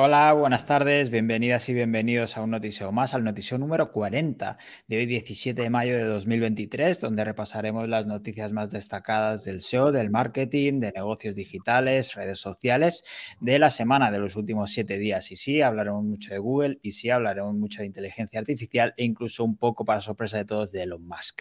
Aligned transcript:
Hola, 0.00 0.32
buenas 0.32 0.64
tardes, 0.64 1.10
bienvenidas 1.10 1.68
y 1.68 1.74
bienvenidos 1.74 2.36
a 2.36 2.42
un 2.42 2.52
noticiero 2.52 2.92
más, 2.92 3.14
al 3.14 3.24
noticiero 3.24 3.58
número 3.58 3.90
40 3.90 4.56
de 4.86 4.96
hoy 4.96 5.06
17 5.06 5.60
de 5.60 5.70
mayo 5.70 5.96
de 5.96 6.04
2023, 6.04 7.00
donde 7.00 7.24
repasaremos 7.24 7.88
las 7.88 8.06
noticias 8.06 8.52
más 8.52 8.70
destacadas 8.70 9.42
del 9.42 9.60
SEO, 9.60 9.90
del 9.90 10.10
marketing, 10.10 10.78
de 10.78 10.92
negocios 10.92 11.34
digitales, 11.34 12.14
redes 12.14 12.38
sociales 12.38 13.02
de 13.40 13.58
la 13.58 13.70
semana 13.70 14.12
de 14.12 14.20
los 14.20 14.36
últimos 14.36 14.70
siete 14.70 14.98
días. 14.98 15.32
Y 15.32 15.36
sí, 15.36 15.62
hablaremos 15.62 16.04
mucho 16.04 16.32
de 16.32 16.38
Google 16.38 16.78
y 16.80 16.92
sí, 16.92 17.10
hablaremos 17.10 17.56
mucho 17.56 17.80
de 17.80 17.86
inteligencia 17.86 18.38
artificial 18.38 18.94
e 18.96 19.02
incluso 19.02 19.42
un 19.42 19.56
poco 19.56 19.84
para 19.84 20.00
sorpresa 20.00 20.36
de 20.36 20.44
todos 20.44 20.70
de 20.70 20.84
Elon 20.84 21.04
Musk. 21.08 21.40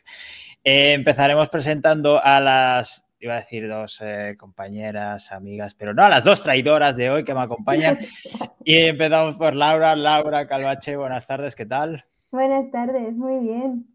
Eh, 0.64 0.94
empezaremos 0.94 1.50
presentando 1.50 2.20
a 2.24 2.40
las 2.40 3.07
iba 3.20 3.34
a 3.34 3.38
decir 3.38 3.68
dos 3.68 4.02
eh, 4.02 4.36
compañeras, 4.38 5.32
amigas, 5.32 5.74
pero 5.74 5.94
no, 5.94 6.04
a 6.04 6.10
las 6.10 6.24
dos 6.24 6.44
traidoras 6.44 6.96
de 6.96 7.10
hoy 7.10 7.24
que 7.24 7.34
me 7.34 7.42
acompañan. 7.42 7.98
y 8.64 8.76
empezamos 8.76 9.38
por 9.38 9.56
Laura. 9.56 9.96
Laura 9.96 10.48
Calvache, 10.48 10.96
buenas 10.96 11.26
tardes, 11.26 11.56
¿qué 11.56 11.66
tal? 11.66 12.06
Buenas 12.32 12.70
tardes, 12.72 13.16
muy 13.16 13.40
bien. 13.40 13.88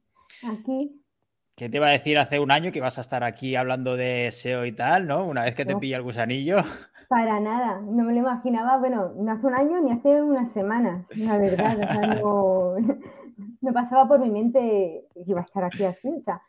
Aquí. 0.50 1.02
¿Qué 1.54 1.68
te 1.68 1.76
iba 1.76 1.86
a 1.86 1.90
decir 1.90 2.18
hace 2.18 2.40
un 2.40 2.50
año 2.50 2.72
que 2.72 2.78
ibas 2.78 2.98
a 2.98 3.02
estar 3.02 3.22
aquí 3.22 3.56
hablando 3.56 3.96
de 3.96 4.32
SEO 4.32 4.64
y 4.64 4.72
tal, 4.72 5.06
¿no? 5.06 5.24
Una 5.24 5.42
vez 5.42 5.54
que 5.54 5.64
te 5.64 5.76
pilla 5.76 5.98
el 5.98 6.02
gusanillo. 6.02 6.56
Para 7.08 7.40
nada, 7.40 7.80
no 7.82 8.04
me 8.04 8.14
lo 8.14 8.20
imaginaba, 8.20 8.78
bueno, 8.78 9.12
no 9.16 9.32
hace 9.32 9.46
un 9.46 9.54
año 9.54 9.80
ni 9.80 9.92
hace 9.92 10.22
unas 10.22 10.50
semanas, 10.50 11.06
la 11.14 11.36
verdad. 11.36 11.78
O 11.78 11.82
sea, 11.82 12.06
no, 12.06 12.74
me 13.60 13.72
pasaba 13.72 14.08
por 14.08 14.18
mi 14.18 14.30
mente 14.30 15.04
que 15.14 15.30
iba 15.30 15.40
a 15.40 15.44
estar 15.44 15.62
aquí 15.62 15.84
así, 15.84 16.08
o 16.08 16.22
sea, 16.22 16.40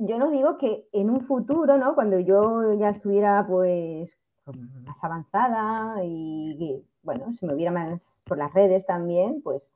yo 0.00 0.18
no 0.18 0.30
digo 0.30 0.58
que 0.58 0.88
en 0.92 1.10
un 1.10 1.26
futuro, 1.26 1.76
¿no? 1.76 1.94
Cuando 1.94 2.18
yo 2.18 2.74
ya 2.74 2.90
estuviera 2.90 3.46
pues 3.46 4.16
más 4.46 5.02
avanzada 5.04 6.02
y, 6.02 6.84
bueno, 7.02 7.32
se 7.34 7.46
me 7.46 7.54
hubiera 7.54 7.70
más 7.70 8.22
por 8.24 8.38
las 8.38 8.52
redes 8.52 8.86
también, 8.86 9.42
pues 9.42 9.68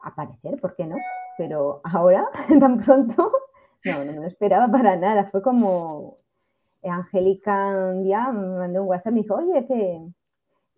aparecer, 0.00 0.60
¿por 0.60 0.74
qué 0.76 0.86
no? 0.86 0.96
Pero 1.36 1.80
ahora, 1.84 2.28
tan 2.60 2.78
pronto, 2.78 3.32
no, 3.84 4.04
no 4.04 4.12
me 4.12 4.20
lo 4.20 4.26
esperaba 4.26 4.68
para 4.68 4.96
nada. 4.96 5.24
Fue 5.30 5.42
como 5.42 6.18
Angélica 6.82 7.68
un 7.92 8.04
día 8.04 8.30
me 8.32 8.58
mandó 8.58 8.82
un 8.82 8.88
WhatsApp 8.88 9.12
y 9.12 9.14
me 9.14 9.22
dijo, 9.22 9.34
oye, 9.34 9.66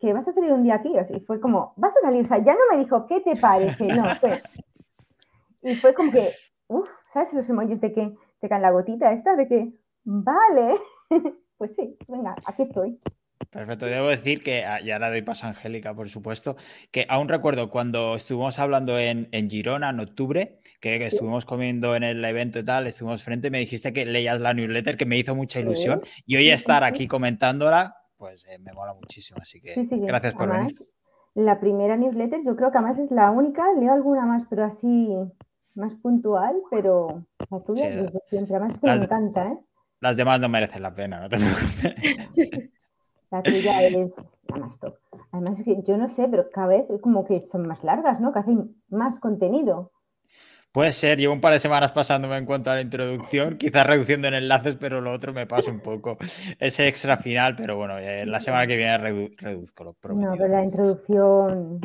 que, 0.00 0.12
vas 0.12 0.28
a 0.28 0.32
salir 0.32 0.52
un 0.52 0.62
día 0.62 0.76
aquí. 0.76 0.92
Y 1.10 1.20
fue 1.20 1.40
como, 1.40 1.74
vas 1.76 1.96
a 1.96 2.00
salir, 2.00 2.24
o 2.24 2.26
sea, 2.26 2.38
ya 2.38 2.54
no 2.54 2.60
me 2.70 2.78
dijo, 2.78 3.06
¿qué 3.06 3.20
te 3.20 3.36
parece? 3.36 3.86
No, 3.88 4.14
fue. 4.16 4.40
Y 5.62 5.74
fue 5.74 5.92
como 5.92 6.10
que, 6.10 6.30
uff, 6.68 6.88
¿sabes 7.12 7.32
los 7.32 7.48
emojis 7.48 7.80
de 7.80 7.92
que 7.92 8.16
te 8.40 8.48
cae 8.48 8.60
la 8.60 8.70
gotita 8.70 9.12
esta 9.12 9.36
de 9.36 9.48
que, 9.48 9.72
vale, 10.04 10.78
pues 11.58 11.74
sí, 11.74 11.96
venga, 12.06 12.34
aquí 12.46 12.62
estoy. 12.62 12.98
Perfecto, 13.50 13.86
debo 13.86 14.08
decir 14.08 14.42
que, 14.42 14.64
ah, 14.64 14.80
ya 14.80 14.98
la 14.98 15.08
doy 15.08 15.22
paso 15.22 15.46
a 15.46 15.50
Angélica, 15.50 15.94
por 15.94 16.08
supuesto, 16.08 16.56
que 16.90 17.06
aún 17.08 17.28
recuerdo 17.28 17.70
cuando 17.70 18.14
estuvimos 18.16 18.58
hablando 18.58 18.98
en, 18.98 19.28
Girona 19.48 19.90
en 19.90 20.00
octubre, 20.00 20.58
que, 20.80 21.06
estuvimos 21.06 21.46
comiendo 21.46 21.94
en 21.94 22.02
el 22.02 22.22
evento 22.24 22.58
y 22.58 22.64
tal, 22.64 22.86
estuvimos 22.86 23.22
frente, 23.22 23.50
me 23.50 23.60
dijiste 23.60 23.92
que 23.92 24.04
leías 24.04 24.40
la 24.40 24.52
newsletter, 24.54 24.96
que 24.96 25.06
me 25.06 25.16
hizo 25.16 25.34
mucha 25.34 25.60
ilusión, 25.60 26.02
y 26.26 26.36
hoy 26.36 26.50
estar 26.50 26.84
aquí 26.84 27.06
comentándola, 27.06 27.96
pues 28.16 28.44
eh, 28.46 28.58
me 28.58 28.72
mola 28.72 28.92
muchísimo, 28.94 29.38
así 29.40 29.60
que 29.60 29.74
gracias 29.90 30.34
por 30.34 30.52
venir. 30.52 30.76
La 31.34 31.60
primera 31.60 31.96
newsletter, 31.96 32.40
yo 32.44 32.56
creo 32.56 32.72
que 32.72 32.78
además 32.78 32.98
es 32.98 33.10
la 33.12 33.30
única, 33.30 33.62
leo 33.78 33.92
alguna 33.92 34.26
más, 34.26 34.42
pero 34.50 34.64
así 34.64 35.08
más 35.74 35.94
puntual, 35.94 36.56
pero 36.70 37.24
la 37.50 37.60
tuya 37.60 37.88
desde 37.90 38.20
siempre. 38.20 38.56
Además 38.56 38.74
es 38.74 38.80
que 38.80 38.86
me 38.86 39.04
encanta, 39.04 39.52
¿eh? 39.52 39.58
Las 40.00 40.16
demás 40.16 40.40
no 40.40 40.48
merecen 40.48 40.82
la 40.82 40.94
pena, 40.94 41.20
no 41.20 41.28
te 41.28 41.36
preocupes. 41.38 42.70
la 43.30 43.42
tuya 43.42 43.82
es 43.82 44.16
la 44.48 44.56
más 44.58 44.78
top. 44.78 44.96
Además, 45.32 45.58
yo 45.84 45.96
no 45.96 46.08
sé, 46.08 46.28
pero 46.28 46.48
cada 46.50 46.68
vez 46.68 46.86
como 47.02 47.24
que 47.24 47.40
son 47.40 47.66
más 47.66 47.82
largas, 47.84 48.20
¿no? 48.20 48.32
Que 48.32 48.38
hacen 48.38 48.82
más 48.88 49.18
contenido. 49.18 49.92
Puede 50.70 50.92
ser, 50.92 51.18
llevo 51.18 51.32
un 51.32 51.40
par 51.40 51.52
de 51.52 51.60
semanas 51.60 51.92
pasándome 51.92 52.36
en 52.36 52.44
cuanto 52.44 52.70
a 52.70 52.74
la 52.74 52.82
introducción, 52.82 53.56
quizás 53.56 53.86
reduciendo 53.86 54.28
en 54.28 54.34
enlaces, 54.34 54.76
pero 54.78 55.00
lo 55.00 55.12
otro 55.12 55.32
me 55.32 55.46
pasa 55.46 55.70
un 55.70 55.80
poco. 55.80 56.18
Ese 56.58 56.86
extra 56.86 57.16
final, 57.16 57.56
pero 57.56 57.76
bueno, 57.76 57.98
eh, 57.98 58.26
la 58.26 58.40
semana 58.40 58.66
que 58.66 58.76
viene 58.76 58.98
reduzco 59.38 59.84
lo 59.84 59.94
prometido. 59.94 60.32
No, 60.32 60.36
pero 60.36 60.52
la 60.52 60.64
introducción 60.64 61.80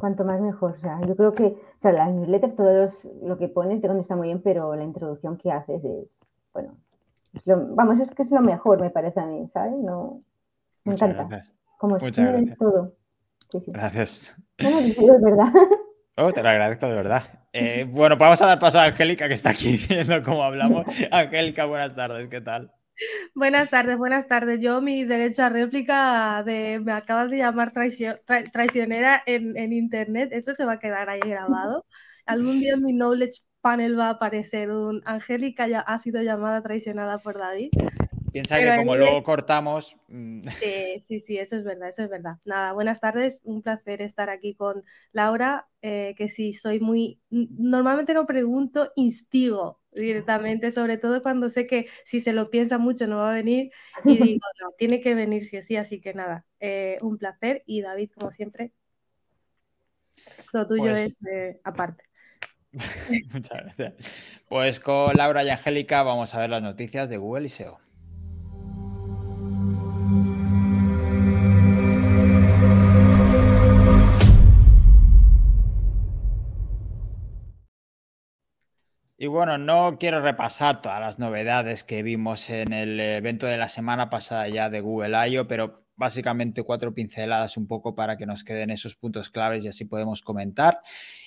Cuanto 0.00 0.24
más 0.24 0.40
mejor. 0.40 0.72
O 0.72 0.80
sea, 0.80 1.00
yo 1.06 1.14
creo 1.14 1.34
que, 1.34 1.44
o 1.44 1.78
sea, 1.78 1.92
la 1.92 2.06
newsletter, 2.08 2.56
todo 2.56 2.88
lo 3.22 3.38
que 3.38 3.48
pones 3.48 3.80
de 3.80 3.88
dónde 3.88 4.02
está 4.02 4.16
muy 4.16 4.28
bien, 4.28 4.40
pero 4.42 4.74
la 4.74 4.84
introducción 4.84 5.36
que 5.36 5.52
haces 5.52 5.84
es, 5.84 6.26
bueno, 6.52 6.76
vamos, 7.44 8.00
es 8.00 8.10
que 8.10 8.22
es 8.22 8.30
lo 8.30 8.40
mejor, 8.40 8.80
me 8.80 8.90
parece 8.90 9.20
a 9.20 9.26
mí, 9.26 9.46
¿sabes? 9.48 9.76
No, 9.78 10.22
me 10.84 10.94
encanta. 10.94 11.24
Gracias. 11.24 11.54
Como 11.78 11.96
es 11.96 12.12
todo. 12.58 12.92
Gracias. 13.68 14.36
No, 14.58 14.78
es 14.78 15.22
verdad. 15.22 15.52
Oh, 16.16 16.32
te 16.34 16.42
lo 16.42 16.50
agradezco 16.50 16.86
de 16.86 16.94
verdad. 16.94 17.22
Eh, 17.52 17.86
bueno, 17.88 18.18
pues 18.18 18.26
vamos 18.26 18.42
a 18.42 18.46
dar 18.46 18.58
paso 18.58 18.78
a 18.78 18.84
Angélica, 18.84 19.26
que 19.26 19.34
está 19.34 19.50
aquí 19.50 19.78
viendo 19.88 20.22
cómo 20.22 20.42
hablamos. 20.42 20.84
Angélica, 21.10 21.64
buenas 21.64 21.94
tardes, 21.94 22.28
¿qué 22.28 22.42
tal? 22.42 22.70
Buenas 23.34 23.70
tardes, 23.70 23.96
buenas 23.96 24.26
tardes. 24.26 24.60
Yo 24.60 24.80
mi 24.80 25.04
derecho 25.04 25.44
a 25.44 25.48
réplica 25.48 26.42
de 26.44 26.80
me 26.80 26.92
acabas 26.92 27.30
de 27.30 27.38
llamar 27.38 27.72
traicionera 28.52 29.22
en, 29.26 29.72
internet, 29.72 30.30
eso 30.32 30.54
se 30.54 30.64
va 30.64 30.74
a 30.74 30.78
quedar 30.78 31.08
ahí 31.10 31.20
grabado. 31.20 31.86
Algún 32.26 32.60
día 32.60 32.74
en 32.74 32.82
mi 32.82 32.92
knowledge 32.92 33.42
panel 33.60 33.98
va 33.98 34.06
a 34.06 34.10
aparecer 34.10 34.70
un 34.70 35.02
Angélica 35.04 35.68
ya 35.68 35.80
ha 35.80 35.98
sido 35.98 36.22
llamada 36.22 36.62
traicionada 36.62 37.18
por 37.18 37.38
David. 37.38 37.70
Piensa 38.32 38.58
que 38.58 38.76
como 38.76 38.96
luego 38.96 39.22
cortamos. 39.22 39.96
Mm. 40.08 40.44
Sí, 40.44 41.00
sí, 41.00 41.20
sí, 41.20 41.38
eso 41.38 41.56
es 41.56 41.64
verdad, 41.64 41.88
eso 41.88 42.02
es 42.02 42.10
verdad. 42.10 42.36
Nada, 42.44 42.72
buenas 42.72 43.00
tardes, 43.00 43.40
un 43.44 43.62
placer 43.62 44.02
estar 44.02 44.30
aquí 44.30 44.54
con 44.54 44.84
Laura, 45.12 45.68
eh, 45.82 46.14
que 46.16 46.28
sí, 46.28 46.52
soy 46.52 46.80
muy. 46.80 47.20
Normalmente 47.30 48.14
no 48.14 48.26
pregunto, 48.26 48.92
instigo 48.96 49.80
directamente, 49.92 50.70
sobre 50.70 50.98
todo 50.98 51.22
cuando 51.22 51.48
sé 51.48 51.66
que 51.66 51.88
si 52.04 52.20
se 52.20 52.32
lo 52.32 52.50
piensa 52.50 52.78
mucho 52.78 53.06
no 53.06 53.18
va 53.18 53.32
a 53.32 53.34
venir 53.34 53.70
y 54.04 54.18
digo, 54.34 54.46
no, 54.60 54.70
tiene 54.78 55.00
que 55.00 55.14
venir 55.14 55.46
sí 55.46 55.56
o 55.58 55.62
sí, 55.62 55.76
así 55.76 56.00
que 56.00 56.14
nada, 56.14 56.46
eh, 56.60 56.98
un 57.02 57.18
placer 57.18 57.62
y 57.66 57.82
David, 57.82 58.10
como 58.14 58.30
siempre, 58.30 58.72
lo 60.52 60.66
tuyo 60.66 60.82
pues 60.82 61.20
es 61.20 61.26
eh, 61.26 61.60
aparte. 61.64 62.04
Muchas 63.32 63.76
gracias. 63.76 64.42
Pues 64.48 64.78
con 64.78 65.16
Laura 65.16 65.42
y 65.42 65.48
Angélica 65.48 66.02
vamos 66.02 66.34
a 66.34 66.38
ver 66.38 66.50
las 66.50 66.62
noticias 66.62 67.08
de 67.08 67.16
Google 67.16 67.46
y 67.46 67.48
SEO. 67.48 67.80
Y 79.22 79.26
bueno, 79.26 79.58
no 79.58 79.98
quiero 80.00 80.22
repasar 80.22 80.80
todas 80.80 80.98
las 80.98 81.18
novedades 81.18 81.84
que 81.84 82.02
vimos 82.02 82.48
en 82.48 82.72
el 82.72 82.98
evento 82.98 83.44
de 83.44 83.58
la 83.58 83.68
semana 83.68 84.08
pasada 84.08 84.48
ya 84.48 84.70
de 84.70 84.80
Google 84.80 85.28
I.O., 85.28 85.46
pero 85.46 85.84
básicamente 85.94 86.62
cuatro 86.62 86.94
pinceladas 86.94 87.58
un 87.58 87.66
poco 87.66 87.94
para 87.94 88.16
que 88.16 88.24
nos 88.24 88.44
queden 88.44 88.70
esos 88.70 88.96
puntos 88.96 89.28
claves 89.28 89.62
y 89.62 89.68
así 89.68 89.84
podemos 89.84 90.22
comentar. 90.22 90.80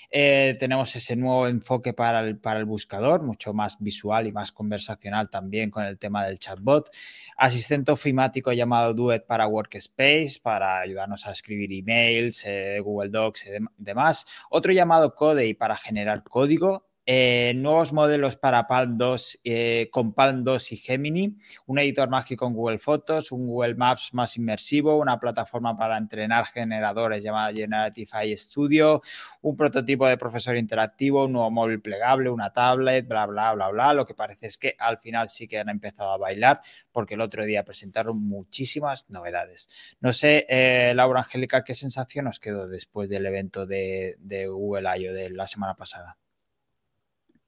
Eh, 0.09 0.57
tenemos 0.59 0.95
ese 0.95 1.15
nuevo 1.15 1.47
enfoque 1.47 1.93
para 1.93 2.21
el, 2.21 2.39
para 2.39 2.59
el 2.59 2.65
buscador, 2.65 3.21
mucho 3.21 3.53
más 3.53 3.77
visual 3.79 4.25
y 4.25 4.31
más 4.31 4.51
conversacional 4.51 5.29
también 5.29 5.69
con 5.69 5.83
el 5.83 5.99
tema 5.99 6.25
del 6.25 6.39
chatbot. 6.39 6.89
Asistente 7.37 7.91
ofimático 7.91 8.51
llamado 8.53 8.95
Duet 8.95 9.27
para 9.27 9.45
Workspace, 9.45 10.39
para 10.41 10.79
ayudarnos 10.79 11.27
a 11.27 11.31
escribir 11.31 11.71
emails, 11.71 12.43
eh, 12.47 12.79
Google 12.79 13.11
Docs 13.11 13.45
y 13.45 13.49
demás. 13.77 14.25
Otro 14.49 14.71
llamado 14.71 15.13
Codey 15.13 15.53
para 15.53 15.75
generar 15.75 16.23
código 16.23 16.87
eh, 17.05 17.53
nuevos 17.55 17.91
modelos 17.91 18.37
para 18.37 18.65
Palm 18.67 18.97
2 18.97 19.39
eh, 19.43 19.89
con 19.91 20.13
Palm 20.13 20.43
2 20.43 20.71
y 20.71 20.77
Gemini, 20.77 21.37
un 21.65 21.79
editor 21.79 22.09
mágico 22.09 22.45
con 22.45 22.53
Google 22.53 22.79
Fotos, 22.79 23.31
un 23.31 23.45
Google 23.45 23.75
Maps 23.75 24.13
más 24.13 24.37
inmersivo, 24.37 24.97
una 24.97 25.19
plataforma 25.19 25.77
para 25.77 25.97
entrenar 25.97 26.45
generadores 26.45 27.23
llamada 27.23 27.53
Generative 27.53 28.37
Studio, 28.37 29.01
un 29.41 29.57
prototipo 29.57 30.07
de 30.07 30.17
profesor 30.17 30.55
interactivo, 30.55 31.25
un 31.25 31.33
nuevo 31.33 31.51
móvil 31.51 31.81
plegable, 31.81 32.29
una 32.29 32.51
tablet, 32.51 33.07
bla, 33.07 33.25
bla, 33.25 33.53
bla, 33.53 33.69
bla. 33.69 33.93
Lo 33.93 34.05
que 34.05 34.13
parece 34.13 34.47
es 34.47 34.57
que 34.57 34.75
al 34.79 34.97
final 34.99 35.27
sí 35.27 35.47
que 35.47 35.59
han 35.59 35.69
empezado 35.69 36.11
a 36.11 36.17
bailar 36.17 36.61
porque 36.91 37.15
el 37.15 37.21
otro 37.21 37.43
día 37.43 37.65
presentaron 37.65 38.21
muchísimas 38.21 39.09
novedades. 39.09 39.67
No 39.99 40.13
sé, 40.13 40.45
eh, 40.47 40.93
Laura 40.95 41.21
Angélica, 41.21 41.63
¿qué 41.63 41.73
sensación 41.73 42.27
os 42.27 42.39
quedó 42.39 42.67
después 42.67 43.09
del 43.09 43.25
evento 43.25 43.65
de, 43.65 44.15
de 44.19 44.47
Google 44.47 44.89
I.O. 44.97 45.13
de 45.13 45.29
la 45.29 45.47
semana 45.47 45.75
pasada? 45.75 46.17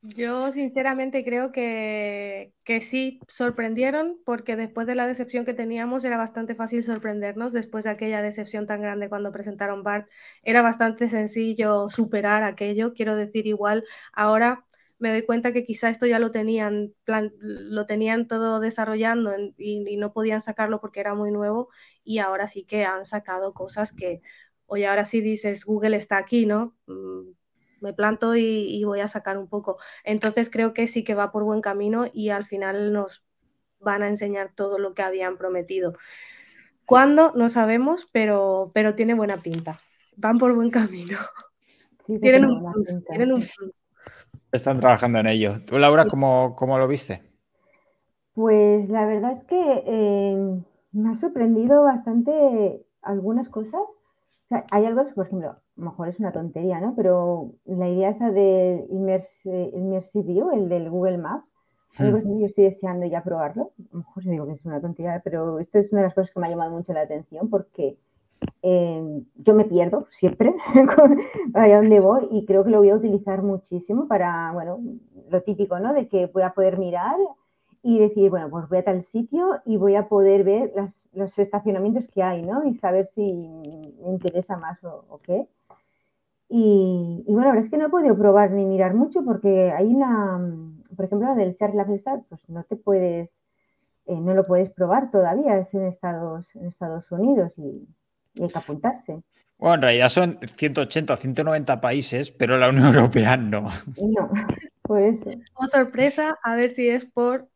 Yo 0.02 0.52
sinceramente 0.52 1.26
creo 1.26 1.52
que, 1.52 2.54
que, 2.64 2.82
sí 2.82 3.20
sorprendieron 3.28 4.20
porque 4.24 4.56
después 4.56 4.86
de 4.86 4.94
la 4.94 5.08
decepción 5.08 5.46
que 5.46 5.56
teníamos 5.56 6.06
era 6.06 6.18
bastante 6.18 6.54
fácil 6.54 6.84
sorprendernos. 6.84 7.54
Después 7.54 7.86
de 7.86 7.90
aquella 7.90 8.22
decepción 8.22 8.68
tan 8.68 8.82
grande 8.82 9.10
cuando 9.10 9.32
presentaron 9.32 9.84
BART, 9.84 10.08
era 10.44 10.62
bastante 10.62 11.10
sencillo 11.10 11.90
superar 11.90 12.44
aquello. 12.44 12.94
Quiero 12.94 13.16
decir, 13.16 13.48
igual 13.48 13.84
ahora 14.14 14.66
me 15.00 15.10
doy 15.10 15.24
cuenta 15.24 15.52
que 15.54 15.64
quizá 15.64 15.90
esto 15.90 16.06
ya 16.06 16.20
lo 16.20 16.32
tenían, 16.32 16.94
plan, 17.04 17.34
lo 17.40 17.86
tenían 17.86 18.28
todo 18.28 18.60
desarrollando 18.60 19.32
y, 19.58 19.98
no 19.98 20.14
podían 20.14 20.42
sacarlo 20.42 20.80
porque 20.82 21.00
era 21.00 21.16
muy 21.16 21.32
nuevo 21.32 21.70
y 22.04 22.20
ahora 22.20 22.48
sí 22.48 22.64
que 22.66 22.86
han 22.86 23.06
sacado 23.06 23.54
cosas 23.54 23.92
que 23.92 24.22
oye, 24.68 24.88
ahora 24.88 25.06
sí 25.06 25.22
dices, 25.22 25.66
Google 25.66 25.96
está 25.98 26.18
aquí, 26.18 26.46
¿no? 26.46 26.76
Mm, 26.88 27.32
me 27.86 27.94
planto 27.94 28.36
y, 28.36 28.84
voy 28.84 29.00
a 29.00 29.08
sacar 29.08 29.38
un 29.38 29.48
poco. 29.48 29.78
Entonces 30.04 30.50
creo 30.50 30.74
que 30.74 30.88
sí 30.88 31.04
que 31.04 31.14
va 31.14 31.32
por 31.32 31.44
buen 31.44 31.62
camino 31.62 32.08
y 32.12 32.30
al 32.30 32.46
final 32.46 32.92
nos 32.92 33.24
van 33.80 34.04
a 34.04 34.08
enseñar 34.08 34.52
todo 34.54 34.80
lo 34.80 34.94
que 34.94 35.04
habían 35.04 35.38
prometido. 35.38 35.94
¿Cuándo? 36.86 37.32
No 37.36 37.48
sabemos, 37.48 38.08
pero, 38.12 38.72
pero 38.74 38.96
tiene 38.96 39.14
buena 39.14 39.38
pinta. 39.38 39.80
Van 40.18 40.40
por 40.40 40.54
buen 40.54 40.72
camino. 40.72 41.18
tienen, 42.22 42.46
un 42.46 42.72
plus, 42.72 43.84
Están 44.52 44.80
trabajando 44.80 45.20
en 45.20 45.28
ello. 45.28 45.64
¿Tú, 45.66 45.78
Laura, 45.78 46.06
cómo, 46.06 46.78
lo 46.78 46.88
viste? 46.88 47.24
Pues 48.34 48.90
la 48.90 49.06
verdad 49.06 49.32
es 49.32 49.44
que 49.46 49.84
eh, 49.86 50.64
me 50.92 51.10
ha 51.10 51.16
sorprendido 51.16 51.84
bastante 51.84 52.86
algunas 53.02 53.50
cosas. 53.50 53.82
hay 54.50 54.86
algo, 54.86 55.06
por 55.14 55.28
ejemplo, 55.28 55.58
a 55.78 55.82
lo 55.82 55.86
mejor 55.86 56.08
es 56.10 56.20
una 56.20 56.32
tontería, 56.32 56.80
¿no? 56.80 56.96
Pero 56.96 57.52
la 57.66 57.90
idea 57.90 58.10
esta 58.10 58.32
del 58.32 58.86
Immersive 58.90 60.24
View, 60.24 60.52
el 60.52 60.70
del 60.70 60.90
Google 60.90 61.18
Maps, 61.18 61.46
hmm. 62.00 62.40
yo 62.40 62.46
estoy 62.46 62.66
deseando 62.66 63.06
ya 63.06 63.24
probarlo. 63.24 63.72
A 63.80 63.84
lo 63.92 64.00
mejor 64.00 64.24
digo 64.24 64.46
que 64.48 64.54
es 64.54 64.66
una 64.66 64.82
tontería, 64.82 65.22
pero 65.24 65.60
esto 65.60 65.80
es 65.80 65.92
una 65.92 66.02
de 66.02 66.08
las 66.08 66.14
cosas 66.14 66.32
que 66.32 66.40
me 66.40 66.48
ha 66.48 66.50
llamado 66.50 66.72
mucho 66.72 66.94
la 66.94 67.02
atención 67.02 67.50
porque 67.50 67.98
eh, 68.62 69.24
yo 69.36 69.54
me 69.54 69.66
pierdo 69.66 70.08
siempre 70.12 70.54
allá 71.54 71.78
donde 71.78 72.00
voy 72.00 72.28
y 72.32 72.46
creo 72.46 72.64
que 72.64 72.70
lo 72.70 72.80
voy 72.80 72.90
a 72.90 72.96
utilizar 72.96 73.42
muchísimo 73.42 74.08
para, 74.08 74.52
bueno, 74.54 74.80
lo 75.30 75.42
típico, 75.44 75.80
¿no? 75.80 75.94
De 75.94 76.08
que 76.08 76.28
voy 76.28 76.44
a 76.44 76.54
poder 76.54 76.78
mirar 76.78 77.16
y 77.88 78.00
decir, 78.00 78.32
bueno, 78.32 78.50
pues 78.50 78.68
voy 78.68 78.80
a 78.80 78.84
tal 78.84 79.04
sitio 79.04 79.62
y 79.64 79.78
voy 79.78 79.96
a 79.96 80.08
poder 80.08 80.44
ver 80.44 80.74
los 81.14 81.38
estacionamientos 81.38 82.08
que 82.08 82.24
hay, 82.24 82.42
¿no? 82.42 82.66
Y 82.66 82.74
saber 82.74 83.06
si 83.06 83.22
me 84.02 84.10
interesa 84.10 84.58
más 84.58 84.84
o, 84.84 85.20
qué. 85.22 85.48
Y, 86.48 87.24
bueno, 87.28 87.42
la 87.42 87.48
verdad 87.48 87.66
es 87.66 87.72
que 87.72 87.78
no 87.78 87.88
he 87.88 87.90
podido 87.90 88.18
probar 88.18 88.52
ni 88.52 88.66
mirar 88.66 88.94
mucho 88.94 89.24
porque 89.24 89.72
hay 89.72 89.86
una, 89.86 90.40
por 90.96 91.06
ejemplo, 91.06 91.34
del 91.36 91.54
Share 91.54 91.74
Lab 91.74 91.88
pues 92.30 92.50
no 92.50 92.64
te 92.64 92.76
puedes, 92.76 93.42
eh, 94.06 94.16
no 94.16 94.34
lo 94.34 94.46
puedes 94.46 94.70
probar 94.70 95.10
todavía, 95.12 95.58
es 95.58 95.74
en 95.74 95.86
Estados, 95.86 96.46
en 96.56 96.68
Estados 96.68 97.12
Unidos 97.12 97.54
y, 97.58 97.88
hay 98.40 98.48
que 98.48 98.58
apuntarse. 98.58 99.22
Bueno, 99.58 99.76
en 99.76 99.82
realidad 99.82 100.10
son 100.10 100.38
180 100.58 101.14
o 101.14 101.18
190 101.18 101.80
países, 101.80 102.32
pero 102.32 102.58
la 102.58 102.70
Unión 102.70 102.88
Europea 102.96 103.38
no. 103.38 103.62
No, 103.98 104.30
por 104.82 105.02
eso. 105.02 105.30
Como 105.54 105.68
sorpresa, 105.68 106.38
a 106.44 106.56
ver 106.56 106.70
si 106.70 106.90
es 106.90 107.06
por 107.06 107.48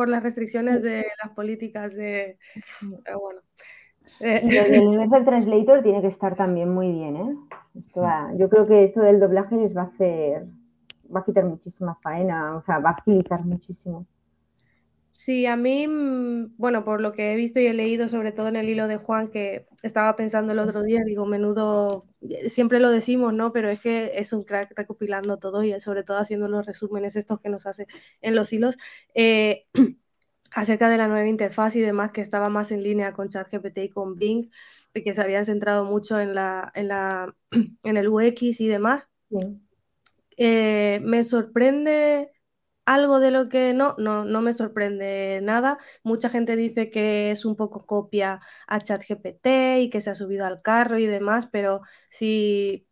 por 0.00 0.08
las 0.08 0.22
restricciones 0.22 0.82
de 0.82 1.04
las 1.22 1.34
políticas 1.34 1.94
de... 1.94 2.38
Pero 3.04 3.20
bueno. 3.20 3.40
Eh, 4.20 4.40
el 4.72 4.80
Universal 4.88 5.26
Translator 5.26 5.82
tiene 5.82 6.00
que 6.00 6.06
estar 6.06 6.34
también 6.36 6.70
muy 6.70 6.90
bien, 6.90 7.16
¿eh? 7.16 7.36
Yo 7.74 8.48
creo 8.48 8.66
que 8.66 8.84
esto 8.84 9.00
del 9.00 9.20
doblaje 9.20 9.56
les 9.56 9.76
va 9.76 9.82
a 9.82 9.86
hacer, 9.86 10.46
va 11.14 11.20
a 11.20 11.24
quitar 11.24 11.44
muchísima 11.44 11.96
faena, 12.02 12.56
o 12.56 12.62
sea, 12.62 12.78
va 12.78 12.90
a 12.90 12.92
agilizar 12.94 13.44
muchísimo. 13.44 14.06
Sí, 15.12 15.44
a 15.44 15.54
mí, 15.54 15.86
mm, 15.86 16.56
bueno, 16.56 16.82
por 16.82 17.02
lo 17.02 17.12
que 17.12 17.32
he 17.32 17.36
visto 17.36 17.60
y 17.60 17.66
he 17.66 17.74
leído, 17.74 18.08
sobre 18.08 18.32
todo 18.32 18.48
en 18.48 18.56
el 18.56 18.70
hilo 18.70 18.88
de 18.88 18.96
Juan, 18.96 19.28
que 19.28 19.66
estaba 19.82 20.16
pensando 20.16 20.52
el 20.52 20.58
otro 20.58 20.82
día, 20.82 21.00
digo, 21.04 21.26
menudo, 21.26 22.06
siempre 22.48 22.80
lo 22.80 22.90
decimos, 22.90 23.34
¿no? 23.34 23.52
Pero 23.52 23.68
es 23.68 23.80
que 23.80 24.12
es 24.14 24.32
un 24.32 24.44
crack 24.44 24.72
recopilando 24.74 25.38
todo 25.38 25.62
y 25.62 25.78
sobre 25.80 26.04
todo 26.04 26.16
haciendo 26.18 26.48
los 26.48 26.64
resúmenes 26.64 27.16
estos 27.16 27.38
que 27.40 27.50
nos 27.50 27.66
hace 27.66 27.86
en 28.22 28.34
los 28.34 28.50
hilos. 28.52 28.78
Eh, 29.14 29.66
acerca 30.52 30.88
de 30.88 30.96
la 30.96 31.08
nueva 31.08 31.28
interfaz 31.28 31.76
y 31.76 31.80
demás, 31.80 32.12
que 32.12 32.22
estaba 32.22 32.48
más 32.48 32.72
en 32.72 32.82
línea 32.82 33.12
con 33.12 33.28
ChatGPT 33.28 33.78
y 33.78 33.88
con 33.90 34.16
Bing, 34.16 34.50
que 34.92 35.14
se 35.14 35.22
habían 35.22 35.44
centrado 35.44 35.84
mucho 35.84 36.18
en, 36.20 36.34
la, 36.34 36.70
en, 36.74 36.88
la, 36.88 37.34
en 37.82 37.96
el 37.96 38.08
UX 38.08 38.60
y 38.60 38.68
demás. 38.68 39.08
Eh, 40.36 41.00
me 41.02 41.24
sorprende 41.24 42.32
algo 42.86 43.20
de 43.20 43.30
lo 43.30 43.48
que 43.48 43.72
no, 43.74 43.94
no, 43.98 44.24
no 44.24 44.40
me 44.42 44.52
sorprende 44.52 45.40
nada. 45.42 45.78
Mucha 46.02 46.28
gente 46.28 46.56
dice 46.56 46.90
que 46.90 47.30
es 47.30 47.44
un 47.44 47.56
poco 47.56 47.86
copia 47.86 48.40
a 48.66 48.80
ChatGPT 48.80 49.46
y 49.80 49.90
que 49.90 50.00
se 50.00 50.10
ha 50.10 50.14
subido 50.14 50.46
al 50.46 50.62
carro 50.62 50.98
y 50.98 51.06
demás, 51.06 51.48
pero 51.52 51.82
si, 52.10 52.88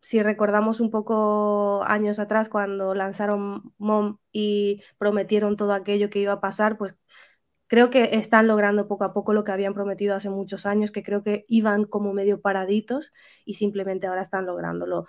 si 0.00 0.22
recordamos 0.22 0.80
un 0.80 0.90
poco 0.90 1.82
años 1.86 2.18
atrás 2.18 2.48
cuando 2.48 2.94
lanzaron 2.94 3.74
MOM 3.78 4.18
y 4.32 4.82
prometieron 4.98 5.56
todo 5.56 5.72
aquello 5.74 6.10
que 6.10 6.20
iba 6.20 6.34
a 6.34 6.40
pasar, 6.40 6.78
pues 6.78 6.96
creo 7.70 7.88
que 7.88 8.16
están 8.16 8.48
logrando 8.48 8.88
poco 8.88 9.04
a 9.04 9.12
poco 9.12 9.32
lo 9.32 9.44
que 9.44 9.52
habían 9.52 9.74
prometido 9.74 10.16
hace 10.16 10.28
muchos 10.28 10.66
años, 10.66 10.90
que 10.90 11.04
creo 11.04 11.22
que 11.22 11.44
iban 11.46 11.84
como 11.84 12.12
medio 12.12 12.40
paraditos 12.40 13.12
y 13.44 13.54
simplemente 13.54 14.08
ahora 14.08 14.22
están 14.22 14.44
lográndolo. 14.44 15.06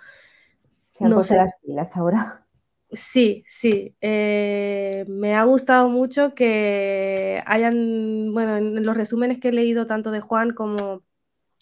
no 1.00 1.24
sé. 1.24 1.34
las 1.38 1.54
pilas 1.60 1.96
ahora. 1.96 2.46
Sí, 2.92 3.42
sí. 3.48 3.96
Eh, 4.00 5.04
me 5.08 5.34
ha 5.34 5.42
gustado 5.42 5.88
mucho 5.88 6.36
que 6.36 7.42
hayan, 7.46 8.32
bueno, 8.32 8.56
en 8.58 8.86
los 8.86 8.96
resúmenes 8.96 9.40
que 9.40 9.48
he 9.48 9.52
leído 9.52 9.88
tanto 9.88 10.12
de 10.12 10.20
Juan 10.20 10.52
como, 10.52 11.02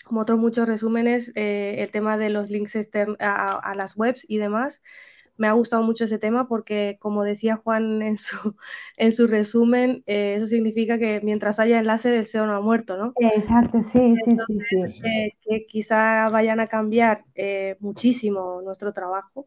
como 0.04 0.20
otros 0.20 0.38
muchos 0.38 0.68
resúmenes, 0.68 1.32
eh, 1.34 1.76
el 1.78 1.90
tema 1.90 2.18
de 2.18 2.28
los 2.28 2.50
links 2.50 2.76
a, 3.18 3.52
a, 3.54 3.74
las 3.74 3.96
webs 3.96 4.26
y 4.28 4.36
demás. 4.36 4.82
Me 5.40 5.48
ha 5.48 5.52
gustado 5.52 5.82
mucho 5.82 6.04
ese 6.04 6.18
tema 6.18 6.46
porque, 6.46 6.98
como 7.00 7.24
decía 7.24 7.56
Juan 7.56 8.02
en 8.02 8.18
su, 8.18 8.36
en 8.96 9.12
su 9.12 9.26
resumen, 9.26 10.04
eh, 10.06 10.34
eso 10.36 10.46
significa 10.46 10.98
que 10.98 11.20
mientras 11.22 11.58
haya 11.58 11.78
enlace, 11.78 12.16
el 12.16 12.26
SEO 12.26 12.46
no 12.46 12.54
ha 12.54 12.60
muerto, 12.60 12.96
¿no? 12.96 13.12
Exacto, 13.16 13.78
sí, 13.92 14.14
sí, 14.24 14.90
sí. 14.90 15.02
que 15.42 15.66
quizá 15.66 16.28
vayan 16.28 16.60
a 16.60 16.66
cambiar 16.66 17.24
muchísimo 17.80 18.60
nuestro 18.62 18.92
trabajo 18.92 19.46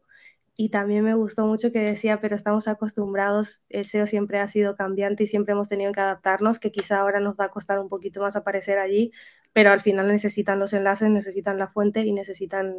y 0.56 0.68
también 0.68 1.02
me 1.02 1.14
gustó 1.14 1.46
mucho 1.46 1.72
que 1.72 1.80
decía, 1.80 2.20
pero 2.20 2.36
estamos 2.36 2.68
acostumbrados, 2.68 3.62
el 3.70 3.86
SEO 3.86 4.06
siempre 4.06 4.38
ha 4.38 4.46
sido 4.46 4.76
cambiante 4.76 5.24
y 5.24 5.26
siempre 5.26 5.52
hemos 5.52 5.68
tenido 5.68 5.92
que 5.92 6.00
adaptarnos, 6.00 6.60
que 6.60 6.70
quizá 6.70 7.00
ahora 7.00 7.18
nos 7.18 7.34
va 7.34 7.46
a 7.46 7.50
costar 7.50 7.80
un 7.80 7.88
poquito 7.88 8.20
más 8.20 8.36
aparecer 8.36 8.78
allí, 8.78 9.10
pero 9.52 9.70
al 9.72 9.80
final 9.80 10.06
necesitan 10.06 10.60
los 10.60 10.72
enlaces, 10.72 11.10
necesitan 11.10 11.58
la 11.58 11.68
fuente 11.68 12.02
y 12.02 12.12
necesitan... 12.12 12.74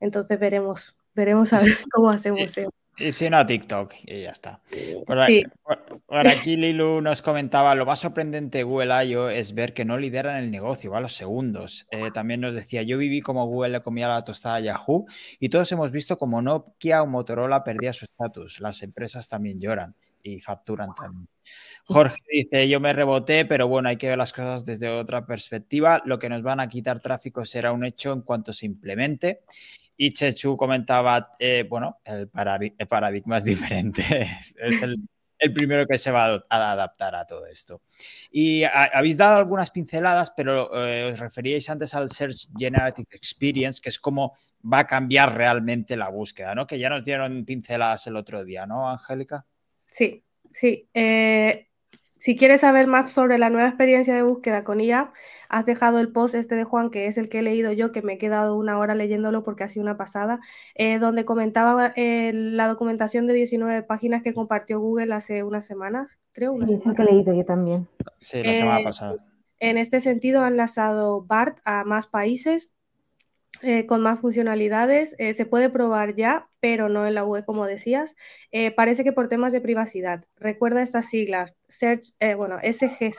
Entonces 0.00 0.38
veremos, 0.38 0.96
veremos 1.18 1.52
a 1.52 1.58
ver 1.58 1.76
cómo 1.92 2.10
hacemos 2.10 2.50
SEO. 2.50 2.70
Y 3.00 3.12
si 3.12 3.30
no, 3.30 3.46
TikTok, 3.46 3.94
y 4.06 4.22
ya 4.22 4.30
está. 4.30 4.60
Por, 5.06 6.26
aquí 6.26 6.56
Lilu 6.56 7.00
nos 7.00 7.22
comentaba, 7.22 7.76
lo 7.76 7.86
más 7.86 8.00
sorprendente 8.00 8.58
de 8.58 8.64
Google 8.64 9.06
I.O. 9.06 9.28
es 9.28 9.54
ver 9.54 9.72
que 9.72 9.84
no 9.84 9.98
lideran 9.98 10.36
el 10.36 10.50
negocio, 10.50 10.90
va 10.90 10.98
a 10.98 11.00
los 11.00 11.14
segundos. 11.14 11.86
Eh, 11.92 12.10
también 12.12 12.40
nos 12.40 12.56
decía, 12.56 12.82
yo 12.82 12.98
viví 12.98 13.20
como 13.20 13.46
Google 13.46 13.70
le 13.70 13.82
comía 13.82 14.08
la 14.08 14.24
tostada 14.24 14.56
a 14.56 14.60
Yahoo 14.60 15.06
y 15.38 15.48
todos 15.48 15.70
hemos 15.70 15.92
visto 15.92 16.18
como 16.18 16.42
Nokia 16.42 17.02
o 17.04 17.06
Motorola 17.06 17.62
perdía 17.62 17.92
su 17.92 18.04
estatus. 18.04 18.58
Las 18.58 18.82
empresas 18.82 19.28
también 19.28 19.60
lloran 19.60 19.94
y 20.20 20.40
facturan 20.40 20.92
también. 20.92 21.28
Jorge 21.84 22.18
dice, 22.28 22.68
yo 22.68 22.80
me 22.80 22.92
reboté, 22.92 23.44
pero 23.44 23.68
bueno, 23.68 23.90
hay 23.90 23.96
que 23.96 24.08
ver 24.08 24.18
las 24.18 24.32
cosas 24.32 24.64
desde 24.64 24.88
otra 24.88 25.24
perspectiva. 25.24 26.02
Lo 26.04 26.18
que 26.18 26.28
nos 26.28 26.42
van 26.42 26.58
a 26.58 26.68
quitar 26.68 27.00
tráfico 27.00 27.44
será 27.44 27.70
un 27.70 27.84
hecho 27.84 28.12
en 28.12 28.22
cuanto 28.22 28.52
se 28.52 28.66
implemente. 28.66 29.42
Y 30.00 30.12
Chechu 30.12 30.56
comentaba, 30.56 31.34
eh, 31.40 31.66
bueno, 31.68 32.00
el, 32.04 32.28
paradigma 32.28 33.38
es 33.38 33.44
diferente. 33.44 34.02
es 34.56 34.80
el, 34.82 34.94
primero 35.52 35.86
que 35.88 35.98
se 35.98 36.12
va 36.12 36.36
a 36.48 36.72
adaptar 36.72 37.16
a 37.16 37.26
todo 37.26 37.46
esto. 37.46 37.82
Y 38.30 38.62
habéis 38.62 39.16
dado 39.16 39.38
algunas 39.38 39.72
pinceladas, 39.72 40.30
pero 40.36 40.70
eh, 40.86 41.10
os 41.12 41.18
referíais 41.18 41.68
antes 41.68 41.94
al 41.94 42.10
Search 42.10 42.48
Generative 42.56 43.08
Experience, 43.10 43.80
que 43.82 43.88
es 43.88 43.98
como 43.98 44.36
va 44.64 44.80
a 44.80 44.86
cambiar 44.86 45.36
realmente 45.36 45.96
la 45.96 46.10
búsqueda, 46.10 46.54
¿no? 46.54 46.64
Que 46.64 46.78
ya 46.78 46.88
nos 46.88 47.04
dieron 47.04 47.44
pinceladas 47.44 48.06
el 48.06 48.14
otro 48.14 48.44
día, 48.44 48.66
¿no, 48.66 48.88
Angélica? 48.88 49.46
Sí, 49.88 50.24
sí. 50.52 50.88
Eh, 50.94 51.67
si 52.18 52.36
quieres 52.36 52.60
saber 52.60 52.86
más 52.86 53.10
sobre 53.10 53.38
la 53.38 53.50
nueva 53.50 53.68
experiencia 53.68 54.14
de 54.14 54.22
búsqueda 54.22 54.64
con 54.64 54.80
IA, 54.80 55.12
has 55.48 55.66
dejado 55.66 55.98
el 55.98 56.10
post 56.12 56.34
este 56.34 56.54
de 56.54 56.64
Juan, 56.64 56.90
que 56.90 57.06
es 57.06 57.18
el 57.18 57.28
que 57.28 57.38
he 57.38 57.42
leído 57.42 57.72
yo, 57.72 57.92
que 57.92 58.02
me 58.02 58.14
he 58.14 58.18
quedado 58.18 58.56
una 58.56 58.78
hora 58.78 58.94
leyéndolo 58.94 59.44
porque 59.44 59.64
ha 59.64 59.68
sido 59.68 59.84
una 59.84 59.96
pasada, 59.96 60.40
eh, 60.74 60.98
donde 60.98 61.24
comentaba 61.24 61.92
eh, 61.96 62.32
la 62.34 62.68
documentación 62.68 63.26
de 63.26 63.34
19 63.34 63.82
páginas 63.82 64.22
que 64.22 64.34
compartió 64.34 64.80
Google 64.80 65.14
hace 65.14 65.42
unas 65.42 65.66
semanas, 65.66 66.18
creo. 66.32 66.54
sí, 66.66 66.74
es 66.74 66.94
que 66.94 67.02
he 67.02 67.04
leído 67.04 67.32
yo 67.32 67.44
también. 67.44 67.88
Sí, 68.20 68.42
la 68.42 68.54
semana 68.54 68.80
pasada. 68.84 69.16
En 69.60 69.76
este 69.76 70.00
sentido, 70.00 70.42
han 70.42 70.56
lanzado 70.56 71.22
BART 71.22 71.58
a 71.64 71.82
más 71.84 72.06
países 72.06 72.72
eh, 73.62 73.86
con 73.86 74.02
más 74.02 74.20
funcionalidades. 74.20 75.16
Eh, 75.18 75.34
se 75.34 75.46
puede 75.46 75.70
probar 75.70 76.14
ya, 76.14 76.48
pero 76.60 76.88
no 76.88 77.06
en 77.06 77.14
la 77.14 77.24
web, 77.24 77.44
como 77.44 77.66
decías. 77.66 78.14
Eh, 78.52 78.70
parece 78.70 79.04
que 79.04 79.12
por 79.12 79.28
temas 79.28 79.52
de 79.52 79.60
privacidad. 79.60 80.24
Recuerda 80.36 80.82
estas 80.82 81.08
siglas, 81.08 81.54
Search, 81.68 82.14
bueno, 82.36 82.58
SG, 82.62 83.12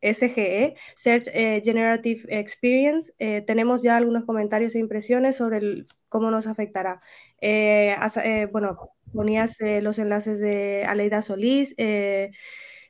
SGE, 0.00 0.74
Search 0.96 1.26
Generative 1.62 2.22
Experience. 2.28 3.12
tenemos 3.46 3.82
ya 3.82 3.96
algunos 3.96 4.24
comentarios 4.24 4.74
e 4.74 4.78
impresiones 4.78 5.36
sobre 5.36 5.86
cómo 6.08 6.30
nos 6.30 6.46
afectará. 6.46 7.00
bueno, 8.52 8.90
ponías 9.12 9.56
los 9.60 9.98
enlaces 9.98 10.40
de 10.40 10.84
Aleida 10.86 11.22
Solís. 11.22 11.76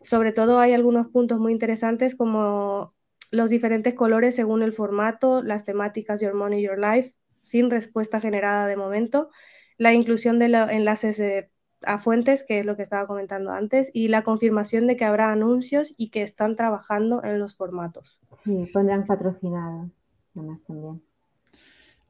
sobre 0.02 0.32
todo 0.32 0.58
hay 0.58 0.72
algunos 0.72 1.08
puntos 1.08 1.38
muy 1.38 1.52
interesantes 1.52 2.14
como 2.14 2.94
los 3.32 3.50
diferentes 3.50 3.94
colores 3.94 4.36
según 4.36 4.62
el 4.62 4.72
formato, 4.72 5.42
las 5.42 5.64
temáticas 5.64 6.20
Your 6.20 6.34
Money, 6.34 6.62
Your 6.62 6.78
Life, 6.78 7.16
sin 7.40 7.70
respuesta 7.70 8.20
generada 8.20 8.68
de 8.68 8.76
momento, 8.76 9.30
la 9.78 9.92
inclusión 9.92 10.38
de 10.38 10.48
los 10.48 10.70
enlaces 10.70 11.48
a 11.84 11.98
fuentes, 11.98 12.44
que 12.44 12.60
es 12.60 12.66
lo 12.66 12.76
que 12.76 12.82
estaba 12.82 13.06
comentando 13.08 13.50
antes, 13.50 13.90
y 13.92 14.08
la 14.08 14.22
confirmación 14.22 14.86
de 14.86 14.96
que 14.96 15.04
habrá 15.04 15.32
anuncios 15.32 15.92
y 15.96 16.10
que 16.10 16.22
están 16.22 16.54
trabajando 16.54 17.24
en 17.24 17.40
los 17.40 17.56
formatos. 17.56 18.20
Sí, 18.44 18.68
pondrán 18.72 19.06
patrocinado, 19.06 19.90
además 20.36 20.60
también. 20.66 21.02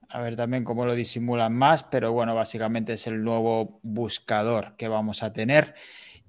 A 0.08 0.20
ver 0.20 0.36
también 0.36 0.64
cómo 0.64 0.84
lo 0.84 0.94
disimulan 0.94 1.54
más, 1.54 1.84
pero 1.84 2.12
bueno, 2.12 2.34
básicamente 2.34 2.92
es 2.92 3.06
el 3.06 3.24
nuevo 3.24 3.80
buscador 3.82 4.76
que 4.76 4.88
vamos 4.88 5.22
a 5.22 5.32
tener. 5.32 5.74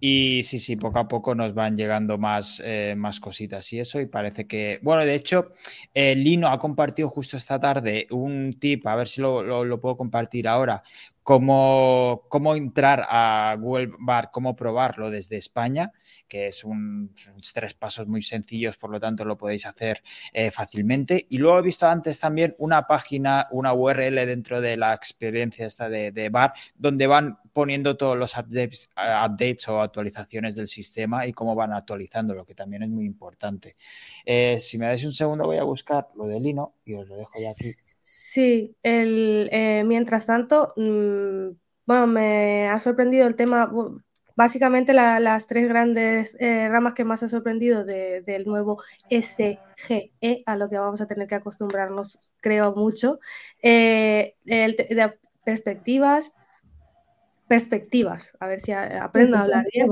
Y 0.06 0.44
sí, 0.44 0.60
sí, 0.60 0.76
poco 0.76 1.00
a 1.00 1.08
poco 1.08 1.34
nos 1.34 1.54
van 1.54 1.78
llegando 1.78 2.18
más, 2.18 2.62
eh, 2.66 2.94
más 2.98 3.22
cositas 3.22 3.72
y 3.72 3.80
eso. 3.80 4.02
Y 4.02 4.06
parece 4.06 4.46
que, 4.46 4.80
bueno, 4.82 5.06
de 5.06 5.16
hecho, 5.16 5.54
eh, 5.94 6.14
Lino 6.14 6.50
ha 6.50 6.60
compartido 6.60 7.08
justo 7.08 7.38
esta 7.38 7.58
tarde 7.58 8.08
un 8.12 8.52
tip, 8.60 8.86
a 8.86 8.98
ver 8.98 9.08
si 9.08 9.22
lo, 9.22 9.64
lo 9.64 9.80
puedo 9.80 9.96
compartir 9.96 10.50
ahora, 10.50 10.84
cómo, 11.24 12.26
cómo 12.28 12.56
entrar 12.56 13.06
a 13.10 13.56
Google 13.60 13.92
Bar, 14.00 14.30
cómo 14.32 14.56
probarlo 14.56 15.10
desde 15.10 15.38
España, 15.38 15.92
que 16.28 16.48
es 16.48 16.64
un, 16.64 17.14
tres 17.54 17.74
pasos 17.74 18.08
muy 18.08 18.22
sencillos, 18.22 18.78
por 18.78 18.92
lo 18.92 19.00
tanto 19.00 19.26
lo 19.26 19.38
podéis 19.38 19.66
hacer 19.66 20.04
eh, 20.34 20.52
fácilmente. 20.52 21.26
Y 21.30 21.38
luego 21.38 21.60
he 21.60 21.62
visto 21.62 21.88
antes 21.88 22.20
también 22.20 22.56
una 22.58 22.86
página, 22.86 23.48
una 23.52 23.74
URL 23.74 24.16
dentro 24.26 24.62
de 24.62 24.78
la 24.78 24.94
experiencia 24.94 25.66
esta 25.66 25.90
de, 25.90 26.30
Bar, 26.30 26.54
donde 26.76 27.08
van 27.08 27.38
poniendo 27.54 27.96
todos 27.96 28.18
los 28.18 28.36
updates, 28.36 28.90
updates, 28.96 29.68
o 29.68 29.82
actualizaciones 29.82 30.56
del 30.56 30.68
sistema 30.68 31.26
y 31.28 31.34
cómo 31.34 31.56
van 31.56 31.74
actualizando, 31.74 32.34
lo 32.34 32.46
que 32.46 32.56
también 32.56 32.84
es 32.84 32.90
muy 32.90 33.06
importante. 33.06 33.76
Eh, 34.26 34.58
si 34.60 34.78
me 34.78 34.88
dais 34.88 35.04
un 35.06 35.14
segundo 35.14 35.46
voy 35.46 35.58
a 35.58 35.64
buscar 35.64 36.08
lo 36.16 36.28
de 36.28 36.40
Lino 36.40 36.74
y 36.86 36.96
os 36.96 37.08
lo 37.08 37.16
dejo 37.16 37.32
ya 37.40 37.52
aquí. 37.52 37.72
Sí, 37.76 38.76
el, 38.84 39.50
eh, 39.52 39.84
mientras 39.86 40.26
tanto... 40.26 40.74
Mm, 40.76 41.13
bueno, 41.86 42.08
me 42.08 42.68
ha 42.70 42.80
sorprendido 42.80 43.28
el 43.28 43.36
tema, 43.36 43.72
básicamente 44.36 44.94
las 44.94 45.48
tres 45.48 45.68
grandes 45.68 46.38
eh, 46.40 46.70
ramas 46.70 46.94
que 46.94 47.04
más 47.04 47.24
ha 47.24 47.28
sorprendido 47.28 47.84
del 47.84 48.46
nuevo 48.46 48.82
SGE, 49.10 50.44
a 50.46 50.56
lo 50.56 50.68
que 50.68 50.78
vamos 50.78 51.02
a 51.02 51.08
tener 51.08 51.28
que 51.28 51.36
acostumbrarnos, 51.36 52.34
creo 52.42 52.74
mucho, 52.74 53.20
eh, 53.62 54.36
perspectivas, 55.44 56.32
perspectivas, 57.48 58.36
a 58.40 58.48
ver 58.48 58.62
si 58.62 58.72
aprendo 58.72 59.38
a 59.38 59.42
hablar 59.42 59.66
bien, 59.72 59.90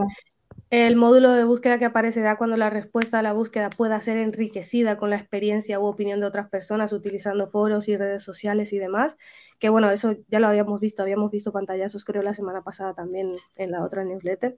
el 0.72 0.96
módulo 0.96 1.34
de 1.34 1.44
búsqueda 1.44 1.78
que 1.78 1.84
aparecerá 1.84 2.38
cuando 2.38 2.56
la 2.56 2.70
respuesta 2.70 3.20
a 3.20 3.22
la 3.22 3.34
búsqueda 3.34 3.70
pueda 3.70 4.00
ser 4.00 4.16
enriquecida 4.16 4.98
con 4.98 5.10
la 5.10 5.18
experiencia 5.18 5.82
u 5.82 5.84
opinión 5.84 6.22
de 6.22 6.26
otras 6.26 6.50
personas 6.50 6.94
utilizando 6.94 7.50
foros 7.50 7.90
y 7.90 7.98
redes 7.98 8.24
sociales 8.24 8.72
y 8.72 8.80
demás. 8.80 9.18
Que 9.60 9.68
bueno, 9.68 9.92
eso 9.92 10.16
ya 10.30 10.40
lo 10.40 10.48
habíamos 10.48 10.80
visto, 10.80 11.04
habíamos 11.04 11.30
visto 11.30 11.52
pantallazos 11.52 12.06
creo 12.06 12.24
la 12.24 12.34
semana 12.34 12.64
pasada 12.64 12.94
también 12.94 13.36
en 13.58 13.72
la 13.72 13.84
otra 13.84 14.06
newsletter. 14.06 14.58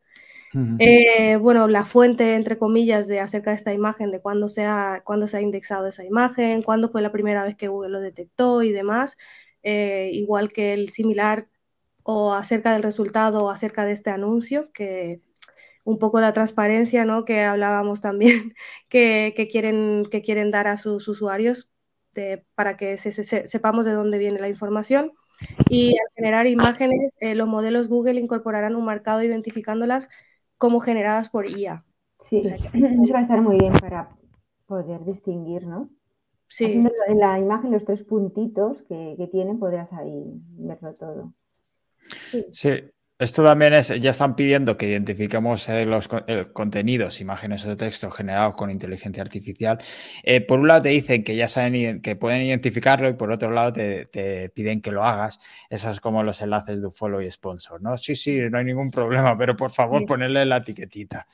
Eh, 0.78 1.38
bueno, 1.38 1.68
la 1.68 1.84
fuente, 1.84 2.36
entre 2.36 2.60
comillas, 2.60 3.08
de 3.08 3.20
acerca 3.20 3.50
de 3.50 3.56
esta 3.56 3.74
imagen, 3.74 4.12
de 4.12 4.22
cuándo 4.22 4.50
se, 4.50 4.66
ha, 4.66 5.02
cuándo 5.04 5.28
se 5.28 5.38
ha 5.38 5.42
indexado 5.42 5.88
esa 5.88 6.06
imagen, 6.06 6.62
cuándo 6.62 6.92
fue 6.92 7.02
la 7.02 7.12
primera 7.12 7.44
vez 7.44 7.56
que 7.56 7.70
Google 7.70 7.90
lo 7.90 8.00
detectó 8.00 8.62
y 8.62 8.72
demás. 8.72 9.18
Eh, 9.64 10.12
igual 10.14 10.52
que 10.52 10.74
el 10.74 10.90
similar 10.90 11.48
o 12.04 12.34
acerca 12.34 12.74
del 12.74 12.84
resultado 12.84 13.46
o 13.46 13.50
acerca 13.50 13.84
de 13.84 13.94
este 13.94 14.12
anuncio, 14.12 14.72
que 14.74 15.22
un 15.84 16.00
poco 16.00 16.22
la 16.22 16.34
transparencia 16.34 17.06
¿no? 17.06 17.26
que 17.26 17.42
hablábamos 17.42 18.02
también, 18.02 18.54
que, 18.90 19.48
quieren, 19.52 20.06
que 20.10 20.22
quieren 20.22 20.52
dar 20.52 20.68
a 20.68 20.78
sus 20.78 21.08
usuarios 21.08 21.70
para 22.54 22.78
que 22.78 22.98
sepamos 22.98 23.86
de 23.86 23.94
dónde 23.94 24.20
viene 24.20 24.40
la 24.40 24.50
información. 24.50 25.14
Y 25.68 25.98
al 25.98 26.08
generar 26.16 26.46
imágenes, 26.46 27.18
eh, 27.20 27.34
los 27.34 27.48
modelos 27.48 27.88
Google 27.88 28.20
incorporarán 28.20 28.76
un 28.76 28.86
marcado 28.86 29.24
identificándolas 29.24 30.10
como 30.58 30.80
generadas 30.80 31.30
por 31.30 31.50
IA. 31.50 31.84
Sí, 32.20 32.38
eso 33.04 33.14
va 33.14 33.20
a 33.20 33.24
estar 33.24 33.42
muy 33.42 33.58
bien 33.58 33.74
para 33.74 34.10
poder 34.68 35.04
distinguir, 35.04 35.66
¿no? 35.66 35.90
Sí. 36.48 36.86
en 37.08 37.20
la 37.20 37.40
imagen 37.40 37.72
los 37.72 37.84
tres 37.84 38.04
puntitos 38.04 38.84
que, 38.84 39.16
que 39.18 39.28
tienen 39.28 39.58
podrás 39.58 39.92
ahí 39.92 40.24
verlo 40.52 40.94
todo. 40.94 41.34
Sí. 42.30 42.46
sí. 42.52 42.84
Esto 43.20 43.44
también 43.44 43.74
es, 43.76 43.90
ya 44.02 44.10
están 44.10 44.36
pidiendo 44.36 44.76
que 44.76 44.90
identifiquemos 44.90 45.70
eh, 45.70 45.86
los 45.86 46.10
contenidos, 46.52 47.22
imágenes 47.22 47.64
o 47.66 47.70
de 47.70 47.76
texto 47.76 48.10
generados 48.10 48.56
con 48.56 48.72
inteligencia 48.72 49.22
artificial. 49.22 49.78
Eh, 50.24 50.42
por 50.42 50.60
un 50.60 50.68
lado 50.68 50.82
te 50.82 50.90
dicen 50.90 51.24
que 51.24 51.36
ya 51.36 51.48
saben 51.48 52.02
que 52.02 52.16
pueden 52.16 52.42
identificarlo 52.42 53.08
y 53.08 53.14
por 53.14 53.32
otro 53.32 53.52
lado 53.52 53.72
te, 53.72 54.50
piden 54.50 54.82
que 54.82 54.92
lo 54.92 55.04
hagas. 55.04 55.40
Esos 55.70 55.92
es 55.92 56.00
como 56.02 56.24
los 56.24 56.42
enlaces 56.42 56.82
de 56.82 56.90
follow 56.90 57.22
y 57.22 57.30
sponsor, 57.30 57.82
¿no? 57.82 57.98
Sí, 57.98 58.16
sí, 58.16 58.40
no 58.50 58.58
hay 58.58 58.66
ningún 58.66 58.90
problema, 58.90 59.38
pero 59.38 59.56
por 59.56 59.72
favor 59.72 60.06
ponerle 60.06 60.46
la 60.46 60.58
etiquetita. 60.58 61.28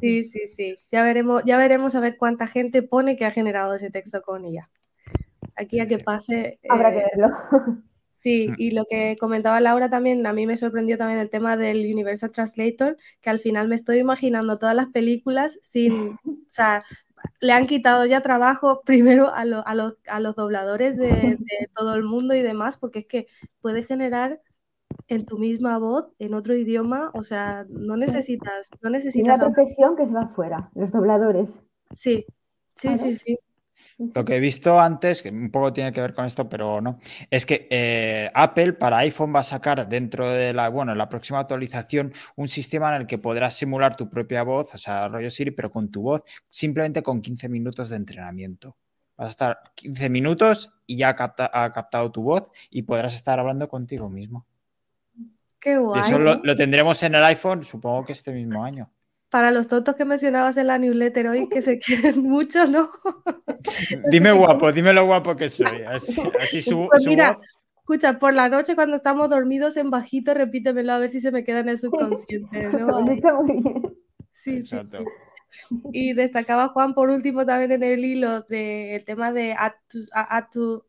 Sí, 0.00 0.24
sí, 0.24 0.46
sí. 0.46 0.78
Ya 0.90 1.02
veremos, 1.02 1.42
ya 1.44 1.58
veremos 1.58 1.94
a 1.94 2.00
ver 2.00 2.16
cuánta 2.16 2.46
gente 2.46 2.82
pone 2.82 3.16
que 3.16 3.26
ha 3.26 3.30
generado 3.30 3.74
ese 3.74 3.90
texto 3.90 4.22
con 4.22 4.46
ella. 4.46 4.70
Aquí 5.56 5.80
a 5.80 5.86
que 5.86 5.98
pase. 5.98 6.58
Habrá 6.68 6.92
que 6.92 7.00
eh, 7.00 7.10
verlo. 7.14 7.82
Sí, 8.18 8.48
mm. 8.48 8.54
y 8.58 8.72
lo 8.72 8.84
que 8.84 9.16
comentaba 9.16 9.60
Laura 9.60 9.88
también, 9.88 10.26
a 10.26 10.32
mí 10.32 10.44
me 10.44 10.56
sorprendió 10.56 10.98
también 10.98 11.20
el 11.20 11.30
tema 11.30 11.56
del 11.56 11.88
Universal 11.88 12.32
Translator, 12.32 12.96
que 13.20 13.30
al 13.30 13.38
final 13.38 13.68
me 13.68 13.76
estoy 13.76 13.98
imaginando 13.98 14.58
todas 14.58 14.74
las 14.74 14.88
películas 14.88 15.56
sin, 15.62 16.18
o 16.24 16.48
sea, 16.48 16.82
le 17.40 17.52
han 17.52 17.66
quitado 17.66 18.06
ya 18.06 18.20
trabajo 18.20 18.82
primero 18.84 19.28
a, 19.28 19.42
a, 19.42 20.20
los, 20.20 20.34
dobladores 20.34 20.96
de, 20.96 21.38
todo 21.76 21.94
el 21.94 22.02
mundo 22.02 22.34
y 22.34 22.42
demás, 22.42 22.76
porque 22.76 22.98
es 22.98 23.06
que 23.06 23.26
puede 23.60 23.84
generar 23.84 24.42
en 25.06 25.24
tu 25.24 25.38
misma 25.38 25.78
voz, 25.78 26.06
en 26.18 26.34
otro 26.34 26.56
idioma, 26.56 27.12
o 27.14 27.22
sea, 27.22 27.66
no 27.68 27.96
necesitas, 27.96 28.68
no 28.82 28.90
necesitas. 28.90 29.38
Una 29.38 29.52
profesión 29.52 29.94
que 29.94 30.08
se 30.08 30.12
va 30.12 30.22
afuera, 30.22 30.72
los 30.74 30.90
dobladores. 30.90 31.60
Sí, 31.94 32.26
sí, 32.74 32.96
sí, 32.96 33.16
sí. 33.16 33.38
Lo 33.98 34.24
que 34.24 34.36
he 34.36 34.40
visto 34.40 34.78
antes, 34.78 35.22
que 35.22 35.30
un 35.30 35.50
poco 35.50 35.72
tiene 35.72 35.92
que 35.92 36.00
ver 36.00 36.14
con 36.14 36.24
esto, 36.24 36.48
pero 36.48 36.80
no, 36.80 37.00
es 37.30 37.44
que 37.44 37.66
eh, 37.68 38.30
Apple 38.32 38.74
para 38.74 38.98
iPhone 38.98 39.34
va 39.34 39.40
a 39.40 39.44
sacar 39.44 39.88
dentro 39.88 40.30
de 40.30 40.52
la, 40.52 40.68
bueno, 40.68 40.94
la 40.94 41.08
próxima 41.08 41.40
actualización 41.40 42.12
un 42.36 42.48
sistema 42.48 42.94
en 42.94 43.02
el 43.02 43.06
que 43.08 43.18
podrás 43.18 43.54
simular 43.54 43.96
tu 43.96 44.08
propia 44.08 44.44
voz, 44.44 44.72
o 44.72 44.78
sea, 44.78 45.08
rollo 45.08 45.30
Siri, 45.30 45.50
pero 45.50 45.72
con 45.72 45.90
tu 45.90 46.02
voz, 46.02 46.22
simplemente 46.48 47.02
con 47.02 47.20
15 47.20 47.48
minutos 47.48 47.88
de 47.88 47.96
entrenamiento. 47.96 48.76
Vas 49.16 49.26
a 49.26 49.30
estar 49.30 49.58
15 49.74 50.08
minutos 50.10 50.70
y 50.86 50.98
ya 50.98 51.08
ha, 51.08 51.72
captado 51.72 52.12
tu 52.12 52.22
voz 52.22 52.52
y 52.70 52.82
podrás 52.82 53.14
estar 53.14 53.40
hablando 53.40 53.68
contigo 53.68 54.08
mismo. 54.08 54.46
Qué 55.58 55.76
guay. 55.76 56.02
Eso 56.02 56.20
lo 56.20 56.54
tendremos 56.54 57.02
en 57.02 57.16
el 57.16 57.24
iPhone, 57.24 57.64
supongo 57.64 58.04
que 58.04 58.12
este 58.12 58.30
mismo 58.30 58.62
año 58.62 58.92
para 59.30 59.50
los 59.50 59.66
tontos 59.66 59.96
que 59.96 60.04
mencionabas 60.04 60.56
en 60.56 60.68
la 60.68 60.78
newsletter 60.78 61.28
hoy, 61.28 61.48
que 61.48 61.62
se 61.62 61.78
quieren 61.78 62.22
mucho, 62.22 62.66
¿no? 62.66 62.90
Dime 64.10 64.32
guapo, 64.32 64.72
dime 64.72 64.92
lo 64.92 65.06
guapo 65.06 65.36
que 65.36 65.48
soy. 65.48 65.82
Así, 65.86 66.20
pues 66.90 67.06
mira, 67.06 67.38
escucha, 67.78 68.18
por 68.18 68.34
la 68.34 68.48
noche 68.48 68.74
cuando 68.74 68.96
estamos 68.96 69.28
dormidos 69.28 69.76
en 69.76 69.90
bajito, 69.90 70.34
repítemelo 70.34 70.92
a 70.92 70.98
ver 70.98 71.10
si 71.10 71.20
se 71.20 71.30
me 71.30 71.44
queda 71.44 71.60
en 71.60 71.68
el 71.68 71.78
subconsciente, 71.78 72.68
¿no? 72.68 73.10
Está 73.10 73.34
muy 73.34 73.62
bien. 73.62 73.96
Sí, 74.32 74.62
sí, 74.62 74.76
sí. 74.84 74.98
Y 75.92 76.12
destacaba 76.12 76.68
Juan 76.68 76.94
por 76.94 77.10
último 77.10 77.44
también 77.44 77.72
en 77.72 77.82
el 77.82 78.04
hilo 78.04 78.42
del 78.42 79.04
tema 79.04 79.32
de 79.32 79.54
add 79.54 79.72
to, 80.52 80.86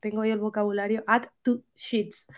tengo 0.00 0.20
hoy 0.20 0.30
el 0.30 0.38
vocabulario, 0.38 1.02
add 1.06 1.26
to 1.42 1.62
sheets. 1.74 2.28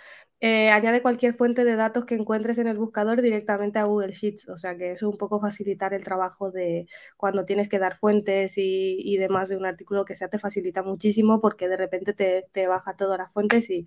Eh, 0.42 0.70
añade 0.70 1.02
cualquier 1.02 1.34
fuente 1.34 1.64
de 1.64 1.76
datos 1.76 2.06
que 2.06 2.14
encuentres 2.14 2.56
en 2.58 2.66
el 2.66 2.78
buscador 2.78 3.20
directamente 3.20 3.78
a 3.78 3.84
Google 3.84 4.12
Sheets. 4.12 4.48
O 4.48 4.56
sea 4.56 4.76
que 4.76 4.92
eso 4.92 5.06
es 5.06 5.12
un 5.12 5.18
poco 5.18 5.38
facilitar 5.38 5.92
el 5.92 6.02
trabajo 6.02 6.50
de 6.50 6.86
cuando 7.16 7.44
tienes 7.44 7.68
que 7.68 7.78
dar 7.78 7.98
fuentes 7.98 8.54
y, 8.56 9.16
demás 9.18 9.50
de 9.50 9.56
un 9.56 9.66
artículo 9.66 10.06
que 10.06 10.14
sea 10.14 10.28
te 10.28 10.38
facilita 10.38 10.82
muchísimo 10.82 11.40
porque 11.42 11.68
de 11.68 11.76
repente 11.76 12.14
te, 12.14 12.66
baja 12.66 12.96
todas 12.96 13.18
las 13.18 13.32
fuentes 13.32 13.68
y 13.68 13.86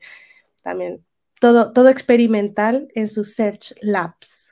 también 0.62 1.04
todo, 1.40 1.74
todo 1.74 1.90
experimental 1.90 2.88
en 2.94 3.08
sus 3.08 3.34
Search 3.34 3.74
Labs. 3.82 4.52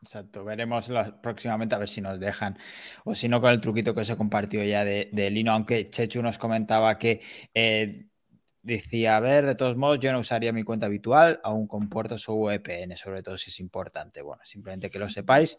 Exacto, 0.00 0.44
veremos 0.44 0.92
próximamente 1.22 1.74
a 1.74 1.78
ver 1.78 1.88
si 1.88 2.02
nos 2.02 2.20
dejan 2.20 2.58
o 3.04 3.14
si 3.14 3.26
no 3.26 3.40
con 3.40 3.50
el 3.50 3.60
truquito 3.60 3.94
que 3.94 4.02
os 4.02 4.10
he 4.10 4.16
compartido 4.16 4.62
ya 4.62 4.84
de, 4.84 5.30
Lino, 5.30 5.52
aunque 5.52 5.86
Chechu 5.86 6.22
nos 6.22 6.36
comentaba 6.36 6.98
que 6.98 7.20
eh, 7.54 8.06
Decía, 8.64 9.18
a 9.18 9.20
ver, 9.20 9.44
de 9.44 9.56
todos 9.56 9.76
modos, 9.76 10.00
yo 10.00 10.10
no 10.10 10.20
usaría 10.20 10.50
mi 10.50 10.62
cuenta 10.62 10.86
habitual, 10.86 11.38
aún 11.44 11.66
con 11.66 11.90
puertos 11.90 12.26
o 12.30 12.34
VPN, 12.34 12.96
sobre 12.96 13.22
todo 13.22 13.36
si 13.36 13.50
es 13.50 13.60
importante. 13.60 14.22
Bueno, 14.22 14.42
simplemente 14.46 14.88
que 14.88 14.98
lo 14.98 15.10
sepáis. 15.10 15.58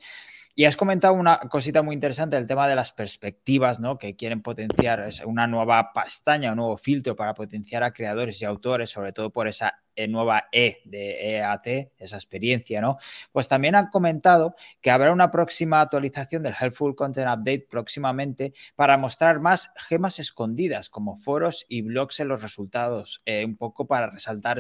Y 0.57 0.63
has 0.63 0.77
comentado 0.77 1.13
una 1.15 1.37
cosita 1.37 1.81
muy 1.81 1.93
interesante, 1.95 2.37
el 2.37 2.45
tema 2.45 2.69
de 2.69 2.75
las 2.75 2.93
perspectivas, 2.93 3.81
¿no? 3.81 3.97
Que 3.97 4.15
quieren 4.15 4.41
potenciar 4.41 5.09
una 5.25 5.47
nueva 5.47 5.91
pestaña, 5.91 6.51
un 6.51 6.55
nuevo 6.55 6.77
filtro 6.77 7.13
para 7.17 7.33
potenciar 7.33 7.83
a 7.83 7.91
creadores 7.91 8.41
y 8.41 8.45
autores, 8.45 8.89
sobre 8.89 9.11
todo 9.11 9.33
por 9.33 9.49
esa 9.49 9.83
eh, 9.97 10.07
nueva 10.07 10.45
E 10.53 10.77
de 10.85 11.35
EAT, 11.35 11.91
esa 11.97 12.15
experiencia, 12.15 12.79
¿no? 12.79 12.95
Pues 13.33 13.49
también 13.49 13.75
han 13.75 13.89
comentado 13.89 14.55
que 14.79 14.91
habrá 14.91 15.11
una 15.11 15.29
próxima 15.29 15.81
actualización 15.81 16.43
del 16.43 16.55
Helpful 16.57 16.95
Content 16.95 17.27
Update 17.27 17.67
próximamente 17.69 18.53
para 18.77 18.97
mostrar 18.97 19.41
más 19.41 19.73
gemas 19.75 20.19
escondidas 20.19 20.89
como 20.89 21.17
foros 21.17 21.65
y 21.67 21.81
blogs 21.81 22.21
en 22.21 22.29
los 22.29 22.41
resultados, 22.41 23.21
eh, 23.25 23.43
un 23.43 23.57
poco 23.57 23.87
para 23.87 24.09
resaltar 24.09 24.59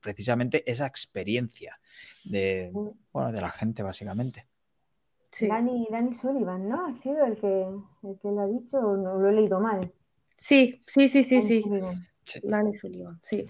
precisamente 0.00 0.64
esa 0.70 0.86
experiencia 0.86 1.78
de, 2.24 2.70
bueno, 3.12 3.32
de 3.32 3.40
la 3.42 3.50
gente, 3.50 3.82
básicamente. 3.82 4.49
Sí. 5.30 5.46
Dani, 5.46 6.14
Sullivan, 6.14 6.68
¿no? 6.68 6.86
Ha 6.86 6.92
sido 6.94 7.24
el 7.24 7.36
que, 7.36 7.62
el 8.02 8.18
que 8.20 8.28
lo 8.30 8.40
ha 8.40 8.46
dicho, 8.46 8.78
o 8.78 8.96
no 8.96 9.18
lo 9.18 9.28
he 9.28 9.32
leído 9.32 9.60
mal. 9.60 9.92
Sí, 10.36 10.80
sí, 10.82 11.08
sí, 11.08 11.22
sí, 11.24 11.40
sí. 11.40 11.64
Dani 12.42 12.76
Sullivan, 12.76 13.18
sí. 13.22 13.46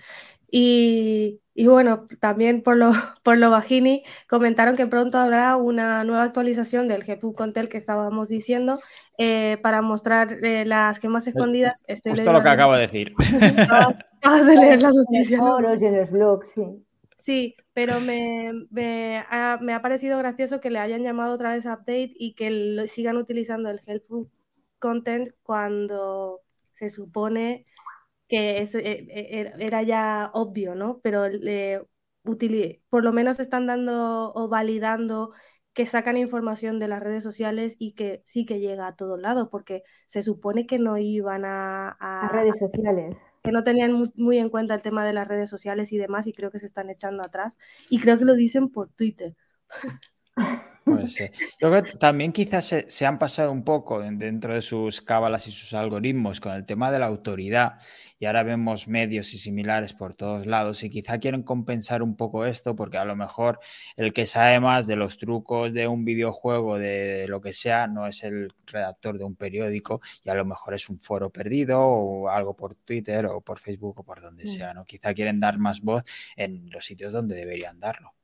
Y, 0.51 1.41
y, 1.55 1.67
bueno, 1.69 2.07
también 2.19 2.63
por 2.63 2.77
lo, 2.77 2.91
por 3.23 3.39
lo 3.39 3.51
bajini 3.51 4.03
comentaron 4.29 4.77
que 4.77 4.87
pronto 4.87 5.19
habrá 5.19 5.57
una 5.57 6.05
nueva 6.05 6.25
actualización 6.25 6.89
del 6.89 7.05
GPU 7.05 7.33
Contel 7.33 7.69
que 7.69 7.79
estábamos 7.79 8.29
diciendo 8.29 8.81
eh, 9.17 9.59
para 9.63 9.81
mostrar 9.81 10.45
eh, 10.45 10.65
las 10.65 10.99
gemas 10.99 11.27
escondidas. 11.27 11.85
Estoy 11.87 12.13
Justo 12.13 12.33
lo 12.33 12.43
que 12.43 12.49
acabo 12.49 12.75
de 12.75 12.81
decir. 12.83 13.15
Acabas 14.19 14.47
de 14.47 14.57
leer 14.57 14.83
la 14.83 14.91
noticia. 14.95 15.39
en 15.39 15.97
los 15.97 16.11
blogs, 16.11 16.51
sí. 16.51 16.85
Sí, 17.21 17.55
pero 17.75 18.01
me, 18.01 18.51
me, 18.71 19.19
ha, 19.29 19.59
me, 19.61 19.75
ha, 19.75 19.83
parecido 19.83 20.17
gracioso 20.17 20.59
que 20.59 20.71
le 20.71 20.79
hayan 20.79 21.03
llamado 21.03 21.35
otra 21.35 21.53
vez 21.53 21.67
update 21.67 22.13
y 22.15 22.35
que 22.35 22.51
lo, 22.51 22.87
sigan 22.87 23.19
utilizando 23.19 23.69
el 23.69 23.79
helpful 23.87 24.31
content 24.79 25.31
cuando 25.43 26.41
se 26.73 26.89
supone 26.89 27.67
que 28.27 28.63
es, 28.63 28.75
e, 28.75 28.81
e, 29.11 29.53
era 29.59 29.83
ya 29.83 30.31
obvio, 30.33 30.75
¿no? 30.75 31.01
Pero 31.03 31.25
por 32.89 33.05
lo 33.05 33.13
menos 33.13 33.39
están 33.39 33.67
dando 33.67 34.33
o 34.35 34.49
validando 34.49 35.33
que 35.75 35.85
sacan 35.85 36.17
información 36.17 36.79
de 36.79 36.89
las 36.89 37.01
redes 37.01 37.23
sociales 37.23 37.77
y 37.79 37.93
que 37.93 38.23
sí 38.25 38.47
que 38.47 38.61
llega 38.61 38.87
a 38.87 38.97
todos 38.97 39.21
lados, 39.21 39.49
porque 39.51 39.83
se 40.07 40.23
supone 40.23 40.67
que 40.67 40.79
no 40.79 40.97
iban 40.97 41.45
a... 41.45 41.91
A, 42.01 42.29
redes 42.29 42.59
sociales. 42.59 43.19
Que 43.43 43.53
no 43.53 43.65
tenían 43.65 44.03
muy, 44.17 44.39
en 44.39 44.51
cuenta 44.51 44.75
el 44.75 44.83
tema 44.83 45.05
de 45.05 45.13
las 45.15 45.29
redes 45.29 45.49
sociales 45.49 45.93
y 45.93 45.99
demás, 45.99 46.27
y 46.27 46.33
creo 46.33 46.51
que 46.51 46.59
se 46.59 46.67
están 46.67 46.91
echando 46.91 47.23
atrás. 47.23 47.59
Y 47.89 47.99
creo 48.01 48.19
que 48.19 48.25
lo 48.25 48.35
dicen 48.35 48.69
por 48.71 48.91
Twitter. 48.91 49.37
Sí. 51.09 51.25
Yo 51.61 51.71
creo 51.71 51.83
que 51.83 51.93
también 51.93 52.33
quizás 52.33 52.75
se, 52.87 53.07
han 53.07 53.19
pasado 53.19 53.53
un 53.53 53.65
poco 53.65 54.01
dentro 54.01 54.55
de 54.55 54.63
sus 54.63 55.01
cábalas 55.01 55.47
y 55.47 55.53
sus 55.53 55.73
algoritmos 55.75 56.41
con 56.41 56.53
el 56.53 56.65
tema 56.67 56.91
de 56.91 56.99
la 56.99 57.07
autoridad 57.07 57.79
y 58.19 58.27
ahora 58.27 58.43
vemos 58.43 58.87
medios 58.87 59.33
y 59.35 59.39
similares 59.39 59.95
por 59.95 60.15
todos 60.15 60.47
lados 60.47 60.83
y 60.83 60.91
quizá 60.91 61.19
quieren 61.19 61.43
compensar 61.43 62.03
un 62.03 62.17
poco 62.17 62.45
esto 62.45 62.77
porque 62.77 62.99
a 62.99 63.05
lo 63.05 63.17
mejor 63.17 63.61
el 63.97 64.13
que 64.13 64.27
sabe 64.27 64.61
más 64.61 64.87
de 64.87 64.97
los 64.97 65.17
trucos 65.17 65.73
de 65.73 65.89
un 65.89 66.05
videojuego, 66.05 66.79
de 66.79 67.27
lo 67.29 67.41
que 67.41 67.53
sea, 67.53 67.87
no 67.87 68.07
es 68.07 68.23
el 68.23 68.53
redactor 68.67 69.19
de 69.19 69.25
un 69.25 69.37
periódico 69.37 70.01
y 70.23 70.31
a 70.31 70.35
lo 70.35 70.45
mejor 70.45 70.75
es 70.75 70.89
un 70.89 71.01
foro 71.01 71.31
perdido 71.31 71.81
o 71.81 72.29
algo 72.29 72.55
por 72.55 72.75
Twitter 72.75 73.27
o 73.27 73.41
por 73.41 73.59
Facebook 73.59 74.01
o 74.01 74.05
por 74.05 74.21
donde 74.21 74.45
mm. 74.45 74.49
sea, 74.49 74.75
¿no? 74.75 74.85
Quizá 74.85 75.15
quieren 75.15 75.37
dar 75.41 75.59
más 75.59 75.81
voz 75.81 76.03
en 76.37 76.71
los 76.71 76.85
sitios 76.85 77.13
donde 77.13 77.35
deberían 77.35 77.81
darlo. 77.81 78.15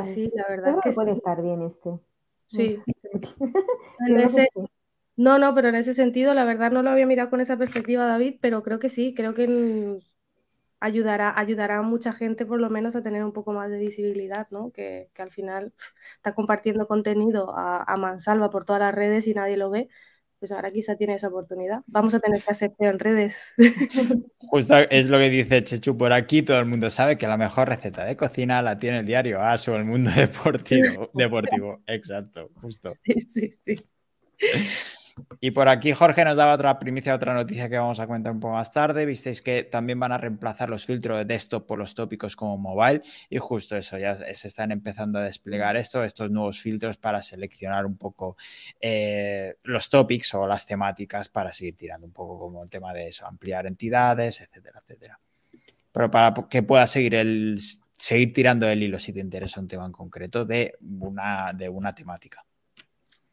Pues 0.00 0.14
sí, 0.14 0.30
la 0.34 0.46
verdad 0.48 0.78
que 0.82 0.92
puede 0.92 1.12
estar 1.12 1.42
bien 1.42 1.62
este. 1.62 1.90
Sí. 2.46 2.80
No, 5.16 5.38
no, 5.38 5.54
pero 5.54 5.68
en 5.68 5.76
ese 5.76 5.94
sentido, 5.94 6.34
la 6.34 6.44
verdad 6.44 6.72
no 6.72 6.82
lo 6.82 6.90
había 6.90 7.06
mirado 7.06 7.30
con 7.30 7.40
esa 7.40 7.56
perspectiva, 7.56 8.04
David, 8.04 8.36
pero 8.40 8.62
creo 8.62 8.78
que 8.78 8.88
sí, 8.88 9.14
creo 9.14 9.32
que 9.32 10.00
ayudará, 10.80 11.32
ayudará 11.38 11.78
a 11.78 11.82
mucha 11.82 12.12
gente 12.12 12.44
por 12.44 12.60
lo 12.60 12.68
menos 12.68 12.96
a 12.96 13.02
tener 13.02 13.24
un 13.24 13.32
poco 13.32 13.52
más 13.52 13.70
de 13.70 13.78
visibilidad, 13.78 14.48
¿no? 14.50 14.72
Que, 14.72 15.10
al 15.18 15.30
final 15.30 15.72
está 16.16 16.34
compartiendo 16.34 16.86
contenido 16.88 17.56
a, 17.56 17.82
a 17.82 17.96
mansalva 17.96 18.50
por 18.50 18.64
todas 18.64 18.80
las 18.80 18.94
redes 18.94 19.26
y 19.28 19.34
nadie 19.34 19.56
lo 19.56 19.70
ve 19.70 19.88
pues 20.44 20.52
ahora 20.52 20.70
quizá 20.70 20.94
tiene 20.94 21.14
esa 21.14 21.28
oportunidad. 21.28 21.80
Vamos 21.86 22.12
a 22.12 22.20
tener 22.20 22.42
que 22.42 22.50
hacer 22.50 22.74
en 22.78 22.98
redes. 22.98 23.54
Justo 24.40 24.76
es 24.90 25.08
lo 25.08 25.16
que 25.16 25.30
dice 25.30 25.64
Chechu 25.64 25.96
por 25.96 26.12
aquí, 26.12 26.42
todo 26.42 26.58
el 26.58 26.66
mundo 26.66 26.90
sabe 26.90 27.16
que 27.16 27.26
la 27.26 27.38
mejor 27.38 27.70
receta 27.70 28.04
de 28.04 28.14
cocina 28.14 28.60
la 28.60 28.78
tiene 28.78 28.98
el 28.98 29.06
diario 29.06 29.40
ASO, 29.40 29.74
el 29.74 29.86
mundo 29.86 30.10
deportivo. 30.14 31.10
deportivo. 31.14 31.82
Exacto, 31.86 32.50
justo. 32.60 32.90
Sí, 32.90 33.22
sí, 33.22 33.50
sí. 33.52 33.86
Y 35.40 35.52
por 35.52 35.68
aquí 35.68 35.92
Jorge 35.92 36.24
nos 36.24 36.36
daba 36.36 36.54
otra 36.54 36.78
primicia, 36.78 37.14
otra 37.14 37.34
noticia 37.34 37.68
que 37.68 37.78
vamos 37.78 38.00
a 38.00 38.06
comentar 38.06 38.32
un 38.32 38.40
poco 38.40 38.54
más 38.54 38.72
tarde. 38.72 39.06
Visteis 39.06 39.42
que 39.42 39.62
también 39.64 40.00
van 40.00 40.12
a 40.12 40.18
reemplazar 40.18 40.70
los 40.70 40.86
filtros 40.86 41.18
de 41.18 41.24
desktop 41.24 41.66
por 41.66 41.78
los 41.78 41.94
tópicos 41.94 42.34
como 42.34 42.58
mobile 42.58 43.02
y 43.30 43.38
justo 43.38 43.76
eso, 43.76 43.98
ya 43.98 44.16
se 44.16 44.48
están 44.48 44.72
empezando 44.72 45.18
a 45.18 45.24
desplegar 45.24 45.76
esto, 45.76 46.02
estos 46.02 46.30
nuevos 46.30 46.60
filtros 46.60 46.96
para 46.96 47.22
seleccionar 47.22 47.86
un 47.86 47.96
poco 47.96 48.36
eh, 48.80 49.56
los 49.62 49.88
topics 49.88 50.34
o 50.34 50.46
las 50.46 50.66
temáticas 50.66 51.28
para 51.28 51.52
seguir 51.52 51.76
tirando 51.76 52.06
un 52.06 52.12
poco 52.12 52.38
como 52.38 52.62
el 52.62 52.70
tema 52.70 52.92
de 52.92 53.08
eso, 53.08 53.26
ampliar 53.26 53.66
entidades, 53.66 54.40
etcétera, 54.40 54.80
etcétera. 54.82 55.20
Pero 55.92 56.10
para 56.10 56.34
que 56.50 56.62
pueda 56.62 56.86
seguir 56.86 57.14
el 57.14 57.58
seguir 57.96 58.32
tirando 58.32 58.68
el 58.68 58.82
hilo 58.82 58.98
si 58.98 59.12
te 59.12 59.20
interesa 59.20 59.60
un 59.60 59.68
tema 59.68 59.86
en 59.86 59.92
concreto 59.92 60.44
de 60.44 60.76
una, 61.00 61.52
de 61.54 61.68
una 61.68 61.94
temática. 61.94 62.44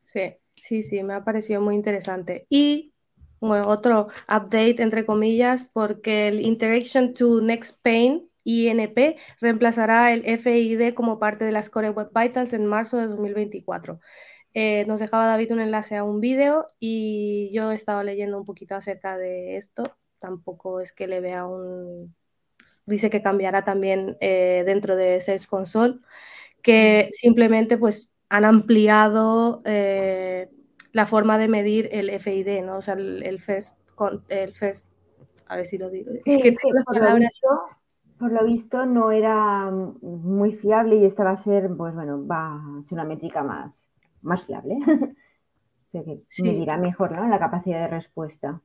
Sí, 0.03 0.35
Sí, 0.61 0.83
sí, 0.83 1.01
me 1.03 1.13
ha 1.15 1.23
parecido 1.23 1.59
muy 1.61 1.73
interesante. 1.75 2.45
Y 2.49 2.93
bueno, 3.39 3.67
otro 3.67 4.07
update, 4.29 4.81
entre 4.83 5.05
comillas, 5.07 5.65
porque 5.65 6.27
el 6.27 6.41
Interaction 6.41 7.13
to 7.15 7.41
Next 7.41 7.79
Pain, 7.81 8.29
INP, 8.43 9.17
reemplazará 9.39 10.13
el 10.13 10.23
FID 10.25 10.93
como 10.93 11.17
parte 11.19 11.45
de 11.45 11.51
las 11.51 11.69
Core 11.71 11.89
Web 11.89 12.11
Vitals 12.15 12.53
en 12.53 12.67
marzo 12.67 12.97
de 12.97 13.07
2024. 13.07 13.99
Eh, 14.53 14.85
nos 14.87 14.99
dejaba 14.99 15.25
David 15.25 15.51
un 15.53 15.61
enlace 15.61 15.95
a 15.97 16.03
un 16.03 16.19
vídeo 16.21 16.67
y 16.79 17.49
yo 17.53 17.71
he 17.71 17.75
estado 17.75 18.03
leyendo 18.03 18.37
un 18.37 18.45
poquito 18.45 18.75
acerca 18.75 19.17
de 19.17 19.57
esto. 19.57 19.97
Tampoco 20.19 20.79
es 20.79 20.91
que 20.91 21.07
le 21.07 21.21
vea 21.21 21.45
un... 21.47 22.15
Dice 22.85 23.09
que 23.09 23.21
cambiará 23.23 23.63
también 23.65 24.17
eh, 24.21 24.63
dentro 24.65 24.95
de 24.95 25.19
Search 25.19 25.47
Console, 25.47 25.99
que 26.61 27.09
simplemente 27.13 27.77
pues 27.77 28.10
han 28.31 28.45
ampliado 28.45 29.61
eh, 29.65 30.49
la 30.93 31.05
forma 31.05 31.37
de 31.37 31.49
medir 31.49 31.89
el 31.91 32.09
FID, 32.09 32.63
¿no? 32.63 32.77
O 32.77 32.81
sea, 32.81 32.93
el, 32.93 33.39
first, 33.41 33.77
el 34.29 34.53
first, 34.53 34.87
a 35.47 35.57
ver 35.57 35.65
si 35.65 35.77
lo 35.77 35.89
digo. 35.89 36.11
por, 38.17 38.31
lo 38.31 38.45
visto, 38.45 38.85
no 38.85 39.11
era 39.11 39.69
muy 39.69 40.53
fiable 40.53 40.95
y 40.95 41.05
esta 41.05 41.25
va 41.25 41.31
a 41.31 41.37
ser, 41.37 41.69
pues 41.75 41.93
bueno, 41.93 42.25
va 42.25 42.55
a 42.55 42.81
ser 42.81 42.93
una 42.93 43.03
métrica 43.03 43.43
más, 43.43 43.89
más 44.21 44.43
fiable. 44.43 44.77
medirá 46.41 46.77
mejor, 46.77 47.11
¿no? 47.11 47.27
La 47.27 47.37
capacidad 47.37 47.81
de 47.81 47.87
respuesta. 47.89 48.61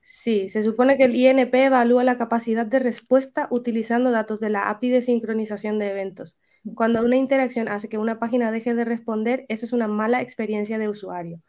Sí, 0.00 0.48
se 0.48 0.62
supone 0.62 0.96
que 0.96 1.06
el 1.06 1.16
INP 1.16 1.52
evalúa 1.54 2.04
la 2.04 2.18
capacidad 2.18 2.66
de 2.66 2.78
respuesta 2.78 3.48
utilizando 3.50 4.12
datos 4.12 4.38
de 4.38 4.50
la 4.50 4.70
API 4.70 4.90
de 4.90 5.02
sincronización 5.02 5.80
de 5.80 5.90
eventos. 5.90 6.36
Cuando 6.74 7.02
una 7.02 7.16
interacción 7.16 7.68
hace 7.68 7.88
que 7.88 7.98
una 7.98 8.18
página 8.18 8.50
deje 8.50 8.74
de 8.74 8.84
responder, 8.84 9.44
esa 9.48 9.66
es 9.66 9.72
una 9.72 9.88
mala 9.88 10.22
experiencia 10.22 10.78
de 10.78 10.88
usuario. 10.88 11.40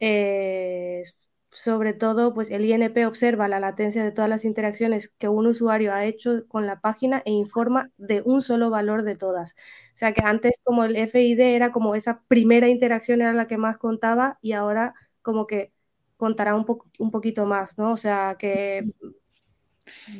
Eh, 0.00 1.02
sobre 1.50 1.94
todo, 1.94 2.34
pues 2.34 2.50
el 2.50 2.64
INP 2.64 3.06
observa 3.06 3.48
la 3.48 3.60
latencia 3.60 4.04
de 4.04 4.12
todas 4.12 4.28
las 4.30 4.44
interacciones 4.44 5.08
que 5.18 5.28
un 5.28 5.46
usuario 5.46 5.94
ha 5.94 6.04
hecho 6.04 6.46
con 6.48 6.66
la 6.66 6.80
página 6.80 7.22
e 7.24 7.32
informa 7.32 7.90
de 7.96 8.22
un 8.24 8.42
solo 8.42 8.70
valor 8.70 9.02
de 9.04 9.16
todas. 9.16 9.52
O 9.94 9.96
sea 9.96 10.12
que 10.12 10.22
antes 10.24 10.54
como 10.64 10.84
el 10.84 10.96
FID 10.96 11.40
era 11.40 11.72
como 11.72 11.94
esa 11.94 12.22
primera 12.28 12.68
interacción 12.68 13.22
era 13.22 13.32
la 13.32 13.46
que 13.46 13.56
más 13.58 13.78
contaba 13.78 14.38
y 14.42 14.52
ahora 14.52 14.94
como 15.22 15.46
que 15.46 15.72
contará 16.16 16.54
un, 16.54 16.66
un 16.98 17.10
poquito 17.10 17.46
más, 17.46 17.78
¿no? 17.78 17.92
O 17.92 17.96
sea 17.96 18.36
que 18.38 18.84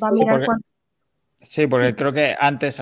va 0.01 0.09
a 0.09 0.11
mirar 0.11 0.39
Sí, 0.41 0.47
porque 0.47 0.76
creo 1.39 2.13
que 2.13 2.35
antes 2.39 2.81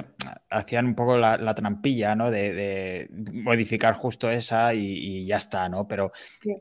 hacían 0.50 0.86
un 0.86 0.96
poco 0.96 1.18
la, 1.18 1.56
trampilla, 1.56 2.16
¿no? 2.16 2.32
De, 2.32 3.10
modificar 3.34 3.96
justo 3.96 4.30
esa 4.30 4.74
y, 4.74 5.26
ya 5.26 5.38
está, 5.38 5.68
¿no? 5.68 5.88
Pero 5.88 6.12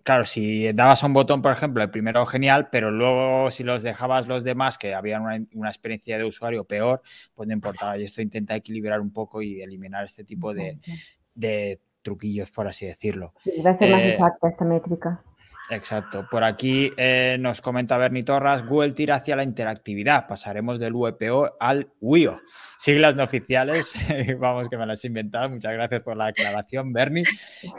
claro, 0.03 0.25
si 0.25 0.73
dabas 0.73 1.03
un 1.03 1.13
botón, 1.13 1.41
por 1.41 1.53
ejemplo, 1.53 1.83
el 1.83 1.91
primero 1.91 2.27
genial, 2.27 2.69
pero 2.71 2.91
luego 2.91 3.51
si 3.51 3.63
los 3.63 3.83
dejabas 3.83 4.27
los 4.27 4.43
demás 4.45 4.77
que 4.77 4.95
habían 4.95 5.47
una, 5.53 5.69
experiencia 5.69 6.19
de 6.19 6.25
usuario 6.25 6.65
peor, 6.65 7.03
pues 7.35 7.47
no 7.47 7.55
importaba. 7.55 7.97
Y 7.97 8.05
esto 8.05 8.23
intenta 8.23 8.57
equilibrar 8.57 9.01
un 9.01 9.13
poco 9.13 9.41
y 9.43 9.63
eliminar 9.63 10.05
este 10.05 10.25
tipo 10.25 10.53
de, 10.53 11.81
truquillos, 12.03 12.51
por 12.51 12.67
así 12.67 12.85
decirlo. 12.87 13.33
va 13.65 13.71
a 13.71 13.75
ser 13.75 13.91
más 13.91 14.03
eh, 14.03 14.13
exacta 14.13 14.49
esta 14.49 14.65
métrica. 14.65 15.23
Exacto. 15.71 16.27
Por 16.31 16.45
aquí 16.45 16.93
eh, 16.97 17.37
nos 17.41 17.63
comenta 17.63 17.97
Bernie 17.97 18.23
Torras, 18.23 18.67
Google 18.67 18.93
tira 18.93 19.17
hacia 19.17 19.35
la 19.35 19.45
interactividad. 19.45 20.27
Pasaremos 20.27 20.79
del 20.79 20.95
UEPO 20.95 21.57
al 21.59 21.89
WIO. 22.01 22.41
Siglas 22.79 23.15
no 23.15 23.25
oficiales, 23.25 23.95
vamos 24.39 24.69
que 24.69 24.77
me 24.77 24.85
las 24.85 25.03
he 25.05 25.09
inventado. 25.09 25.49
Muchas 25.49 25.73
gracias 25.73 26.03
por 26.03 26.17
la 26.19 26.27
aclaración, 26.27 26.93
Bernie. 26.93 27.25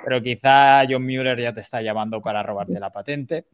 Pero 0.04 0.22
quizá 0.22 0.84
John 0.90 1.04
Mueller 1.04 1.40
ya 1.40 1.54
te 1.54 1.62
está 1.62 1.82
llamando 1.84 2.22
para 2.22 2.42
robarte 2.42 2.80
la 2.80 2.92
patente. 2.92 3.46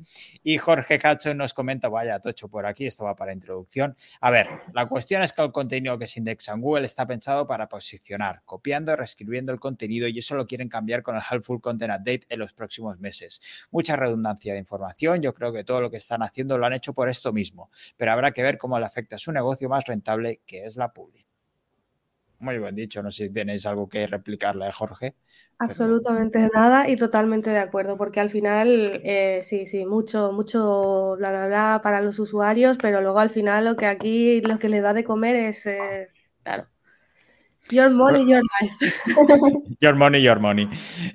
Y 0.44 0.58
Jorge 0.58 0.98
Cacho 0.98 1.34
nos 1.34 1.54
comenta, 1.54 1.90
vaya, 1.90 2.20
tocho 2.20 2.48
por 2.48 2.66
aquí, 2.66 2.86
esto 2.86 3.04
va 3.04 3.16
para 3.16 3.34
introducción. 3.34 3.98
A 4.22 4.32
ver, 4.32 4.48
la 4.74 4.86
cuestión 4.86 5.24
es 5.24 5.34
que 5.34 5.42
el 5.42 5.52
contenido 5.52 5.98
que 5.98 6.08
se 6.08 6.20
indexa 6.20 6.54
en 6.54 6.62
Google 6.62 6.86
está 6.86 7.06
pensado 7.06 7.46
para 7.46 7.68
posicionar, 7.68 8.44
copiando 8.46 8.96
reescribiendo 8.96 9.52
el 9.52 9.60
contenido 9.60 10.08
y 10.08 10.20
eso 10.20 10.36
lo 10.36 10.48
quieren 10.48 10.70
cambiar 10.70 11.04
con 11.04 11.18
el 11.18 11.22
Helpful 11.30 11.60
Content 11.60 11.92
Update 11.94 12.28
en 12.30 12.40
los 12.40 12.54
próximos 12.54 12.98
meses. 13.00 13.42
Mucha 13.72 13.98
redundancia 14.22 14.54
de 14.54 14.60
información, 14.60 15.22
yo 15.22 15.34
creo 15.34 15.52
que 15.52 15.64
todo 15.64 15.82
lo 15.82 15.90
que 15.90 15.98
están 15.98 16.22
haciendo 16.24 16.58
lo 16.58 16.66
han 16.66 16.74
hecho 16.74 16.94
por 16.94 17.10
esto 17.10 17.34
mismo, 17.34 17.70
pero 17.98 18.12
habrá 18.12 18.32
que 18.32 18.44
ver 18.44 18.58
cómo 18.58 18.80
le 18.80 18.86
afecta 18.86 19.16
a 19.16 19.20
su 19.20 19.32
negocio 19.32 19.70
más 19.70 19.86
rentable, 19.86 20.42
que 20.46 20.66
es 20.66 20.78
la 20.78 20.94
publi. 20.94 21.26
Muy 22.40 22.58
buen 22.58 22.76
dicho, 22.76 23.04
no 23.04 23.12
sé 23.12 23.28
si 23.28 23.34
tenéis 23.34 23.68
algo 23.68 23.88
que 23.88 24.08
replicarle, 24.08 24.68
¿eh, 24.68 24.72
Jorge. 24.72 25.16
Absolutamente 25.60 26.50
nada 26.52 26.90
y 26.90 26.96
totalmente 26.96 27.52
de 27.52 27.60
acuerdo, 27.60 27.98
porque 27.98 28.20
al 28.20 28.32
final, 28.32 29.00
eh, 29.04 29.42
sí, 29.44 29.68
sí, 29.68 29.86
mucho, 29.86 30.32
mucho 30.32 31.16
bla, 31.18 31.30
bla, 31.30 31.46
bla 31.46 31.82
para 31.84 32.02
los 32.02 32.18
usuarios, 32.18 32.78
pero 32.82 33.02
luego 33.02 33.20
al 33.20 33.30
final 33.30 33.66
lo 33.66 33.76
que 33.76 33.86
aquí, 33.86 34.42
lo 34.42 34.58
que 34.58 34.70
le 34.70 34.82
da 34.82 34.94
de 34.94 35.04
comer 35.04 35.36
es, 35.36 35.68
eh, 35.68 36.10
claro, 36.42 36.68
Your 37.70 37.90
money, 37.90 38.30
your 38.30 38.42
life. 38.60 39.04
Your 39.80 39.96
money, 39.96 40.22
your 40.22 40.40
money. 40.40 40.68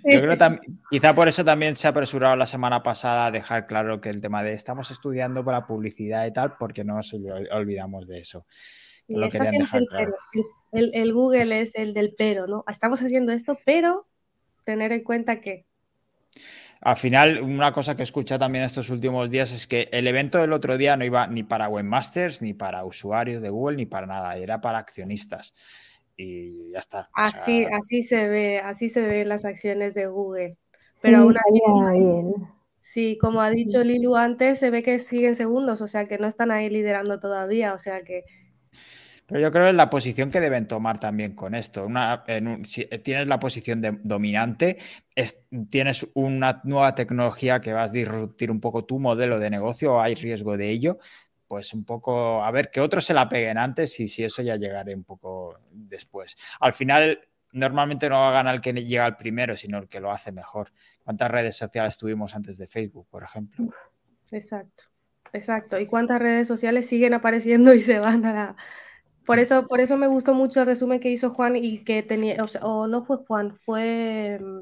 Yo 0.05 0.21
creo 0.21 0.39
que 0.39 0.61
quizá 0.91 1.15
por 1.15 1.29
eso 1.29 1.45
también 1.45 1.77
se 1.77 1.87
ha 1.87 1.91
apresurado 1.91 2.37
la 2.37 2.47
semana 2.47 2.83
pasada 2.83 3.27
a 3.27 3.31
dejar 3.31 3.67
claro 3.67 4.01
que 4.01 4.09
el 4.09 4.21
tema 4.21 4.43
de 4.43 4.55
estamos 4.55 4.91
estudiando 4.91 5.45
para 5.45 5.67
publicidad 5.67 6.27
y 6.27 6.33
tal, 6.33 6.57
porque 6.59 6.85
no 6.85 6.95
nos 6.95 7.13
olvidamos 7.13 8.07
de 8.07 8.21
eso. 8.21 8.47
Lo 9.09 9.29
el, 10.73 10.91
el, 10.95 11.13
Google 11.13 11.61
es 11.61 11.75
el 11.75 11.95
del 11.95 12.15
pero, 12.17 12.47
¿no? 12.47 12.65
Estamos 12.69 13.01
haciendo 13.03 13.33
esto, 13.33 13.59
pero 13.65 14.07
tener 14.65 14.93
en 14.93 15.05
cuenta 15.05 15.41
que. 15.41 15.67
Al 16.81 16.97
final, 16.97 17.41
una 17.43 17.73
cosa 17.73 17.97
que 17.97 18.03
he 18.03 18.05
escuchado 18.05 18.41
también 18.41 18.65
estos 18.65 18.91
últimos 18.91 19.31
días 19.31 19.53
es 19.53 19.67
que 19.67 19.89
el 19.93 20.07
evento 20.07 20.39
del 20.39 20.53
otro 20.53 20.77
día 20.77 20.97
no 20.97 21.05
iba 21.05 21.27
ni 21.27 21.43
para 21.43 21.69
webmasters, 21.69 22.43
ni 22.43 22.53
para 22.53 22.85
usuarios 22.85 23.43
de 23.43 23.49
Google, 23.49 23.77
ni 23.77 23.87
para 23.87 24.07
nada, 24.07 24.37
era 24.37 24.61
para 24.61 24.79
accionistas 24.79 25.55
y 26.17 26.71
ya 26.73 26.79
está. 26.79 27.09
Así, 27.13 27.65
así 27.65 28.03
se 28.03 28.29
ve, 28.29 28.59
así 28.59 28.89
se 28.89 29.03
ven 29.03 29.29
las 29.29 29.45
acciones 29.45 29.95
de 29.95 30.07
Google. 30.07 30.57
Pero 31.01 31.19
aún 31.19 31.35
así, 31.37 31.61
sí, 32.79 33.19
como 33.21 33.41
ha 33.43 33.51
dicho 33.51 33.85
Lilu 33.85 34.17
antes, 34.17 34.59
se 34.59 34.71
ve 34.71 34.83
que 34.83 34.99
siguen 34.99 35.35
segundos, 35.35 35.83
o 35.83 35.87
sea 35.87 36.07
que 36.07 36.19
no 36.19 36.27
están 36.27 36.51
ahí 36.51 36.71
liderando 36.71 37.21
todavía, 37.21 37.75
o 37.75 37.79
sea 37.79 38.03
que 38.03 38.25
pero 39.27 39.41
yo 39.41 39.51
creo 39.51 39.67
que 39.67 39.73
la 39.73 39.91
posición 39.91 40.31
que 40.31 40.41
deben 40.41 40.69
tomar 40.69 41.01
también 41.01 41.35
con 41.35 41.57
esto. 41.57 41.85
Una, 41.85 42.25
si 42.63 42.85
tienes 43.03 43.27
la 43.27 43.41
posición 43.41 43.81
de, 43.81 43.99
dominante, 44.05 44.79
tienes 45.69 46.07
una 46.15 46.61
nueva 46.63 46.95
tecnología 46.95 47.61
que 47.61 47.73
vas 47.73 47.91
a 47.91 47.93
disruptir 47.93 48.53
un 48.53 48.61
poco 48.61 48.85
tu 48.85 49.01
modelo 49.01 49.41
de 49.41 49.51
negocio, 49.51 50.01
hay 50.01 50.15
riesgo 50.15 50.57
de 50.57 50.71
ello. 50.71 50.99
Pues 51.47 51.73
un 51.75 51.85
poco, 51.85 52.43
a 52.43 52.51
ver, 52.51 52.71
que 52.71 52.81
otros 52.81 53.05
se 53.05 53.15
la 53.15 53.29
peguen 53.29 53.59
antes 53.59 53.99
y 54.01 54.09
si 54.09 54.25
eso 54.25 54.43
ya 54.43 54.57
llegaré 54.57 54.95
un 54.95 55.05
poco 55.05 55.61
después. 55.71 56.37
Al 56.61 56.73
final, 56.73 57.21
normalmente 57.53 58.09
no 58.09 58.17
va 58.17 58.31
a 58.31 58.33
ganar 58.33 58.57
el 58.57 58.61
que 58.61 58.73
llega 58.73 59.05
al 59.05 59.17
primero, 59.17 59.57
sino 59.57 59.79
el 59.79 59.89
que 59.89 60.01
lo 60.01 60.11
hace 60.11 60.33
mejor. 60.33 60.73
¿Cuántas 61.05 61.31
redes 61.31 61.57
sociales 61.57 61.97
tuvimos 61.97 62.35
antes 62.35 62.59
de 62.59 62.67
Facebook, 62.67 63.07
por 63.09 63.23
ejemplo? 63.23 63.67
Exacto, 64.31 64.85
exacto. 65.33 65.81
¿Y 65.81 65.87
cuántas 65.87 66.19
redes 66.21 66.49
sociales 66.49 66.89
siguen 66.89 67.15
apareciendo 67.15 67.73
y 67.75 67.81
se 67.81 68.01
van 68.01 68.25
a 68.25 68.33
la, 68.33 68.57
por 69.27 69.41
eso, 69.41 69.67
por 69.67 69.81
eso 69.81 69.97
me 69.97 70.07
gustó 70.07 70.35
mucho 70.35 70.61
el 70.61 70.67
resumen 70.67 71.01
que 71.01 71.11
hizo 71.11 71.31
Juan 71.31 71.57
y 71.57 71.83
que 71.83 72.05
tenía, 72.05 72.37
o, 72.63 72.87
no 72.87 73.05
fue 73.05 73.17
Juan, 73.27 73.57
fue 73.57 74.39
mm, 74.41 74.61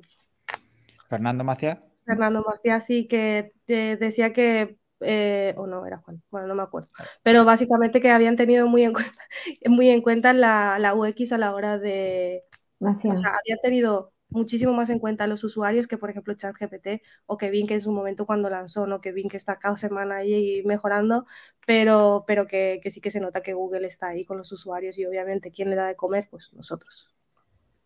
Fernando 1.09 1.44
Macías. 1.44 1.79
Fernando 2.07 2.42
Macías, 2.49 2.87
sí, 2.87 3.07
que 3.07 3.53
decía 3.66 4.33
que, 4.33 4.79
eh, 5.04 5.54
o 5.56 5.66
no, 5.66 5.86
era 5.86 5.98
Juan, 5.98 6.22
bueno, 6.30 6.46
no 6.46 6.54
me 6.54 6.62
acuerdo, 6.62 6.88
pero 7.22 7.44
básicamente 7.44 8.00
que 8.00 8.10
habían 8.10 8.36
tenido 8.36 8.66
muy 8.66 8.84
en 8.84 8.92
cuenta, 8.92 9.20
muy 9.66 9.88
en 9.88 10.02
cuenta 10.02 10.32
la, 10.32 10.78
la 10.78 10.94
UX 10.94 11.32
a 11.32 11.38
la 11.38 11.54
hora 11.54 11.78
de, 11.78 12.44
o 12.80 12.94
sea, 12.94 13.36
habían 13.38 13.58
tenido 13.62 14.12
muchísimo 14.28 14.72
más 14.72 14.90
en 14.90 14.98
cuenta 14.98 15.24
a 15.24 15.26
los 15.26 15.44
usuarios 15.44 15.86
que, 15.86 15.96
por 15.96 16.10
ejemplo, 16.10 16.34
ChatGPT 16.34 17.02
o 17.26 17.38
que 17.38 17.50
Bing 17.50 17.66
que 17.66 17.74
en 17.74 17.80
su 17.80 17.92
momento 17.92 18.26
cuando 18.26 18.50
lanzó, 18.50 18.86
¿no? 18.86 19.00
que 19.00 19.12
Bing 19.12 19.28
que 19.28 19.36
está 19.36 19.58
cada 19.58 19.76
semana 19.76 20.16
ahí 20.16 20.62
mejorando, 20.64 21.24
pero, 21.66 22.24
pero 22.26 22.46
que, 22.46 22.80
que, 22.82 22.90
sí 22.90 23.00
que 23.00 23.10
se 23.10 23.20
nota 23.20 23.42
que 23.42 23.54
Google 23.54 23.86
está 23.86 24.08
ahí 24.08 24.24
con 24.24 24.36
los 24.36 24.50
usuarios 24.50 24.98
y 24.98 25.06
obviamente, 25.06 25.52
¿quién 25.52 25.70
le 25.70 25.76
da 25.76 25.86
de 25.86 25.96
comer? 25.96 26.28
Pues 26.30 26.52
nosotros. 26.52 27.14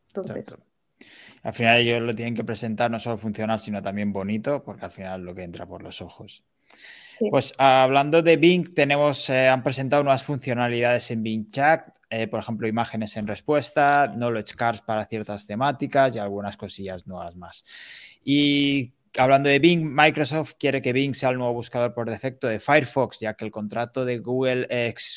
Entonces... 0.08 0.56
Al 1.42 1.52
final 1.52 1.78
ellos 1.78 2.02
lo 2.02 2.14
tienen 2.14 2.34
que 2.34 2.42
presentar 2.42 2.90
no 2.90 2.98
solo 2.98 3.18
funcional, 3.18 3.60
sino 3.60 3.80
también 3.82 4.12
bonito, 4.12 4.64
porque 4.64 4.86
al 4.86 4.90
final 4.90 5.22
lo 5.22 5.34
que 5.34 5.42
entra 5.42 5.66
por 5.66 5.82
los 5.82 6.00
ojos. 6.02 6.44
Pues 7.30 7.52
hablando 7.58 8.22
de 8.22 8.36
Bing, 8.36 8.74
tenemos, 8.74 9.28
eh, 9.30 9.48
han 9.48 9.62
presentado 9.62 10.02
nuevas 10.02 10.22
funcionalidades 10.22 11.10
en 11.10 11.22
Bing 11.22 11.50
Chat, 11.50 11.88
eh, 12.10 12.26
por 12.28 12.40
ejemplo, 12.40 12.68
imágenes 12.68 13.16
en 13.16 13.26
respuesta, 13.26 14.12
knowledge 14.14 14.54
cards 14.54 14.82
para 14.82 15.04
ciertas 15.06 15.46
temáticas 15.46 16.14
y 16.14 16.18
algunas 16.18 16.56
cosillas 16.56 17.06
nuevas 17.06 17.34
más. 17.36 17.64
Y 18.24 18.92
hablando 19.16 19.48
de 19.48 19.58
Bing, 19.58 19.92
Microsoft 19.94 20.54
quiere 20.58 20.80
que 20.80 20.92
Bing 20.92 21.14
sea 21.14 21.30
el 21.30 21.38
nuevo 21.38 21.54
buscador 21.54 21.92
por 21.92 22.08
defecto 22.08 22.46
de 22.46 22.60
Firefox, 22.60 23.20
ya 23.20 23.34
que 23.34 23.44
el 23.44 23.50
contrato 23.50 24.04
de 24.04 24.18
Google 24.18 24.68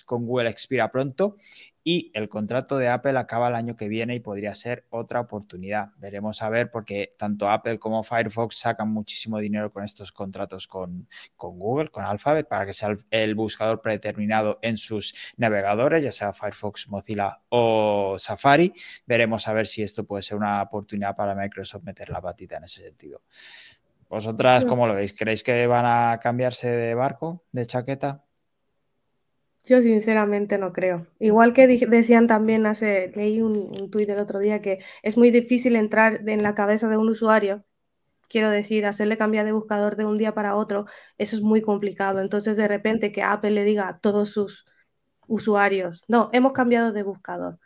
con 0.05 0.25
Google 0.25 0.49
expira 0.49 0.91
pronto 0.91 1.35
y 1.83 2.11
el 2.13 2.29
contrato 2.29 2.77
de 2.77 2.89
Apple 2.89 3.17
acaba 3.17 3.47
el 3.47 3.55
año 3.55 3.75
que 3.75 3.87
viene 3.87 4.13
y 4.15 4.19
podría 4.19 4.53
ser 4.53 4.85
otra 4.89 5.19
oportunidad. 5.19 5.89
Veremos 5.97 6.41
a 6.41 6.49
ver 6.49 6.69
porque 6.69 7.15
tanto 7.17 7.49
Apple 7.49 7.79
como 7.79 8.03
Firefox 8.03 8.57
sacan 8.57 8.89
muchísimo 8.89 9.39
dinero 9.39 9.71
con 9.71 9.83
estos 9.83 10.11
contratos 10.11 10.67
con, 10.67 11.07
Google, 11.37 11.89
con 11.89 12.03
Alphabet, 12.03 12.47
para 12.47 12.65
que 12.65 12.73
sea 12.73 12.95
el, 13.09 13.35
buscador 13.35 13.81
predeterminado 13.81 14.59
en 14.61 14.77
sus 14.77 15.15
navegadores, 15.37 16.03
ya 16.03 16.11
sea 16.11 16.33
Firefox, 16.33 16.87
Mozilla 16.89 17.41
o 17.49 18.15
Safari. 18.19 18.73
Veremos 19.07 19.47
a 19.47 19.53
ver 19.53 19.65
si 19.65 19.81
esto 19.81 20.05
puede 20.05 20.21
ser 20.21 20.37
una 20.37 20.61
oportunidad 20.61 21.15
para 21.15 21.33
Microsoft 21.33 21.83
meter 21.83 22.09
la 22.09 22.21
patita 22.21 22.57
en 22.57 22.65
ese 22.65 22.83
sentido. 22.83 23.21
¿Vosotras 24.07 24.65
cómo 24.65 24.87
lo 24.87 24.93
veis? 24.93 25.13
¿Creéis 25.13 25.41
que 25.41 25.65
van 25.67 25.85
a 25.85 26.19
cambiarse 26.21 26.69
de 26.69 26.93
barco, 26.93 27.45
de 27.51 27.65
chaqueta? 27.65 28.25
Yo 29.63 29.81
sinceramente 29.81 30.57
no 30.57 30.73
creo. 30.73 31.07
Igual 31.19 31.53
que 31.53 31.67
decían 31.67 32.27
también 32.27 32.65
hace, 32.65 33.11
leí 33.15 33.41
un, 33.41 33.57
un 33.79 33.91
tuit 33.91 34.09
el 34.09 34.19
otro 34.19 34.39
día 34.39 34.61
que 34.61 34.79
es 35.03 35.17
muy 35.17 35.29
difícil 35.29 35.75
entrar 35.75 36.27
en 36.27 36.41
la 36.41 36.55
cabeza 36.55 36.87
de 36.87 36.97
un 36.97 37.09
usuario. 37.09 37.63
Quiero 38.27 38.49
decir, 38.49 38.85
hacerle 38.85 39.17
cambiar 39.17 39.45
de 39.45 39.51
buscador 39.51 39.97
de 39.97 40.05
un 40.05 40.17
día 40.17 40.33
para 40.33 40.55
otro, 40.55 40.85
eso 41.17 41.35
es 41.35 41.41
muy 41.41 41.61
complicado. 41.61 42.21
Entonces, 42.21 42.57
de 42.57 42.67
repente, 42.67 43.11
que 43.11 43.23
Apple 43.23 43.51
le 43.51 43.63
diga 43.63 43.87
a 43.89 43.99
todos 43.99 44.29
sus 44.29 44.65
usuarios, 45.27 46.01
no, 46.07 46.29
hemos 46.33 46.53
cambiado 46.53 46.91
de 46.93 47.03
buscador, 47.03 47.59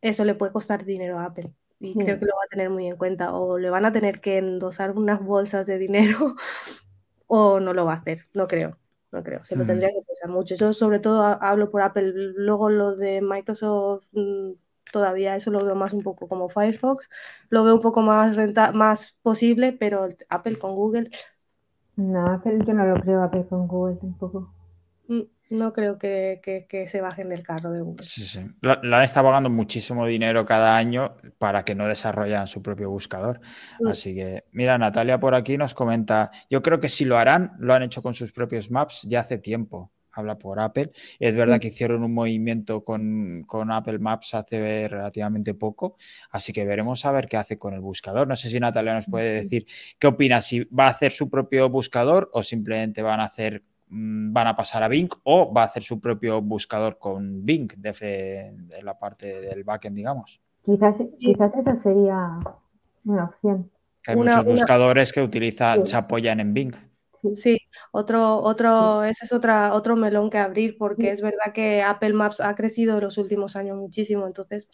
eso 0.00 0.24
le 0.24 0.34
puede 0.34 0.52
costar 0.52 0.84
dinero 0.84 1.18
a 1.18 1.26
Apple. 1.26 1.52
Y 1.80 1.94
creo 1.94 2.18
que 2.18 2.24
lo 2.24 2.34
va 2.36 2.42
a 2.46 2.48
tener 2.48 2.70
muy 2.70 2.86
en 2.86 2.96
cuenta. 2.96 3.34
O 3.34 3.58
le 3.58 3.68
van 3.68 3.84
a 3.84 3.92
tener 3.92 4.20
que 4.20 4.38
endosar 4.38 4.92
unas 4.92 5.20
bolsas 5.20 5.66
de 5.66 5.78
dinero, 5.78 6.36
o 7.26 7.60
no 7.60 7.74
lo 7.74 7.84
va 7.84 7.94
a 7.94 7.96
hacer, 7.96 8.28
no 8.32 8.46
creo 8.48 8.78
no 9.12 9.22
creo, 9.22 9.44
se 9.44 9.56
lo 9.56 9.64
tendría 9.64 9.90
que 9.90 10.02
pensar 10.06 10.28
mucho. 10.30 10.54
Yo 10.54 10.72
sobre 10.72 10.98
todo 10.98 11.22
hablo 11.22 11.70
por 11.70 11.82
Apple, 11.82 12.12
luego 12.36 12.70
lo 12.70 12.96
de 12.96 13.22
Microsoft 13.22 14.04
mm, 14.12 14.52
todavía 14.92 15.36
eso 15.36 15.50
lo 15.50 15.64
veo 15.64 15.74
más 15.74 15.92
un 15.92 16.02
poco 16.02 16.28
como 16.28 16.48
Firefox, 16.48 17.08
lo 17.48 17.64
veo 17.64 17.74
un 17.74 17.80
poco 17.80 18.02
más 18.02 18.36
renta 18.36 18.72
más 18.72 19.16
posible, 19.22 19.72
pero 19.72 20.08
Apple 20.28 20.58
con 20.58 20.74
Google. 20.74 21.10
No, 21.96 22.26
Apple 22.26 22.58
yo 22.66 22.74
no 22.74 22.86
lo 22.86 23.00
creo 23.00 23.22
Apple 23.22 23.46
con 23.48 23.66
Google 23.66 23.96
tampoco. 23.96 24.52
Mm, 25.08 25.22
no 25.48 25.72
creo 25.72 25.98
que, 25.98 26.86
se 26.88 27.00
bajen 27.00 27.28
del 27.28 27.42
carro 27.42 27.70
de 27.70 27.80
Google. 27.80 28.04
Sí, 28.04 28.22
sí. 28.22 28.40
La, 28.60 28.80
han 28.82 29.02
estado 29.02 29.28
pagando 29.28 29.50
muchísimo 29.50 30.06
dinero 30.06 30.44
cada 30.44 30.76
año 30.76 31.16
para 31.38 31.64
que 31.64 31.74
no 31.74 31.86
desarrollen 31.86 32.46
su 32.46 32.62
propio 32.62 32.90
buscador. 32.90 33.40
Mm. 33.80 33.88
Así 33.88 34.14
que, 34.14 34.44
mira, 34.52 34.76
Natalia 34.78 35.20
por 35.20 35.34
aquí 35.34 35.56
nos 35.56 35.74
comenta, 35.74 36.30
yo 36.50 36.62
creo 36.62 36.80
que 36.80 36.88
si 36.88 37.04
lo 37.04 37.16
harán, 37.16 37.52
lo 37.58 37.74
han 37.74 37.82
hecho 37.82 38.02
con 38.02 38.14
sus 38.14 38.32
propios 38.32 38.70
maps 38.70 39.02
ya 39.02 39.20
hace 39.20 39.38
tiempo. 39.38 39.92
Habla 40.10 40.38
por 40.38 40.58
Apple. 40.60 40.92
Es 41.18 41.34
verdad 41.34 41.58
mm. 41.58 41.60
que 41.60 41.68
hicieron 41.68 42.02
un 42.02 42.14
movimiento 42.14 42.82
con, 42.82 43.44
con, 43.46 43.70
Apple 43.70 43.98
Maps 43.98 44.34
hace 44.34 44.88
relativamente 44.88 45.52
poco. 45.52 45.96
Así 46.30 46.54
que 46.54 46.64
veremos 46.64 47.04
a 47.04 47.12
ver 47.12 47.28
qué 47.28 47.36
hace 47.36 47.58
con 47.58 47.74
el 47.74 47.80
buscador. 47.80 48.26
No 48.26 48.34
sé 48.34 48.48
si 48.48 48.58
Natalia 48.58 48.94
nos 48.94 49.06
puede 49.06 49.42
decir 49.42 49.66
qué 49.98 50.06
opina, 50.06 50.40
si 50.40 50.64
va 50.64 50.86
a 50.86 50.90
hacer 50.90 51.12
su 51.12 51.28
propio 51.28 51.68
buscador 51.68 52.30
o 52.32 52.42
simplemente 52.42 53.02
van 53.02 53.20
a 53.20 53.24
hacer 53.24 53.62
Mm, 53.62 53.75
van 53.88 54.46
a 54.46 54.56
pasar 54.56 54.82
a 54.82 54.88
Bing 54.88 55.08
o 55.24 55.52
va 55.52 55.62
a 55.62 55.66
hacer 55.66 55.82
su 55.82 56.00
propio 56.00 56.42
buscador 56.42 56.98
con 56.98 57.44
Bing 57.44 57.72
de, 57.76 58.52
la 58.82 58.98
parte 58.98 59.40
del 59.40 59.64
backend, 59.64 59.96
digamos. 59.96 60.40
Quizás, 60.64 61.02
quizás 61.18 61.54
esa 61.56 61.76
sería 61.76 62.38
una 63.04 63.24
opción. 63.24 63.70
Hay 64.06 64.16
muchos 64.16 64.44
buscadores 64.44 65.12
que 65.12 65.22
utilizan, 65.22 65.86
se 65.86 65.96
apoyan 65.96 66.40
en 66.40 66.54
Bing. 66.54 66.74
Sí, 67.34 67.58
otro, 67.92 68.36
otro, 68.36 69.02
ese 69.02 69.24
es 69.24 69.32
otra, 69.32 69.74
otro 69.74 69.96
melón 69.96 70.30
que 70.30 70.38
abrir, 70.38 70.76
porque 70.78 71.10
es 71.10 71.20
verdad 71.20 71.52
que 71.52 71.82
Apple 71.82 72.12
Maps 72.12 72.40
ha 72.40 72.54
crecido 72.54 72.98
en 72.98 73.04
los 73.04 73.18
últimos 73.18 73.56
años 73.56 73.78
muchísimo, 73.78 74.26
entonces. 74.26 74.68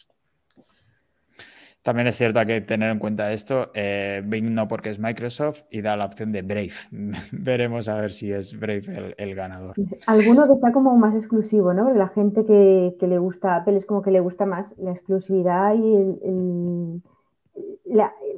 También 1.83 2.07
es 2.07 2.15
cierto, 2.15 2.39
hay 2.39 2.45
que 2.45 2.61
tener 2.61 2.89
en 2.89 2.97
cuenta 2.97 3.31
esto. 3.33 3.69
Eh, 3.73 4.23
Bing 4.25 4.53
no 4.53 4.67
porque 4.67 4.89
es 4.89 4.99
Microsoft 4.99 5.63
y 5.69 5.81
da 5.81 5.95
la 5.95 6.05
opción 6.05 6.31
de 6.31 6.41
Brave. 6.41 6.71
Veremos 7.31 7.87
a 7.87 7.95
ver 7.95 8.11
si 8.11 8.31
es 8.31 8.57
Brave 8.57 9.15
el, 9.17 9.35
ganador. 9.35 9.75
Alguno 10.07 10.47
que 10.47 10.55
sea 10.55 10.71
como 10.71 10.97
más 10.97 11.13
exclusivo, 11.13 11.73
¿no? 11.73 11.93
La 11.93 12.07
gente 12.07 12.45
que, 12.45 12.95
le 13.05 13.17
gusta 13.17 13.57
Apple 13.57 13.77
es 13.77 13.85
como 13.85 14.01
que 14.01 14.11
le 14.11 14.21
gusta 14.21 14.45
más 14.45 14.75
la 14.77 14.91
exclusividad 14.91 15.75
y 15.75 15.93
el 15.93 17.01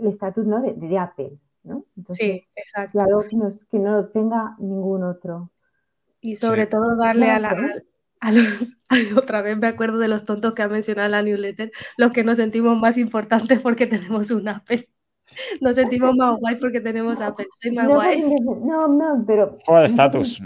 estatus 0.02 0.46
¿no? 0.46 0.62
de 0.62 0.98
Apple 0.98 1.38
sí, 2.14 2.44
exacto. 2.56 2.92
Claro, 2.92 3.24
que 3.28 3.36
no, 3.36 3.54
que 3.70 3.80
no 3.80 3.92
lo 3.92 4.08
tenga 4.10 4.56
ningún 4.60 5.04
otro. 5.04 5.52
Y 6.22 6.36
sobre 6.36 6.68
todo 6.68 6.98
darle 6.98 7.30
a, 7.30 7.40
la, 7.40 7.56
a 8.26 8.32
los, 8.32 8.78
otra 9.18 9.42
vez 9.42 9.58
me 9.58 9.68
acuerdo 9.68 10.00
de 10.00 10.08
los 10.08 10.24
tontos 10.24 10.54
que 10.54 10.64
ha 10.64 10.68
mencionado 10.68 11.10
la 11.10 11.22
newsletter, 11.22 11.72
los 11.98 12.12
que 12.12 12.24
nos 12.24 12.38
sentimos 12.38 12.78
más 12.78 12.98
importantes 12.98 13.60
porque 13.60 13.86
tenemos 13.88 14.32
un 14.32 14.48
Apple. 14.48 14.90
Nos 15.62 15.76
sentimos 15.76 16.16
más 16.16 16.40
guay 16.40 16.56
porque 16.56 16.82
tenemos 16.82 17.22
Apple. 17.22 17.48
Soy 17.52 17.72
más 17.72 17.88
no, 17.88 17.96
guay. 17.96 18.22
No, 18.64 18.88
no, 18.88 19.24
pero. 19.28 19.58
Juego 19.66 19.82
de 19.82 19.88
estatus. 19.88 20.42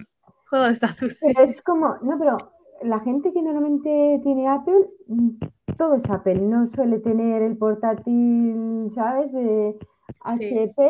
Juego 0.49 0.65
de 0.65 0.71
estatus. 0.71 1.21
es 1.21 1.61
como, 1.61 1.95
no, 2.01 2.17
pero 2.17 2.37
la 2.81 2.99
gente 3.01 3.31
que 3.31 3.41
normalmente 3.41 4.19
tiene 4.23 4.47
Apple, 4.47 4.89
mm, 5.07 5.29
todo 5.77 5.95
es 5.95 6.09
Apple, 6.09 6.41
no 6.41 6.69
suele 6.73 6.99
tener 6.99 7.43
el 7.43 7.55
portátil, 7.57 8.89
¿sabes? 8.95 9.31
De, 9.31 9.77
HP 10.21 10.81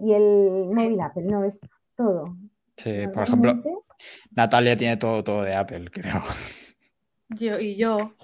y, 0.00 0.12
el 0.12 0.70
móvil 0.74 1.00
Apple, 1.00 1.24
no, 1.24 1.44
es 1.44 1.60
todo. 1.96 2.34
Sí, 2.76 3.06
por 3.12 3.24
ejemplo, 3.24 3.62
Natalia 4.30 4.76
tiene 4.76 4.96
todo, 4.96 5.22
todo 5.24 5.42
de 5.42 5.54
Apple, 5.54 5.90
creo. 5.90 6.22
Yo 7.30 7.58
y 7.58 7.76
yo. 7.76 8.14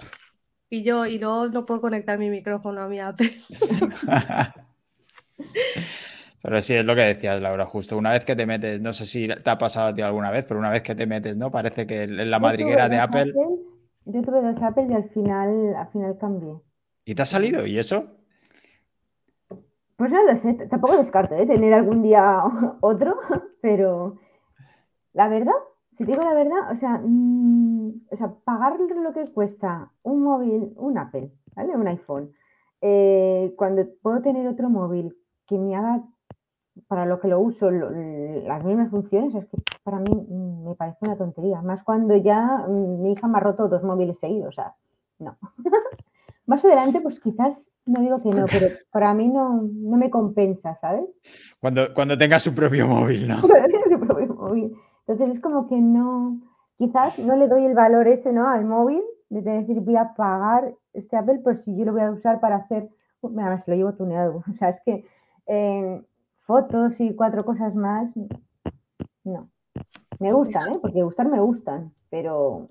Y 0.69 0.83
yo, 0.83 1.05
y 1.05 1.19
luego 1.19 1.47
no 1.49 1.65
puedo 1.65 1.81
conectar 1.81 2.17
mi 2.17 2.29
micrófono 2.29 2.81
a 2.81 2.87
mi 2.87 2.99
Apple. 2.99 3.31
Pero 6.41 6.61
sí, 6.61 6.75
es 6.75 6.85
lo 6.85 6.93
que 6.93 7.01
decías, 7.01 7.41
Laura, 7.41 7.65
justo. 7.65 7.97
Una 7.97 8.11
vez 8.11 8.23
que 8.23 8.35
te 8.35 8.45
metes, 8.45 8.79
no 8.79 8.93
sé 8.93 9.05
si 9.05 9.27
te 9.27 9.49
ha 9.49 9.57
pasado 9.57 9.87
a 9.87 9.95
ti 9.95 10.03
alguna 10.03 10.29
vez, 10.29 10.45
pero 10.45 10.59
una 10.59 10.69
vez 10.69 10.83
que 10.83 10.93
te 10.93 11.07
metes, 11.07 11.35
¿no? 11.35 11.49
Parece 11.49 11.87
que 11.87 12.03
en 12.03 12.29
la 12.29 12.37
madriguera 12.37 12.87
de 12.87 12.99
Apple. 12.99 13.33
yo 14.05 14.21
tuve 14.21 14.41
dos 14.43 14.61
Apple 14.61 14.85
y 14.91 14.93
al 14.93 15.09
final, 15.09 15.75
al 15.75 15.87
final 15.87 16.15
cambié. 16.19 16.53
¿Y 17.03 17.15
te 17.15 17.21
ha 17.23 17.25
salido? 17.25 17.65
¿Y 17.65 17.79
eso? 17.79 18.19
Pues 19.95 20.11
no 20.11 20.23
lo 20.23 20.37
sé, 20.37 20.53
tampoco 20.69 20.97
descarto 20.97 21.35
¿eh? 21.35 21.47
tener 21.47 21.73
algún 21.73 22.03
día 22.03 22.43
otro, 22.81 23.17
pero 23.61 24.19
la 25.15 25.29
verdad, 25.29 25.53
si 25.91 26.03
digo 26.03 26.21
la 26.21 26.33
verdad, 26.33 26.71
o 26.71 26.75
sea, 26.75 26.99
mm, 27.01 28.01
o 28.11 28.15
sea, 28.15 28.33
pagar 28.43 28.77
lo 28.79 29.13
que 29.13 29.31
cuesta 29.31 29.89
un 30.03 30.23
móvil, 30.23 30.73
un 30.75 30.97
Apple, 30.97 31.31
¿vale? 31.55 31.75
Un 31.75 31.87
iPhone, 31.87 32.31
eh, 32.81 33.53
cuando 33.57 33.87
puedo 34.01 34.21
tener 34.21 34.45
otro 34.47 34.69
móvil 34.69 35.17
que 35.47 35.57
me 35.57 35.75
haga 35.75 36.03
para 36.87 37.05
lo 37.05 37.21
que 37.21 37.29
lo 37.29 37.39
uso 37.39 37.71
las 37.71 38.63
mismas 38.65 38.89
funciones, 38.89 39.33
es 39.35 39.45
que 39.45 39.57
para 39.83 39.99
mí 39.99 40.27
me 40.29 40.75
parece 40.75 40.97
una 41.01 41.15
tontería. 41.15 41.61
Más 41.61 41.81
cuando 41.83 42.17
ya 42.17 42.65
mm, 42.67 43.01
mi 43.01 43.13
hija 43.13 43.27
me 43.27 43.37
ha 43.37 43.41
roto 43.41 43.69
dos 43.69 43.83
móviles 43.83 44.19
seguidos, 44.19 44.49
o 44.49 44.51
sea, 44.51 44.75
no. 45.19 45.37
Más 46.45 46.63
adelante, 46.63 46.99
pues 47.01 47.19
quizás 47.21 47.69
no 47.85 48.01
digo 48.01 48.21
que 48.21 48.29
no, 48.29 48.45
pero 48.51 48.67
para 48.91 49.13
mí 49.13 49.29
no, 49.29 49.61
no 49.63 49.97
me 49.97 50.09
compensa, 50.09 50.75
¿sabes? 50.75 51.05
Cuando, 51.59 51.93
cuando 51.93 52.17
tenga 52.17 52.39
su 52.39 52.53
propio 52.53 52.85
móvil, 52.85 53.27
¿no? 53.27 53.35
Cuando 53.41 53.67
tenga 53.67 53.87
su 53.87 53.99
propio 53.99 54.27
móvil. 54.27 54.75
Entonces 55.07 55.35
es 55.35 55.41
como 55.41 55.67
que 55.67 55.79
no, 55.79 56.41
quizás 56.77 57.19
no 57.19 57.35
le 57.35 57.47
doy 57.47 57.65
el 57.65 57.75
valor 57.75 58.07
ese, 58.07 58.31
¿no? 58.33 58.47
Al 58.49 58.65
móvil, 58.65 59.03
de 59.29 59.41
decir, 59.41 59.79
voy 59.81 59.97
a 59.97 60.13
pagar 60.13 60.73
este 60.93 61.17
Apple, 61.17 61.39
pues 61.43 61.63
si 61.63 61.75
yo 61.75 61.85
lo 61.85 61.93
voy 61.93 62.01
a 62.01 62.11
usar 62.11 62.39
para 62.39 62.57
hacer, 62.57 62.89
mira, 63.21 63.57
se 63.59 63.71
lo 63.71 63.77
llevo 63.77 63.93
tuneado. 63.93 64.43
O 64.49 64.53
sea, 64.53 64.69
es 64.69 64.81
que 64.81 65.05
eh, 65.47 66.03
fotos 66.41 66.99
y 66.99 67.15
cuatro 67.15 67.45
cosas 67.45 67.75
más, 67.75 68.11
no. 69.23 69.49
Me 70.19 70.31
gustan, 70.31 70.73
¿eh? 70.73 70.79
Porque 70.81 71.03
gustar 71.03 71.27
me 71.27 71.39
gustan, 71.39 71.93
pero 72.09 72.69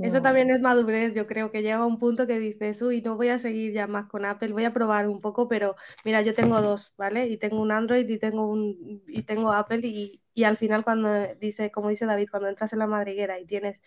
eso 0.00 0.22
también 0.22 0.50
es 0.50 0.60
madurez, 0.60 1.14
yo 1.14 1.26
creo 1.26 1.50
que 1.50 1.62
llega 1.62 1.84
un 1.86 1.98
punto 1.98 2.26
que 2.26 2.38
dices, 2.38 2.80
uy, 2.82 3.02
no 3.02 3.16
voy 3.16 3.28
a 3.28 3.38
seguir 3.38 3.72
ya 3.72 3.86
más 3.86 4.06
con 4.08 4.24
Apple, 4.24 4.52
voy 4.52 4.64
a 4.64 4.72
probar 4.72 5.08
un 5.08 5.20
poco, 5.20 5.48
pero 5.48 5.76
mira, 6.04 6.22
yo 6.22 6.34
tengo 6.34 6.60
dos, 6.62 6.92
¿vale? 6.96 7.28
Y 7.28 7.36
tengo 7.36 7.60
un 7.60 7.72
Android 7.72 8.08
y 8.08 8.18
tengo 8.18 8.46
un 8.50 9.02
y 9.06 9.22
tengo 9.24 9.52
Apple 9.52 9.80
y, 9.84 10.22
y 10.34 10.44
al 10.44 10.56
final 10.56 10.84
cuando 10.84 11.08
dice, 11.40 11.70
como 11.70 11.88
dice 11.90 12.06
David, 12.06 12.28
cuando 12.30 12.48
entras 12.48 12.72
en 12.72 12.78
la 12.80 12.86
madriguera 12.86 13.38
y 13.40 13.44
tienes 13.46 13.80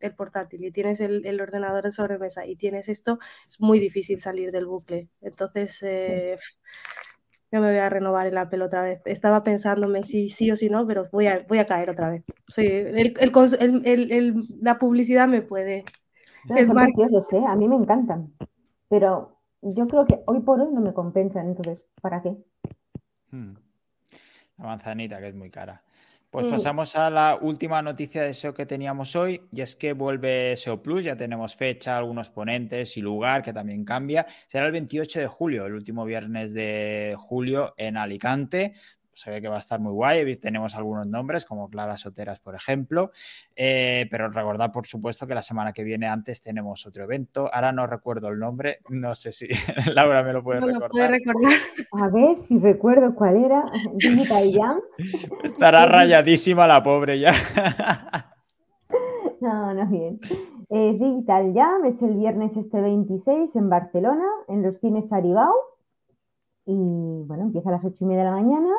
el 0.00 0.14
portátil 0.14 0.64
y 0.64 0.72
tienes 0.72 1.00
el, 1.00 1.26
el 1.26 1.40
ordenador 1.40 1.84
de 1.84 1.92
sobremesa 1.92 2.46
y 2.46 2.56
tienes 2.56 2.88
esto, 2.88 3.18
es 3.46 3.60
muy 3.60 3.78
difícil 3.78 4.20
salir 4.20 4.50
del 4.52 4.66
bucle. 4.66 5.08
Entonces, 5.20 5.78
eh, 5.82 6.36
yo 7.52 7.60
me 7.60 7.68
voy 7.68 7.78
a 7.78 7.88
renovar 7.88 8.26
el 8.26 8.38
Apple 8.38 8.62
otra 8.62 8.82
vez. 8.82 9.00
Estaba 9.04 9.42
pensándome 9.42 10.02
si 10.02 10.30
sí 10.30 10.50
o 10.50 10.56
si 10.56 10.70
no, 10.70 10.86
pero 10.86 11.02
voy 11.10 11.26
a, 11.26 11.44
voy 11.48 11.58
a 11.58 11.66
caer 11.66 11.90
otra 11.90 12.10
vez. 12.10 12.24
Sí, 12.48 12.64
el, 12.66 13.14
el, 14.12 14.44
la 14.60 14.78
publicidad 14.78 15.26
me 15.28 15.42
puede. 15.42 15.84
son 16.66 16.76
preciosos, 16.76 17.32
¿eh? 17.32 17.44
A 17.46 17.56
mí 17.56 17.68
me 17.68 17.76
encantan. 17.76 18.32
Pero 18.88 19.38
yo 19.62 19.86
creo 19.86 20.06
que 20.06 20.20
hoy 20.26 20.40
por 20.40 20.60
hoy 20.60 20.72
no 20.72 20.80
me 20.80 20.92
compensan, 20.94 21.48
entonces, 21.48 21.82
¿para 22.00 22.22
qué? 22.22 22.36
Hmm. 23.30 23.54
La 24.58 24.64
manzanita, 24.66 25.20
que 25.20 25.28
es 25.28 25.34
muy 25.34 25.50
cara. 25.50 25.82
Pues 26.30 26.46
mm. 26.46 26.50
pasamos 26.50 26.94
a 26.94 27.10
la 27.10 27.38
última 27.40 27.82
noticia 27.82 28.22
de 28.22 28.34
SEO 28.34 28.54
que 28.54 28.64
teníamos 28.64 29.16
hoy, 29.16 29.42
y 29.50 29.62
es 29.62 29.74
que 29.74 29.92
vuelve 29.92 30.56
SEO 30.56 30.80
Plus, 30.80 31.04
ya 31.04 31.16
tenemos 31.16 31.56
fecha, 31.56 31.98
algunos 31.98 32.30
ponentes 32.30 32.96
y 32.96 33.00
lugar 33.00 33.42
que 33.42 33.52
también 33.52 33.84
cambia. 33.84 34.26
Será 34.46 34.66
el 34.66 34.72
28 34.72 35.20
de 35.20 35.26
julio, 35.26 35.66
el 35.66 35.74
último 35.74 36.04
viernes 36.04 36.54
de 36.54 37.16
julio 37.18 37.74
en 37.76 37.96
Alicante 37.96 38.74
se 39.20 39.30
ve 39.30 39.40
que 39.40 39.48
va 39.48 39.56
a 39.56 39.60
estar 39.60 39.78
muy 39.78 39.92
guay. 39.92 40.36
Tenemos 40.36 40.74
algunos 40.74 41.06
nombres, 41.06 41.44
como 41.44 41.68
Clara 41.68 41.96
Soteras, 41.98 42.40
por 42.40 42.54
ejemplo. 42.54 43.10
Eh, 43.54 44.06
pero 44.10 44.30
recordad, 44.30 44.72
por 44.72 44.86
supuesto, 44.86 45.26
que 45.26 45.34
la 45.34 45.42
semana 45.42 45.72
que 45.72 45.84
viene 45.84 46.08
antes 46.08 46.40
tenemos 46.40 46.86
otro 46.86 47.04
evento. 47.04 47.50
Ahora 47.52 47.72
no 47.72 47.86
recuerdo 47.86 48.28
el 48.28 48.38
nombre, 48.38 48.80
no 48.88 49.14
sé 49.14 49.32
si 49.32 49.48
Laura 49.94 50.22
me 50.22 50.32
lo 50.32 50.42
puede 50.42 50.60
recordar. 50.60 51.12
A 51.92 52.08
ver 52.08 52.36
si 52.36 52.58
recuerdo 52.58 53.14
cuál 53.14 53.36
era. 53.36 53.64
Digital 53.94 54.50
Jam. 54.54 54.80
Estará 55.44 55.86
rayadísima 55.86 56.66
la 56.66 56.82
pobre 56.82 57.20
ya. 57.20 57.32
No, 59.40 59.72
no, 59.72 59.86
bien. 59.86 60.20
Es 60.68 60.98
Digital 60.98 61.54
Jam, 61.54 61.86
es 61.86 62.02
el 62.02 62.14
viernes 62.14 62.58
este 62.58 62.78
26 62.78 63.56
en 63.56 63.70
Barcelona, 63.70 64.26
en 64.48 64.62
los 64.62 64.78
cines 64.80 65.10
Aribau. 65.14 65.54
Y 66.66 67.22
bueno, 67.24 67.44
empieza 67.44 67.70
a 67.70 67.72
las 67.72 67.84
ocho 67.86 68.04
y 68.04 68.04
media 68.04 68.24
de 68.24 68.30
la 68.30 68.36
mañana 68.36 68.70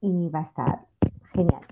y 0.00 0.28
va 0.28 0.40
a 0.40 0.42
estar 0.42 0.86
genial. 1.34 1.66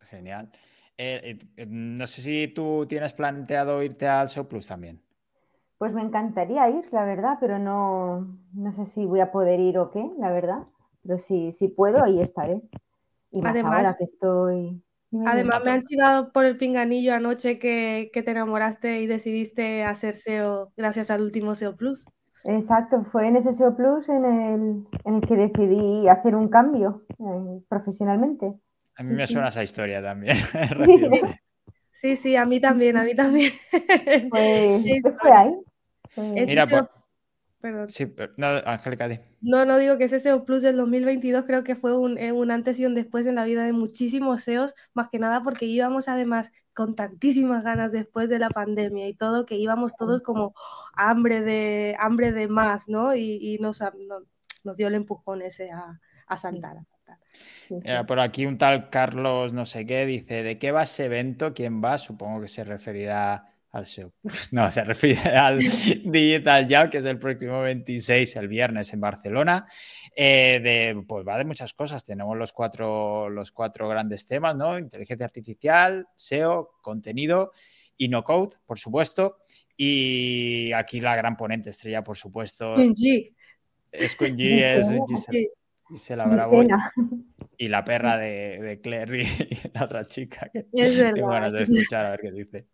Genial. 0.00 0.50
Eh, 0.96 1.38
eh, 1.56 1.66
no 1.66 2.06
sé 2.06 2.22
si 2.22 2.48
tú 2.48 2.86
tienes 2.88 3.12
planteado 3.12 3.82
irte 3.82 4.08
al 4.08 4.28
Show 4.28 4.48
Plus 4.48 4.66
también. 4.66 5.00
Pues 5.78 5.92
me 5.92 6.02
encantaría 6.02 6.68
ir, 6.70 6.88
la 6.92 7.04
verdad, 7.04 7.38
pero 7.40 7.60
no, 7.60 8.36
no 8.52 8.72
sé 8.72 8.84
si 8.84 9.06
voy 9.06 9.20
a 9.20 9.30
poder 9.30 9.60
ir 9.60 9.78
o 9.78 9.92
qué, 9.92 10.10
la 10.18 10.32
verdad. 10.32 10.66
Pero 11.02 11.20
si, 11.20 11.52
si 11.52 11.68
puedo, 11.68 12.02
ahí 12.02 12.20
estaré. 12.20 12.62
Y 13.30 13.40
más 13.40 13.52
además, 13.52 13.76
ahora 13.76 13.96
que 13.96 14.04
estoy. 14.04 14.82
Además, 15.24 15.62
me 15.64 15.70
han 15.70 15.82
chivado 15.82 16.32
por 16.32 16.44
el 16.44 16.56
pinganillo 16.56 17.14
anoche 17.14 17.60
que, 17.60 18.10
que 18.12 18.22
te 18.22 18.32
enamoraste 18.32 19.00
y 19.00 19.06
decidiste 19.06 19.84
hacer 19.84 20.16
SEO 20.16 20.72
gracias 20.76 21.10
al 21.10 21.22
último 21.22 21.54
SEO 21.54 21.76
Plus. 21.76 22.04
Exacto, 22.44 23.04
fue 23.10 23.26
en 23.28 23.36
SEO 23.36 23.76
Plus 23.76 24.08
en 24.08 24.24
el, 24.24 24.86
en 25.04 25.14
el 25.14 25.20
que 25.20 25.36
decidí 25.36 26.08
hacer 26.08 26.34
un 26.34 26.48
cambio 26.48 27.04
eh, 27.18 27.60
profesionalmente. 27.68 28.54
A 28.96 29.02
mí 29.02 29.14
me 29.14 29.26
suena 29.26 29.48
esa 29.48 29.62
historia 29.62 30.02
también. 30.02 30.36
sí, 31.92 32.16
sí, 32.16 32.36
a 32.36 32.46
mí 32.46 32.60
también, 32.60 32.96
a 32.96 33.04
mí 33.04 33.14
también. 33.14 33.52
Pues 34.30 34.84
¿qué 34.84 35.12
fue 35.20 35.32
ahí. 35.32 35.54
Mira, 36.16 36.66
pues, 36.66 36.82
Perdón. 37.60 37.90
Sí, 37.90 38.14
no, 38.36 38.46
Angélica, 38.46 39.08
No, 39.40 39.64
no 39.64 39.78
digo 39.78 39.98
que 39.98 40.04
ese 40.04 40.20
SEO 40.20 40.44
Plus 40.44 40.62
del 40.62 40.76
2022 40.76 41.44
creo 41.44 41.64
que 41.64 41.74
fue 41.74 41.96
un, 41.96 42.16
eh, 42.16 42.30
un, 42.30 42.52
antes 42.52 42.78
y 42.78 42.86
un 42.86 42.94
después 42.94 43.26
en 43.26 43.34
la 43.34 43.44
vida 43.44 43.64
de 43.64 43.72
muchísimos 43.72 44.42
SEOs, 44.42 44.74
más 44.94 45.08
que 45.08 45.18
nada 45.18 45.42
porque 45.42 45.66
íbamos 45.66 46.06
además 46.06 46.52
con 46.72 46.94
tantísimas 46.94 47.64
ganas 47.64 47.90
después 47.90 48.28
de 48.28 48.38
la 48.38 48.48
pandemia 48.48 49.08
y 49.08 49.14
todo, 49.14 49.44
que 49.44 49.56
íbamos 49.56 49.96
todos 49.96 50.22
como 50.22 50.54
hambre 50.94 51.40
de, 51.40 51.96
hambre 51.98 52.30
de 52.30 52.46
más, 52.46 52.88
¿no? 52.88 53.16
Y, 53.16 53.58
nos, 53.60 53.82
nos, 54.62 54.76
dio 54.76 54.86
el 54.86 54.94
empujón 54.94 55.42
ese 55.42 55.72
a, 55.72 56.00
a 56.28 56.36
saltar. 56.36 56.76
por 58.06 58.20
aquí 58.20 58.46
un 58.46 58.56
tal 58.56 58.88
Carlos 58.88 59.52
no 59.52 59.66
sé 59.66 59.84
qué 59.84 60.06
dice, 60.06 60.44
¿de 60.44 60.58
qué 60.60 60.70
va 60.70 60.84
ese 60.84 61.06
evento? 61.06 61.54
¿Quién 61.54 61.82
va? 61.82 61.98
Supongo 61.98 62.40
que 62.40 62.48
se 62.48 62.62
referirá 62.62 63.57
al 63.78 63.86
SEO. 63.86 64.12
No, 64.52 64.70
se 64.70 64.84
refiere 64.84 65.20
al 65.36 65.58
Digital 65.58 66.66
Jam, 66.68 66.90
que 66.90 66.98
es 66.98 67.04
el 67.04 67.18
próximo 67.18 67.62
26, 67.62 68.36
el 68.36 68.48
viernes 68.48 68.92
en 68.92 69.00
Barcelona. 69.00 69.66
Eh, 70.14 70.60
de, 70.62 71.04
pues 71.06 71.26
va 71.26 71.38
de 71.38 71.44
muchas 71.44 71.72
cosas. 71.72 72.04
Tenemos 72.04 72.36
los 72.36 72.52
cuatro, 72.52 73.28
los 73.30 73.52
cuatro 73.52 73.88
grandes 73.88 74.26
temas, 74.26 74.56
¿no? 74.56 74.78
Inteligencia 74.78 75.26
artificial, 75.26 76.06
SEO, 76.14 76.70
contenido 76.82 77.52
y 77.96 78.08
no 78.08 78.22
code, 78.24 78.56
por 78.66 78.78
supuesto. 78.78 79.38
Y 79.76 80.72
aquí 80.72 81.00
la 81.00 81.16
gran 81.16 81.36
ponente 81.36 81.70
estrella, 81.70 82.04
por 82.04 82.16
supuesto. 82.16 82.74
Es 83.90 84.16
Queen 84.16 84.38
es 84.40 84.86
Gisela, 85.88 86.26
Bravo. 86.26 86.64
Y 87.56 87.68
la 87.68 87.84
perra 87.84 88.18
de, 88.18 88.60
de 88.60 88.80
Claire 88.80 89.22
y 89.22 89.24
la 89.74 89.84
otra 89.84 90.06
chica. 90.06 90.50
Que 90.52 90.66
es 90.72 90.98
verdad. 90.98 91.52
de 91.52 91.62
escuchar 91.62 92.06
a 92.06 92.10
ver 92.10 92.20
qué 92.20 92.30
dice. 92.30 92.66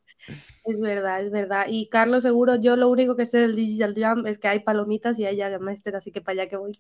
Es 0.65 0.81
verdad, 0.81 1.21
es 1.21 1.31
verdad. 1.31 1.67
Y 1.69 1.89
Carlos, 1.89 2.23
seguro, 2.23 2.57
yo 2.57 2.77
lo 2.77 2.89
único 2.89 3.17
que 3.17 3.27
sé 3.27 3.39
del 3.39 3.55
Digital 3.55 3.95
Jam 3.97 4.27
es 4.27 4.39
que 4.39 4.49
hay 4.49 4.61
palomitas 4.61 5.19
y 5.19 5.27
hay 5.27 5.41
Master, 5.59 5.97
así 5.97 6.11
que 6.11 6.21
para 6.21 6.43
allá 6.43 6.51
que 6.51 6.57
voy. 6.57 6.77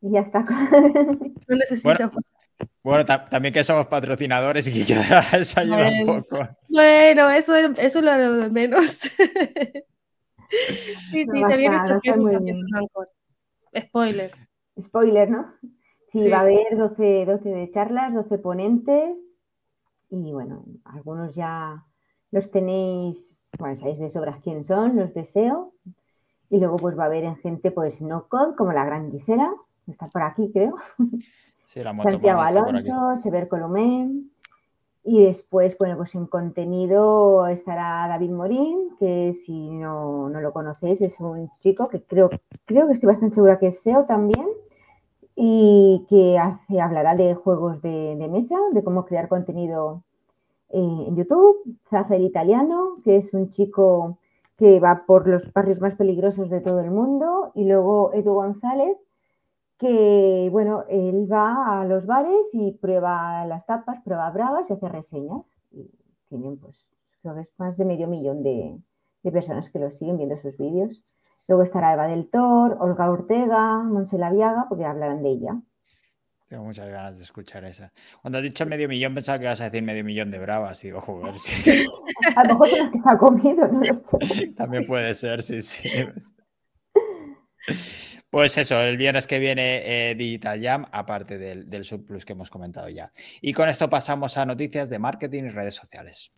Y 0.00 0.12
ya 0.12 0.20
está. 0.20 0.40
no 1.48 1.56
necesito 1.56 2.10
bueno, 2.82 3.04
también 3.06 3.54
que 3.54 3.62
somos 3.62 3.86
patrocinadores 3.86 4.66
y 4.68 4.84
que 4.84 4.94
eso 5.32 5.60
ayuda 5.60 5.88
un 5.88 6.06
poco. 6.06 6.48
Bueno, 6.68 7.30
eso, 7.30 7.54
eso 7.56 8.00
lo 8.02 8.10
haré 8.10 8.28
de 8.28 8.50
menos. 8.50 8.90
sí, 8.90 9.12
sí, 11.10 11.26
se 11.26 11.56
viene 11.56 11.78
sorpresas 11.86 12.24
también 12.30 12.60
Spoiler. 13.78 14.32
Spoiler, 14.80 15.30
¿no? 15.30 15.54
Sí, 16.08 16.28
va 16.28 16.38
a 16.38 16.40
haber 16.40 16.76
12, 16.76 17.24
12 17.24 17.48
de 17.48 17.70
charlas, 17.70 18.12
12 18.12 18.38
ponentes 18.38 19.18
y 20.10 20.32
bueno, 20.32 20.66
algunos 20.84 21.34
ya 21.34 21.86
los 22.32 22.50
tenéis, 22.50 23.38
bueno, 23.58 23.76
sabéis 23.76 24.00
de 24.00 24.10
sobras 24.10 24.38
quién 24.42 24.64
son, 24.64 24.96
los 24.96 25.14
deseo. 25.14 25.72
Y 26.50 26.58
luego 26.58 26.76
pues 26.76 26.98
va 26.98 27.04
a 27.04 27.06
haber 27.06 27.24
en 27.24 27.36
gente 27.36 27.70
pues 27.70 28.02
no 28.02 28.26
code, 28.28 28.56
como 28.56 28.72
la 28.72 28.84
gran 28.84 29.10
Gisela, 29.10 29.54
está 29.86 30.08
por 30.08 30.22
aquí 30.22 30.50
creo. 30.52 30.74
Santiago 31.64 32.40
Alonso, 32.40 33.18
Chever 33.22 33.48
Colomé. 33.48 34.10
Y 35.04 35.24
después, 35.24 35.76
bueno, 35.78 35.96
pues 35.96 36.14
en 36.14 36.26
contenido 36.26 37.46
estará 37.48 38.06
David 38.06 38.30
Morín, 38.30 38.96
que 39.00 39.32
si 39.32 39.70
no, 39.70 40.28
lo 40.28 40.52
conocéis, 40.52 41.00
es 41.00 41.18
un 41.18 41.50
chico 41.58 41.88
que 41.88 42.02
creo, 42.04 42.30
creo 42.66 42.86
que 42.86 42.92
estoy 42.92 43.08
bastante 43.08 43.34
segura 43.34 43.58
que 43.58 43.68
es 43.68 43.80
SEO 43.80 44.04
también, 44.04 44.46
y 45.34 46.06
que 46.08 46.38
hace, 46.38 46.80
hablará 46.80 47.16
de 47.16 47.34
juegos 47.34 47.82
de, 47.82 48.28
mesa, 48.30 48.56
de 48.72 48.84
cómo 48.84 49.04
crear 49.04 49.28
contenido 49.28 50.04
eh, 50.72 51.04
en 51.08 51.16
YouTube. 51.16 51.78
Zafer 51.90 52.20
Italiano, 52.20 52.98
que 53.04 53.16
es 53.16 53.32
un 53.34 53.50
chico 53.50 54.18
que 54.56 54.80
va 54.80 55.04
por 55.06 55.28
los 55.28 55.52
barrios 55.52 55.80
más 55.80 55.94
peligrosos 55.96 56.48
de 56.50 56.60
todo 56.60 56.80
el 56.80 56.90
mundo. 56.90 57.52
Y 57.54 57.64
luego 57.64 58.12
Edu 58.14 58.34
González, 58.34 58.96
que, 59.78 60.48
bueno, 60.52 60.84
él 60.88 61.30
va 61.30 61.80
a 61.80 61.84
los 61.84 62.06
bares 62.06 62.48
y 62.52 62.72
prueba 62.72 63.44
las 63.46 63.66
tapas, 63.66 64.00
prueba 64.02 64.30
bravas 64.30 64.70
y 64.70 64.72
hace 64.74 64.88
reseñas. 64.88 65.44
Y 65.72 65.90
tienen, 66.28 66.58
pues, 66.58 66.86
creo 67.20 67.34
que 67.34 67.40
es 67.42 67.50
más 67.58 67.76
de 67.76 67.84
medio 67.84 68.08
millón 68.08 68.42
de, 68.42 68.78
personas 69.32 69.70
que 69.70 69.78
lo 69.78 69.90
siguen 69.90 70.16
viendo 70.16 70.36
sus 70.38 70.56
vídeos. 70.56 71.04
Luego 71.48 71.64
estará 71.64 71.92
Eva 71.94 72.06
del 72.06 72.30
Tor, 72.30 72.76
Olga 72.80 73.10
Ortega, 73.10 73.82
Monsela 73.82 74.30
Viaga, 74.30 74.66
porque 74.68 74.84
hablarán 74.84 75.22
de 75.22 75.30
ella. 75.30 75.60
Tengo 76.52 76.64
muchas 76.64 76.86
ganas 76.86 77.16
de 77.16 77.24
escuchar 77.24 77.64
esa. 77.64 77.90
Cuando 78.20 78.36
has 78.36 78.44
dicho 78.44 78.66
medio 78.66 78.86
millón, 78.86 79.14
pensaba 79.14 79.38
que 79.38 79.44
ibas 79.46 79.62
a 79.62 79.70
decir 79.70 79.82
medio 79.82 80.04
millón 80.04 80.30
de 80.30 80.38
bravas. 80.38 80.84
Y 80.84 80.88
digo, 80.88 81.00
joder, 81.00 81.32
A 82.36 82.44
lo 82.44 82.58
mejor 82.58 82.68
las 82.92 83.02
se 83.02 83.10
ha 83.10 83.16
comido, 83.16 83.68
no 83.68 83.80
lo 83.80 83.94
sé. 83.94 84.48
También 84.58 84.84
puede 84.84 85.14
ser, 85.14 85.42
sí, 85.42 85.62
sí. 85.62 85.88
Pues 88.28 88.58
eso, 88.58 88.78
el 88.82 88.98
viernes 88.98 89.26
que 89.26 89.38
viene 89.38 90.10
eh, 90.10 90.14
Digital 90.14 90.62
Jam, 90.62 90.86
aparte 90.92 91.38
del, 91.38 91.70
del 91.70 91.84
subplus 91.84 92.26
que 92.26 92.34
hemos 92.34 92.50
comentado 92.50 92.90
ya. 92.90 93.10
Y 93.40 93.54
con 93.54 93.70
esto 93.70 93.88
pasamos 93.88 94.36
a 94.36 94.44
noticias 94.44 94.90
de 94.90 94.98
marketing 94.98 95.44
y 95.44 95.48
redes 95.48 95.76
sociales. 95.76 96.34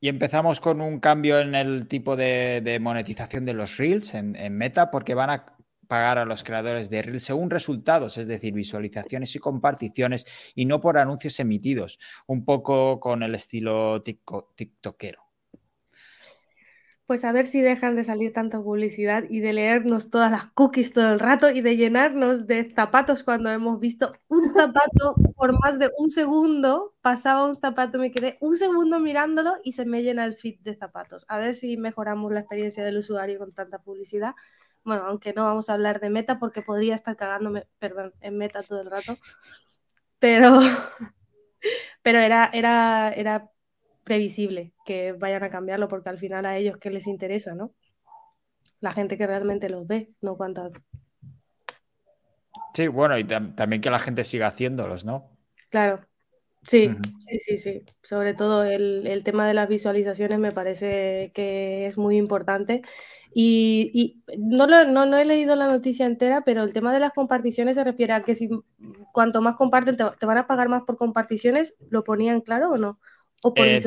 Y 0.00 0.08
empezamos 0.08 0.60
con 0.60 0.80
un 0.80 1.00
cambio 1.00 1.40
en 1.40 1.54
el 1.54 1.88
tipo 1.88 2.14
de, 2.14 2.78
monetización 2.80 3.44
de 3.44 3.54
los 3.54 3.76
reels 3.76 4.14
en, 4.14 4.56
Meta, 4.56 4.90
porque 4.90 5.14
van 5.14 5.30
a 5.30 5.46
pagar 5.88 6.18
a 6.18 6.24
los 6.24 6.44
creadores 6.44 6.90
de 6.90 7.02
Reels 7.02 7.24
según 7.24 7.50
resultados, 7.50 8.18
es 8.18 8.28
decir, 8.28 8.52
visualizaciones 8.52 9.34
y 9.34 9.38
comparticiones 9.38 10.52
y 10.54 10.66
no 10.66 10.80
por 10.80 10.98
anuncios 10.98 11.40
emitidos, 11.40 11.98
un 12.26 12.44
poco 12.44 13.00
con 13.00 13.22
el 13.22 13.34
estilo 13.34 14.02
tiktokero. 14.02 15.27
Pues 17.08 17.24
a 17.24 17.32
ver 17.32 17.46
si 17.46 17.62
dejan 17.62 17.96
de 17.96 18.04
salir 18.04 18.34
tanta 18.34 18.60
publicidad 18.62 19.24
y 19.30 19.40
de 19.40 19.54
leernos 19.54 20.10
todas 20.10 20.30
las 20.30 20.44
cookies 20.50 20.92
todo 20.92 21.10
el 21.10 21.18
rato 21.18 21.48
y 21.50 21.62
de 21.62 21.78
llenarnos 21.78 22.46
de 22.46 22.70
zapatos 22.74 23.22
cuando 23.22 23.50
hemos 23.50 23.80
visto 23.80 24.12
un 24.28 24.52
zapato 24.52 25.14
por 25.34 25.58
más 25.58 25.78
de 25.78 25.88
un 25.96 26.10
segundo. 26.10 26.94
Pasaba 27.00 27.46
un 27.46 27.56
zapato, 27.56 27.98
me 27.98 28.10
quedé 28.10 28.36
un 28.42 28.58
segundo 28.58 29.00
mirándolo 29.00 29.54
y 29.64 29.72
se 29.72 29.86
me 29.86 30.02
llena 30.02 30.26
el 30.26 30.36
feed 30.36 30.60
de 30.60 30.76
zapatos. 30.76 31.24
A 31.28 31.38
ver 31.38 31.54
si 31.54 31.78
mejoramos 31.78 32.30
la 32.30 32.40
experiencia 32.40 32.84
del 32.84 32.98
usuario 32.98 33.38
con 33.38 33.52
tanta 33.52 33.78
publicidad 33.78 34.34
bueno, 34.84 35.04
aunque 35.06 35.32
no 35.32 35.44
vamos 35.44 35.70
a 35.70 35.74
hablar 35.74 36.00
de 36.00 36.10
meta 36.10 36.38
porque 36.38 36.62
podría 36.62 36.94
estar 36.94 37.16
cagándome, 37.16 37.66
perdón, 37.78 38.14
en 38.20 38.38
meta 38.38 38.62
todo 38.62 38.80
el 38.80 38.90
rato, 38.90 39.18
pero, 40.18 40.60
pero 42.02 42.18
era, 42.18 42.50
era, 42.52 43.10
era 43.10 43.50
previsible 44.08 44.72
que 44.86 45.12
vayan 45.12 45.42
a 45.42 45.50
cambiarlo 45.50 45.86
porque 45.86 46.08
al 46.08 46.18
final 46.18 46.46
a 46.46 46.56
ellos 46.56 46.78
que 46.78 46.90
les 46.90 47.06
interesa, 47.06 47.54
¿no? 47.54 47.74
La 48.80 48.92
gente 48.92 49.18
que 49.18 49.26
realmente 49.26 49.68
los 49.68 49.86
ve, 49.86 50.08
no 50.22 50.36
cuántas. 50.38 50.72
Sí, 52.72 52.88
bueno, 52.88 53.18
y 53.18 53.24
también 53.24 53.82
que 53.82 53.90
la 53.90 53.98
gente 53.98 54.24
siga 54.24 54.46
haciéndolos, 54.46 55.04
¿no? 55.04 55.30
Claro, 55.68 56.00
Sí, 56.68 56.90
sí, 57.20 57.38
sí, 57.38 57.56
sí. 57.56 57.82
Sobre 58.02 58.34
todo 58.34 58.62
el, 58.64 59.06
el, 59.06 59.22
tema 59.24 59.46
de 59.46 59.54
las 59.54 59.68
visualizaciones 59.68 60.38
me 60.38 60.52
parece 60.52 61.32
que 61.34 61.86
es 61.86 61.96
muy 61.96 62.18
importante. 62.18 62.82
Y, 63.32 63.90
y 63.94 64.36
no, 64.38 64.66
lo, 64.66 64.84
no, 64.84 65.06
no, 65.06 65.16
he 65.16 65.24
leído 65.24 65.56
la 65.56 65.66
noticia 65.68 66.04
entera, 66.04 66.42
pero 66.44 66.62
el 66.62 66.74
tema 66.74 66.92
de 66.92 67.00
las 67.00 67.12
comparticiones 67.12 67.76
se 67.76 67.84
refiere 67.84 68.12
a 68.12 68.22
que 68.22 68.34
si 68.34 68.50
cuanto 69.12 69.40
más 69.40 69.56
comparten 69.56 69.96
te, 69.96 70.04
te 70.18 70.26
van 70.26 70.38
a 70.38 70.46
pagar 70.46 70.68
más 70.68 70.82
por 70.82 70.98
comparticiones. 70.98 71.74
¿Lo 71.88 72.04
ponían 72.04 72.42
claro 72.42 72.70
o 72.72 72.76
no? 72.76 73.00
¿O 73.42 73.54
por 73.54 73.66
eh, 73.66 73.80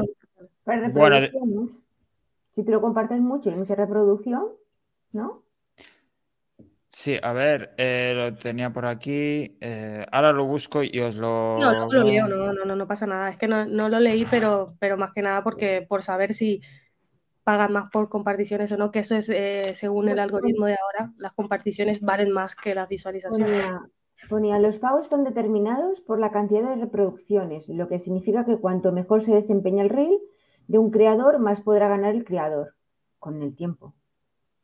bueno, 0.93 1.67
si 2.51 2.63
tú 2.63 2.71
lo 2.71 2.81
compartes 2.81 3.19
mucho 3.19 3.49
y 3.49 3.55
mucha 3.55 3.75
reproducción, 3.75 4.47
¿no? 5.11 5.43
Sí, 6.87 7.17
a 7.23 7.31
ver, 7.31 7.73
eh, 7.77 8.11
lo 8.13 8.35
tenía 8.35 8.71
por 8.71 8.85
aquí. 8.85 9.57
Eh, 9.61 10.05
ahora 10.11 10.33
lo 10.33 10.45
busco 10.45 10.83
y 10.83 10.99
os 10.99 11.15
lo. 11.15 11.55
No, 11.57 11.71
no 11.71 11.87
lo 11.87 12.03
leo, 12.03 12.27
no, 12.27 12.51
no, 12.51 12.75
no, 12.75 12.87
pasa 12.87 13.07
nada. 13.07 13.29
Es 13.29 13.37
que 13.37 13.47
no, 13.47 13.65
lo 13.65 13.99
leí, 13.99 14.25
pero, 14.29 14.75
pero 14.77 14.97
más 14.97 15.13
que 15.13 15.21
nada 15.21 15.41
porque 15.41 15.85
por 15.87 16.03
saber 16.03 16.33
si 16.33 16.61
pagan 17.43 17.71
más 17.71 17.89
por 17.91 18.09
comparticiones 18.09 18.71
o 18.73 18.77
no, 18.77 18.91
que 18.91 18.99
eso 18.99 19.15
es 19.15 19.29
eh, 19.29 19.71
según 19.73 20.09
el 20.09 20.19
algoritmo 20.19 20.65
de 20.65 20.75
ahora, 20.75 21.13
las 21.17 21.31
comparticiones 21.31 22.01
valen 22.01 22.31
más 22.31 22.55
que 22.55 22.75
las 22.75 22.89
visualizaciones. 22.89 23.65
Ponía, 24.29 24.59
los 24.59 24.79
pagos 24.79 25.03
están 25.03 25.23
determinados 25.23 26.01
por 26.01 26.19
la 26.19 26.31
cantidad 26.31 26.69
de 26.69 26.81
reproducciones, 26.81 27.67
lo 27.69 27.87
que 27.87 27.99
significa 27.99 28.45
que 28.45 28.57
cuanto 28.57 28.91
mejor 28.91 29.23
se 29.23 29.33
desempeña 29.33 29.83
el 29.83 29.89
reel 29.89 30.19
de 30.67 30.77
un 30.77 30.91
creador, 30.91 31.39
más 31.39 31.61
podrá 31.61 31.89
ganar 31.89 32.15
el 32.15 32.23
creador 32.23 32.75
con 33.19 33.41
el 33.41 33.55
tiempo. 33.55 33.93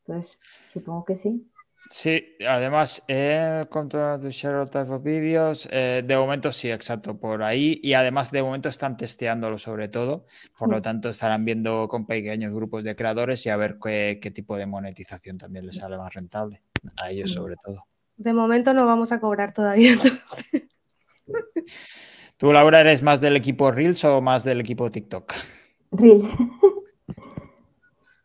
Entonces, 0.06 0.39
supongo 0.67 1.04
que 1.06 1.15
sí. 1.15 1.50
Sí, 1.89 2.36
además, 2.46 3.04
eh, 3.08 3.65
contra 3.70 4.20
the 4.20 4.30
share 4.30 4.67
type 4.70 4.91
of 4.91 5.04
videos, 5.04 5.67
eh, 5.72 6.04
de 6.06 6.17
momento 6.17 6.52
sí, 6.52 6.70
exacto, 6.70 7.17
por 7.17 7.43
ahí. 7.43 7.80
Y 7.82 7.93
además, 7.93 8.32
de 8.32 8.43
momento 8.43 8.67
están 8.67 8.98
testeándolo 8.98 9.58
sobre 9.58 9.88
todo. 9.88 10.26
Por 10.58 10.70
lo 10.70 10.82
tanto, 10.82 11.10
estarán 11.10 11.46
viendo 11.46 11.88
con 11.88 12.06
pequeños 12.06 12.54
grupos 12.54 12.84
de 12.84 12.96
creadores 12.96 13.46
y 13.46 13.50
a 13.50 13.58
ver 13.58 13.78
qué, 13.82 14.32
tipo 14.34 14.58
de 14.58 14.65
monetización 14.65 15.38
también 15.38 15.65
les 15.65 15.78
sale 15.78 15.98
más 15.98 16.13
rentable. 16.13 16.62
A 16.98 17.10
ellos, 17.12 17.32
sobre 17.32 17.56
todo. 17.56 17.86
De 18.17 18.34
momento 18.34 18.73
no 18.73 18.86
vamos 18.86 19.12
a 19.12 19.19
cobrar 19.19 19.53
todavía. 19.53 19.93
¿Tú, 22.38 22.51
Laura, 22.51 22.82
eres 22.82 23.01
más 23.01 23.21
del 23.21 23.36
equipo 23.36 23.71
Reels 23.71 24.03
o 24.06 24.21
más 24.21 24.43
del 24.43 24.60
equipo 24.60 24.91
TikTok? 24.91 25.34
Reels. 25.91 26.27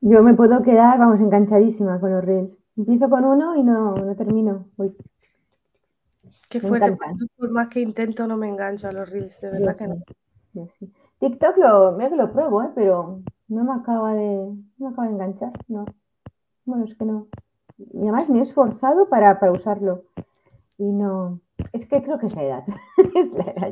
Yo 0.01 0.23
me 0.23 0.35
puedo 0.35 0.63
quedar, 0.63 0.99
vamos, 0.99 1.21
enganchadísima 1.21 2.01
con 2.01 2.11
los 2.13 2.25
Reels. 2.25 2.57
Empiezo 2.77 3.09
con 3.09 3.25
uno 3.25 3.55
y 3.57 3.63
no, 3.63 3.95
no 3.95 4.17
termino. 4.17 4.69
Uy. 4.77 4.97
Qué 6.49 6.61
fuerte, 6.61 6.97
por 7.37 7.51
más 7.51 7.69
que 7.69 7.81
intento 7.81 8.27
no 8.27 8.37
me 8.37 8.47
engancho 8.47 8.87
a 8.87 8.93
los 8.93 9.09
reels, 9.09 9.41
de 9.41 9.51
verdad 9.51 9.75
que 9.75 9.89
no. 9.89 10.69
TikTok 11.19 11.57
lo, 11.57 11.93
mira 11.93 12.11
que 12.11 12.17
lo 12.17 12.31
pruebo, 12.31 12.63
¿eh? 12.63 12.71
pero 12.75 13.23
no 13.49 13.65
me 13.65 13.73
acaba 13.73 14.13
de, 14.13 14.25
no 14.27 14.63
me 14.79 14.89
acaba 14.89 15.07
de 15.07 15.15
enganchar, 15.15 15.53
no. 15.69 15.87
Bueno, 16.67 16.85
es 16.85 16.95
que 16.95 17.07
no. 17.07 17.29
Y 17.93 18.03
además 18.03 18.29
me 18.29 18.41
he 18.41 18.43
esforzado 18.43 19.09
para, 19.09 19.41
para 19.41 19.53
usarlo. 19.53 20.05
Y 20.79 20.85
no, 20.85 21.41
es 21.73 21.87
que 21.87 22.03
creo 22.03 22.19
que 22.19 22.27
es 22.27 22.35
la 22.35 22.43
edad. 22.43 22.65
es 23.15 23.33
la 23.33 23.45
edad. 23.45 23.71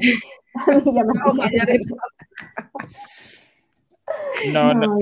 A 0.66 0.70
mí 0.72 0.94
ya 0.94 1.04
me 1.04 1.12
no, 4.52 4.74
no, 4.86 4.98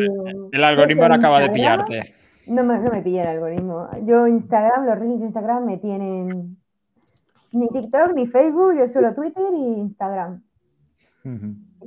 el 0.53 0.65
algoritmo 0.65 1.09
no 1.09 1.15
acaba 1.15 1.41
de 1.41 1.51
pillarte. 1.51 2.15
No 2.47 2.63
me, 2.65 2.79
no 2.79 2.91
me 2.91 3.03
pilla 3.03 3.23
el 3.23 3.29
algoritmo. 3.29 3.89
Yo 4.05 4.27
Instagram, 4.27 4.87
los 4.87 4.99
reels 4.99 5.21
de 5.21 5.27
Instagram 5.27 5.67
me 5.67 5.77
tienen 5.77 6.57
ni 7.53 7.69
TikTok 7.69 8.15
ni 8.15 8.27
Facebook, 8.27 8.79
yo 8.79 8.89
solo 8.89 9.15
Twitter 9.15 9.45
y 9.53 9.81
Instagram. 9.81 10.43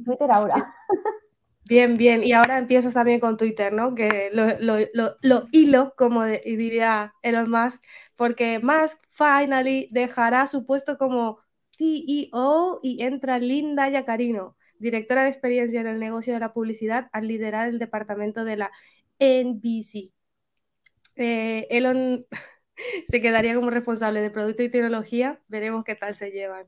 Twitter 0.06 0.32
ahora. 0.32 0.74
Bien, 1.66 1.96
bien. 1.96 2.24
Y 2.24 2.34
ahora 2.34 2.58
empiezas 2.58 2.94
también 2.94 3.20
con 3.20 3.38
Twitter, 3.38 3.72
¿no? 3.72 3.96
Que 3.96 4.30
lo, 4.34 4.60
lo, 4.60 5.16
lo, 5.22 5.46
hilo, 5.52 5.94
como 5.96 6.26
diría 6.26 7.14
Elon 7.22 7.50
Musk, 7.50 7.82
porque 8.16 8.60
Musk 8.60 9.00
finally 9.12 9.88
dejará 9.92 10.48
su 10.48 10.66
puesto 10.66 10.98
como 10.98 11.40
CEO 11.78 12.80
y 12.84 13.04
entra 13.04 13.40
Linda 13.40 13.90
Yacarino, 13.90 14.58
directora 14.80 15.24
de 15.24 15.30
experiencia 15.30 15.82
en 15.82 15.88
el 15.88 16.00
negocio 16.00 16.34
de 16.34 16.40
la 16.40 16.54
publicidad, 16.54 17.10
al 17.14 17.28
liderar 17.28 17.70
el 17.70 17.80
departamento 17.80 18.44
de 18.44 18.58
la 18.58 18.72
NBC. 19.20 20.12
Eh, 21.16 21.68
Elon 21.70 22.20
se 23.10 23.22
quedaría 23.22 23.56
como 23.56 23.70
responsable 23.70 24.22
de 24.22 24.32
producto 24.32 24.64
y 24.64 24.70
tecnología. 24.70 25.42
Veremos 25.48 25.84
qué 25.84 25.96
tal 25.96 26.16
se 26.16 26.32
llevan. 26.32 26.68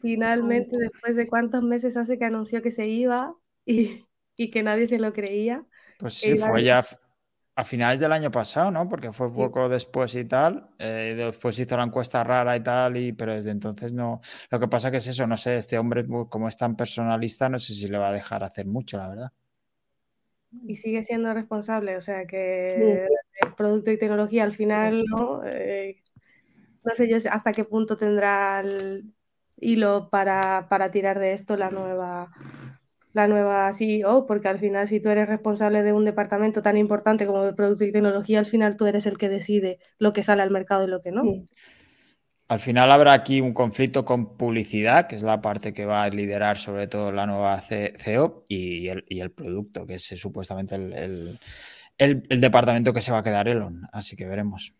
Finalmente, 0.00 0.76
después 0.78 1.14
de 1.16 1.28
cuántos 1.28 1.62
meses 1.62 1.96
hace 1.96 2.18
que 2.18 2.24
anunció 2.24 2.60
que 2.60 2.72
se 2.72 2.88
iba 2.88 3.36
y, 3.64 4.04
que 4.50 4.62
nadie 4.62 4.86
se 4.86 4.98
lo 4.98 5.12
creía. 5.12 5.64
Pues 5.98 6.14
sí, 6.14 6.36
fue 6.36 6.64
ya 6.64 6.84
a 7.54 7.64
finales 7.64 8.00
del 8.00 8.12
año 8.12 8.30
pasado, 8.30 8.70
¿no? 8.70 8.88
Porque 8.88 9.12
fue 9.12 9.32
poco 9.32 9.68
después 9.68 10.14
y 10.14 10.24
tal. 10.24 10.70
Eh, 10.78 11.14
después 11.16 11.58
hizo 11.58 11.76
la 11.76 11.84
encuesta 11.84 12.24
rara 12.24 12.56
y 12.56 12.62
tal, 12.62 12.96
y, 12.96 13.12
pero 13.12 13.34
desde 13.34 13.50
entonces 13.50 13.92
no. 13.92 14.20
Lo 14.50 14.58
que 14.58 14.68
pasa 14.68 14.90
que 14.90 14.96
es 14.96 15.06
eso, 15.06 15.26
no 15.26 15.36
sé, 15.36 15.56
este 15.56 15.78
hombre 15.78 16.06
como 16.06 16.48
es 16.48 16.56
tan 16.56 16.76
personalista, 16.76 17.48
no 17.48 17.58
sé 17.58 17.74
si 17.74 17.88
le 17.88 17.98
va 17.98 18.08
a 18.08 18.12
dejar 18.12 18.42
hacer 18.42 18.66
mucho, 18.66 18.96
la 18.96 19.08
verdad. 19.08 19.32
Y 20.66 20.76
sigue 20.76 21.02
siendo 21.02 21.32
responsable, 21.32 21.96
o 21.96 22.00
sea 22.00 22.26
que 22.26 23.06
el 23.40 23.54
producto 23.56 23.90
y 23.90 23.98
tecnología 23.98 24.44
al 24.44 24.52
final, 24.52 25.04
¿no? 25.04 25.42
Eh, 25.44 26.02
no 26.84 26.94
sé 26.94 27.08
yo 27.08 27.16
hasta 27.30 27.52
qué 27.52 27.64
punto 27.64 27.96
tendrá 27.96 28.60
el 28.60 29.14
hilo 29.58 30.08
para, 30.10 30.68
para 30.68 30.90
tirar 30.90 31.18
de 31.18 31.32
esto 31.32 31.56
la 31.56 31.70
nueva 31.70 32.30
la 33.12 33.28
nueva 33.28 33.72
CEO, 33.72 34.26
porque 34.26 34.48
al 34.48 34.58
final 34.58 34.88
si 34.88 35.00
tú 35.00 35.08
eres 35.08 35.28
responsable 35.28 35.82
de 35.82 35.92
un 35.92 36.04
departamento 36.04 36.62
tan 36.62 36.76
importante 36.76 37.26
como 37.26 37.44
de 37.44 37.52
producto 37.52 37.84
y 37.84 37.92
tecnología, 37.92 38.38
al 38.38 38.46
final 38.46 38.76
tú 38.76 38.86
eres 38.86 39.06
el 39.06 39.18
que 39.18 39.28
decide 39.28 39.78
lo 39.98 40.12
que 40.12 40.22
sale 40.22 40.42
al 40.42 40.50
mercado 40.50 40.84
y 40.84 40.88
lo 40.88 41.02
que 41.02 41.12
no. 41.12 41.22
Al 42.48 42.60
final 42.60 42.90
habrá 42.90 43.12
aquí 43.14 43.40
un 43.40 43.54
conflicto 43.54 44.04
con 44.04 44.36
publicidad, 44.36 45.06
que 45.06 45.16
es 45.16 45.22
la 45.22 45.40
parte 45.40 45.72
que 45.72 45.86
va 45.86 46.02
a 46.02 46.10
liderar 46.10 46.58
sobre 46.58 46.86
todo 46.86 47.12
la 47.12 47.26
nueva 47.26 47.58
CEO, 47.60 48.44
y 48.48 48.88
el, 48.88 49.04
y 49.08 49.20
el 49.20 49.30
producto, 49.30 49.86
que 49.86 49.94
es 49.94 50.02
supuestamente 50.02 50.74
el, 50.74 51.38
el 51.98 52.40
departamento 52.40 52.92
que 52.92 53.00
se 53.00 53.12
va 53.12 53.18
a 53.18 53.22
quedar 53.22 53.48
Elon. 53.48 53.88
Así 53.92 54.16
que 54.16 54.26
veremos. 54.26 54.74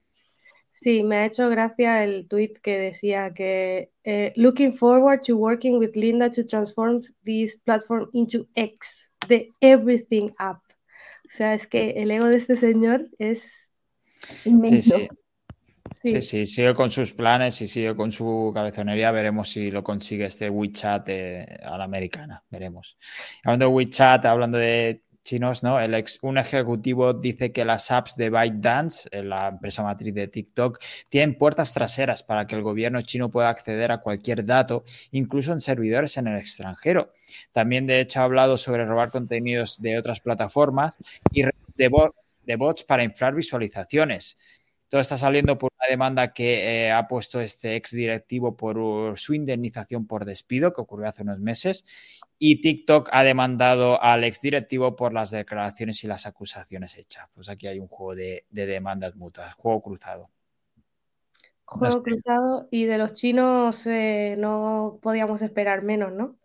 Sí, 0.73 1.03
me 1.05 1.17
ha 1.17 1.27
hecho 1.27 1.51
gracia 1.51 2.03
el 2.03 2.27
tweet 2.27 2.55
que 2.63 2.79
decía 2.79 3.35
que 3.35 3.91
eh, 4.05 4.33
looking 4.37 4.73
forward 4.73 5.21
to 5.21 5.37
working 5.37 5.79
with 5.79 5.95
Linda 5.95 6.31
to 6.31 6.45
transform 6.45 7.03
this 7.25 7.57
platform 7.59 8.09
into 8.15 8.49
X, 8.55 9.13
the 9.29 9.51
everything 9.61 10.31
app. 10.39 10.63
O 11.27 11.29
sea, 11.29 11.55
es 11.55 11.67
que 11.67 11.91
el 11.91 12.11
ego 12.11 12.25
de 12.25 12.37
este 12.37 12.57
señor 12.57 13.07
es 13.19 13.71
inmenso. 14.47 14.97
Sí, 14.97 15.09
sí. 15.09 15.19
Sí. 16.03 16.23
sí, 16.23 16.47
sigue 16.47 16.75
con 16.75 16.91
sus 16.91 17.13
planes 17.13 17.61
y 17.61 17.69
sigue 17.69 17.95
con 17.95 18.11
su 18.11 18.51
cabezonería. 18.55 19.11
Veremos 19.11 19.51
si 19.53 19.71
lo 19.71 19.85
consigue 19.85 20.25
este 20.25 20.49
WeChat 20.49 21.09
a 21.63 21.77
la 21.77 21.85
americana. 21.85 22.43
Veremos. 22.49 22.97
Hablando 23.45 23.67
de 23.67 23.73
WeChat, 23.73 24.25
hablando 24.25 24.57
de 24.57 25.03
chinos, 25.25 25.63
¿no? 25.63 25.81
El 25.81 25.95
ex, 25.95 26.19
un 26.23 26.39
ejecutivo 26.39 27.13
dice 27.15 27.53
que 27.53 27.65
las 27.65 27.91
apps 27.91 28.17
de 28.17 28.31
ByteDance, 28.31 29.09
la 29.23 29.49
empresa 29.49 29.83
matriz 29.83 30.15
de 30.15 30.29
TikTok, 30.29 30.79
tienen 31.09 31.37
puertas 31.37 31.73
traseras 31.73 32.23
para 32.23 32.47
que 32.47 32.55
el 32.55 32.63
gobierno 32.63 33.03
chino 33.03 33.31
pueda 33.31 33.49
acceder 33.49 33.93
a 33.93 33.99
cualquier 33.99 34.45
dato, 34.45 34.85
incluso 35.11 35.53
en 35.53 35.61
servidores 35.61 36.17
en 36.17 36.29
el 36.29 36.39
extranjero. 36.39 37.13
También, 37.53 37.87
de 37.87 38.01
hecho, 38.01 38.21
ha 38.21 38.25
hablado 38.25 38.57
sobre 38.59 38.85
robar 38.85 39.11
contenidos 39.11 39.81
de 39.81 39.99
otras 39.99 40.21
plataformas 40.21 40.97
y 41.31 41.45
de 41.77 42.57
bots 42.57 42.85
para 42.85 43.05
inflar 43.05 43.35
visualizaciones. 43.35 44.37
Todo 44.93 45.01
está 45.01 45.17
saliendo 45.17 45.57
por 45.57 45.71
una 45.81 45.89
demanda 45.89 46.35
que 46.35 46.85
eh, 46.85 46.93
ha 46.93 47.09
puesto 47.09 47.41
este 47.41 47.77
ex 47.77 47.93
directivo 47.93 48.59
por 48.59 49.19
su 49.19 49.33
indemnización 49.33 50.07
por 50.07 50.27
despido, 50.27 50.75
que 50.75 50.83
ocurrió 50.83 51.09
hace 51.09 51.23
unos 51.23 51.39
meses. 51.39 51.87
Y 52.39 52.61
TikTok 52.61 53.09
ha 53.11 53.25
demandado 53.25 54.03
al 54.03 54.23
ex 54.25 54.43
directivo 54.43 54.95
por 54.95 55.15
las 55.15 55.31
declaraciones 55.31 56.05
y 56.05 56.09
las 56.09 56.27
acusaciones 56.27 56.99
hechas. 56.99 57.27
Pues 57.33 57.49
aquí 57.49 57.69
hay 57.69 57.79
un 57.79 57.89
juego 57.89 58.15
de, 58.15 58.45
demandas 58.51 59.17
mutuas, 59.17 59.55
juego 59.55 59.81
cruzado. 59.81 60.29
Juego 61.65 62.03
cruzado 62.03 62.69
y 62.71 62.85
de 62.85 62.99
los 62.99 63.15
chinos 63.15 63.87
eh, 63.87 64.37
no 64.39 64.99
podíamos 65.01 65.41
esperar 65.41 65.81
menos, 65.81 66.13
¿no? 66.13 66.37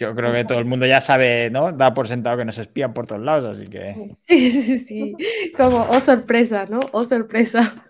Yo 0.00 0.14
creo 0.14 0.32
que 0.32 0.46
todo 0.46 0.58
el 0.58 0.64
mundo 0.64 0.86
ya 0.86 0.98
sabe, 0.98 1.50
¿no? 1.50 1.72
Da 1.72 1.92
por 1.92 2.08
sentado 2.08 2.38
que 2.38 2.46
nos 2.46 2.56
espían 2.56 2.94
por 2.94 3.06
todos 3.06 3.20
lados, 3.20 3.44
así 3.44 3.68
que. 3.68 4.16
Sí, 4.22 4.50
sí, 4.50 4.78
sí. 4.78 5.14
Como, 5.54 5.86
oh 5.90 6.00
sorpresa, 6.00 6.66
¿no? 6.70 6.80
Oh 6.92 7.04
sorpresa. 7.04 7.84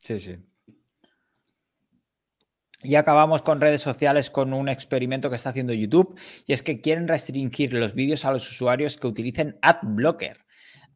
Sí, 0.00 0.20
sí. 0.20 0.36
Y 2.84 2.94
acabamos 2.94 3.42
con 3.42 3.60
redes 3.60 3.80
sociales 3.80 4.30
con 4.30 4.52
un 4.52 4.68
experimento 4.68 5.28
que 5.28 5.34
está 5.34 5.50
haciendo 5.50 5.72
YouTube 5.72 6.16
y 6.46 6.52
es 6.52 6.62
que 6.62 6.80
quieren 6.80 7.08
restringir 7.08 7.72
los 7.72 7.94
vídeos 7.94 8.24
a 8.24 8.30
los 8.30 8.48
usuarios 8.48 8.96
que 8.96 9.08
utilicen 9.08 9.58
AdBlocker. 9.60 10.44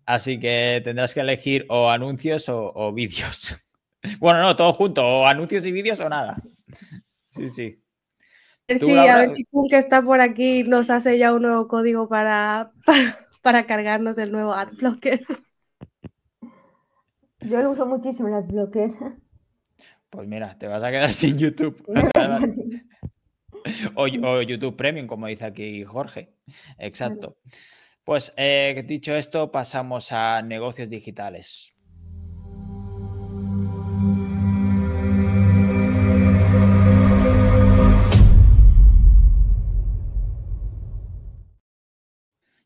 Así 0.06 0.38
que 0.38 0.80
tendrás 0.84 1.14
que 1.14 1.20
elegir 1.20 1.66
o 1.68 1.90
anuncios 1.90 2.48
o 2.48 2.92
vídeos. 2.92 3.56
Bueno, 4.18 4.40
no, 4.40 4.56
todo 4.56 4.72
junto, 4.72 5.04
o 5.04 5.26
anuncios 5.26 5.66
y 5.66 5.72
vídeos 5.72 6.00
o 6.00 6.08
nada. 6.08 6.42
Sí, 7.26 7.50
sí. 7.50 7.82
Sí, 8.78 8.96
a 8.96 9.16
ver 9.16 9.30
si 9.30 9.44
Kun 9.46 9.68
que 9.68 9.76
está 9.76 10.02
por 10.02 10.20
aquí 10.20 10.64
nos 10.64 10.90
hace 10.90 11.18
ya 11.18 11.32
un 11.32 11.42
nuevo 11.42 11.68
código 11.68 12.08
para, 12.08 12.72
para, 13.42 13.66
cargarnos 13.66 14.18
el 14.18 14.32
nuevo 14.32 14.52
AdBlocker. 14.52 15.24
Yo 17.40 17.62
lo 17.62 17.70
uso 17.70 17.86
muchísimo 17.86 18.28
el 18.28 18.34
AdBlocker. 18.34 18.92
Pues 20.10 20.28
mira, 20.28 20.58
te 20.58 20.66
vas 20.66 20.82
a 20.82 20.90
quedar 20.90 21.12
sin 21.12 21.38
YouTube. 21.38 21.82
o, 23.94 24.06
YouTube 24.06 24.76
Premium, 24.76 25.06
como 25.06 25.26
dice 25.26 25.46
aquí 25.46 25.84
Jorge. 25.84 26.34
Exacto. 26.78 27.38
Pues 28.04 28.32
eh, 28.36 28.82
dicho 28.86 29.14
esto, 29.14 29.50
pasamos 29.50 30.12
a 30.12 30.42
negocios 30.42 30.90
digitales. 30.90 31.69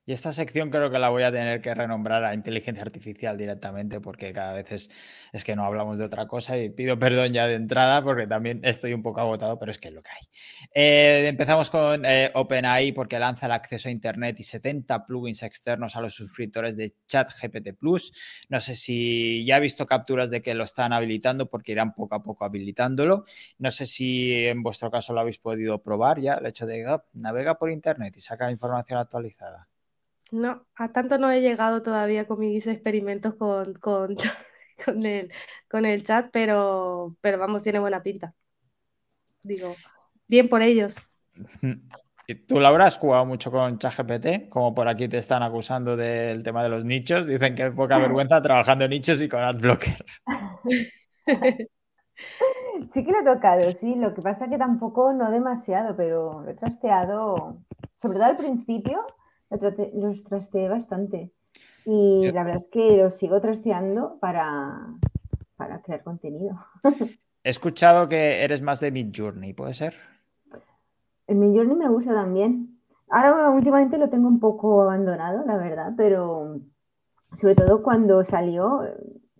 Y 0.07 0.13
esta 0.13 0.35
sección 0.35 0.71
creo 0.71 0.91
que 0.91 0.99
la 0.99 1.09
voy 1.09 1.23
a 1.23 1.33
tener 1.33 1.63
que 1.63 1.73
renombrar 1.75 2.25
a 2.25 2.35
inteligencia 2.35 2.83
artificial 2.83 3.39
directamente 3.39 4.01
porque 4.01 4.35
cada 4.35 4.53
vez 4.53 4.71
es, 4.71 5.45
que 5.45 5.57
no 5.57 5.65
hablamos 5.65 5.99
de 5.99 6.05
otra 6.05 6.27
cosa 6.27 6.59
y 6.59 6.69
pido 6.69 6.99
perdón 6.99 7.33
ya 7.33 7.47
de 7.47 7.55
entrada 7.55 8.03
porque 8.03 8.27
también 8.27 8.61
estoy 8.65 8.93
un 8.93 9.03
poco 9.03 9.23
agotado, 9.23 9.59
pero 9.59 9.71
es 9.71 9.79
que 9.79 9.89
es 9.89 9.95
lo 9.95 10.03
que 10.03 10.11
hay. 10.11 10.23
Eh, 10.75 11.29
empezamos 11.29 11.71
con 11.71 12.05
eh, 12.05 12.31
OpenAI 12.35 12.93
porque 12.93 13.19
lanza 13.19 13.47
el 13.47 13.53
acceso 13.53 13.89
a 13.89 13.93
Internet 13.93 14.39
y 14.41 14.43
70 14.43 15.07
plugins 15.07 15.43
externos 15.43 15.97
a 15.97 16.03
los 16.03 16.15
suscriptores 16.15 16.77
de 16.77 16.95
ChatGPT 17.09 17.75
Plus. 17.79 18.13
No 18.51 18.61
sé 18.61 18.75
si 18.75 19.45
ya 19.47 19.57
he 19.57 19.61
visto 19.61 19.87
capturas 19.87 20.29
de 20.29 20.43
que 20.43 20.55
lo 20.55 20.65
están 20.65 20.93
habilitando 20.93 21.49
porque 21.49 21.73
irán 21.73 21.95
poco 21.95 22.15
a 22.15 22.23
poco 22.23 22.45
habilitándolo. 22.45 23.25
No 23.59 23.71
sé 23.71 23.87
si 23.87 24.47
en 24.47 24.63
vuestro 24.63 24.91
caso 24.91 25.15
lo 25.15 25.21
habéis 25.21 25.39
podido 25.39 25.83
probar 25.83 26.21
ya, 26.21 26.35
el 26.35 26.47
hecho 26.47 26.67
de 26.67 26.85
ah, 26.87 27.03
navega 27.15 27.57
por 27.57 27.71
Internet 27.71 28.15
y 28.17 28.21
saca 28.21 28.51
información 28.51 28.99
actualizada. 28.99 29.69
No, 30.33 30.66
a 30.75 30.93
tanto 30.93 31.18
no 31.18 31.31
he 31.31 31.41
llegado 31.41 31.83
todavía 31.83 32.27
con 32.27 32.41
mis 32.41 32.66
experimentos 32.66 33.35
con, 33.35 33.75
con, 33.75 34.16
con, 34.85 35.07
el, 35.07 35.33
con 35.68 35.85
el 35.85 36.03
chat, 36.03 36.29
pero, 36.33 37.16
pero 37.20 37.39
vamos, 37.39 37.62
tiene 37.62 37.79
buena 37.79 38.03
pinta. 38.03 38.35
Digo, 39.43 39.75
bien 40.27 40.49
por 40.49 40.62
ellos. 40.62 40.97
¿Tú, 42.49 42.59
Laura, 42.59 42.87
has 42.87 42.97
jugado 42.97 43.27
mucho 43.27 43.51
con 43.51 43.79
ChatGPT? 43.79 44.49
Como 44.49 44.75
por 44.75 44.89
aquí 44.89 45.09
te 45.09 45.18
están 45.18 45.43
acusando 45.43 45.95
del 45.95 46.43
tema 46.43 46.62
de 46.62 46.70
los 46.70 46.85
nichos. 46.85 47.27
Dicen 47.27 47.55
que 47.55 47.66
es 47.66 47.72
poca 47.72 47.99
vergüenza 47.99 48.41
trabajando 48.43 48.87
en 48.87 48.93
nichos 48.93 49.20
y 49.20 49.29
con 49.29 49.45
AdBlocker. 49.45 50.05
Sí 52.93 53.05
que 53.05 53.12
lo 53.12 53.20
he 53.20 53.25
tocado, 53.25 53.70
sí. 53.72 53.95
Lo 53.95 54.14
que 54.14 54.22
pasa 54.22 54.45
es 54.45 54.51
que 54.51 54.59
tampoco 54.59 55.12
no 55.12 55.31
demasiado, 55.31 55.95
pero 55.97 56.43
lo 56.43 56.51
he 56.51 56.55
trasteado, 56.55 57.59
sobre 57.97 58.18
todo 58.18 58.29
al 58.29 58.37
principio, 58.37 59.05
los 59.95 60.25
trasteé 60.25 60.69
bastante. 60.69 61.33
Y 61.87 62.31
la 62.33 62.45
verdad 62.45 62.57
es 62.57 62.69
que 62.69 62.97
lo 62.97 63.11
sigo 63.11 63.41
trasteando 63.41 64.19
para, 64.21 64.95
para 65.57 65.83
crear 65.83 66.03
contenido. 66.03 66.59
He 67.43 67.51
escuchado 67.51 68.09
que 68.09 68.43
eres 68.43 68.63
más 68.63 68.81
de 68.81 68.91
Mid 68.91 69.13
Journey, 69.15 69.53
¿puede 69.53 69.75
ser? 69.75 69.95
El 71.27 71.37
Mid 71.37 71.55
Journey 71.55 71.77
me 71.77 71.89
gusta 71.89 72.15
también. 72.15 72.81
Ahora 73.11 73.51
últimamente 73.51 73.99
lo 73.99 74.09
tengo 74.09 74.29
un 74.29 74.41
poco 74.41 74.83
abandonado, 74.83 75.45
la 75.47 75.57
verdad, 75.57 75.93
pero 75.97 76.59
sobre 77.37 77.55
todo 77.55 77.83
cuando 77.83 78.25
salió, 78.25 78.81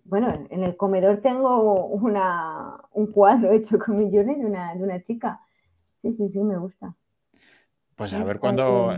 bueno, 0.03 0.27
en 0.49 0.63
el 0.63 0.77
comedor 0.77 1.17
tengo 1.17 1.87
una, 1.87 2.77
un 2.91 3.07
cuadro 3.07 3.51
hecho 3.51 3.79
con 3.79 3.97
Mid 3.97 4.13
Journey 4.13 4.39
de 4.39 4.45
una, 4.45 4.75
de 4.75 4.83
una 4.83 5.01
chica. 5.01 5.41
Sí, 6.01 6.13
sí, 6.13 6.29
sí, 6.29 6.43
me 6.43 6.57
gusta. 6.57 6.95
Pues 7.95 8.13
a 8.13 8.23
ver 8.23 8.39
cuándo 8.39 8.91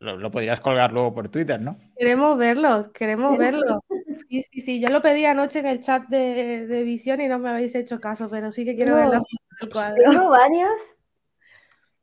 lo, 0.00 0.30
podrías 0.30 0.60
colgar 0.60 0.92
luego 0.92 1.14
por 1.14 1.28
Twitter, 1.28 1.60
¿no? 1.60 1.76
Queremos 1.96 2.36
verlos, 2.38 2.88
queremos 2.88 3.36
verlo. 3.38 3.84
Sí, 4.28 4.42
sí, 4.42 4.60
sí. 4.60 4.80
Yo 4.80 4.90
lo 4.90 5.02
pedí 5.02 5.24
anoche 5.24 5.60
en 5.60 5.66
el 5.66 5.80
chat 5.80 6.06
de, 6.08 6.82
Visión 6.84 7.20
y 7.20 7.28
no 7.28 7.38
me 7.38 7.48
habéis 7.48 7.74
hecho 7.74 8.00
caso, 8.00 8.28
pero 8.28 8.52
sí 8.52 8.64
que 8.64 8.74
quiero 8.76 8.96
ver 8.96 9.06
la 9.06 9.22
del 9.60 9.70
cuadro. 9.72 10.02
Tengo 10.02 10.28
varios. 10.28 10.96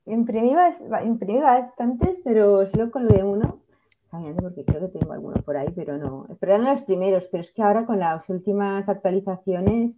Imprimí, 0.06 0.56
imprimí 1.04 1.40
bastantes, 1.40 2.20
pero 2.24 2.66
solo 2.68 2.92
colgué 2.92 3.24
uno. 3.24 3.62
Porque 4.10 4.64
creo 4.66 4.82
que 4.82 5.00
tengo 5.00 5.14
alguno 5.14 5.36
por 5.44 5.58
ahí, 5.58 5.68
pero 5.76 5.98
no. 5.98 6.26
Pero 6.40 6.56
eran 6.56 6.66
los 6.66 6.82
primeros, 6.84 7.28
pero 7.28 7.42
es 7.42 7.52
que 7.52 7.62
ahora 7.62 7.86
con 7.86 8.00
las 8.00 8.28
últimas 8.30 8.88
actualizaciones, 8.90 9.98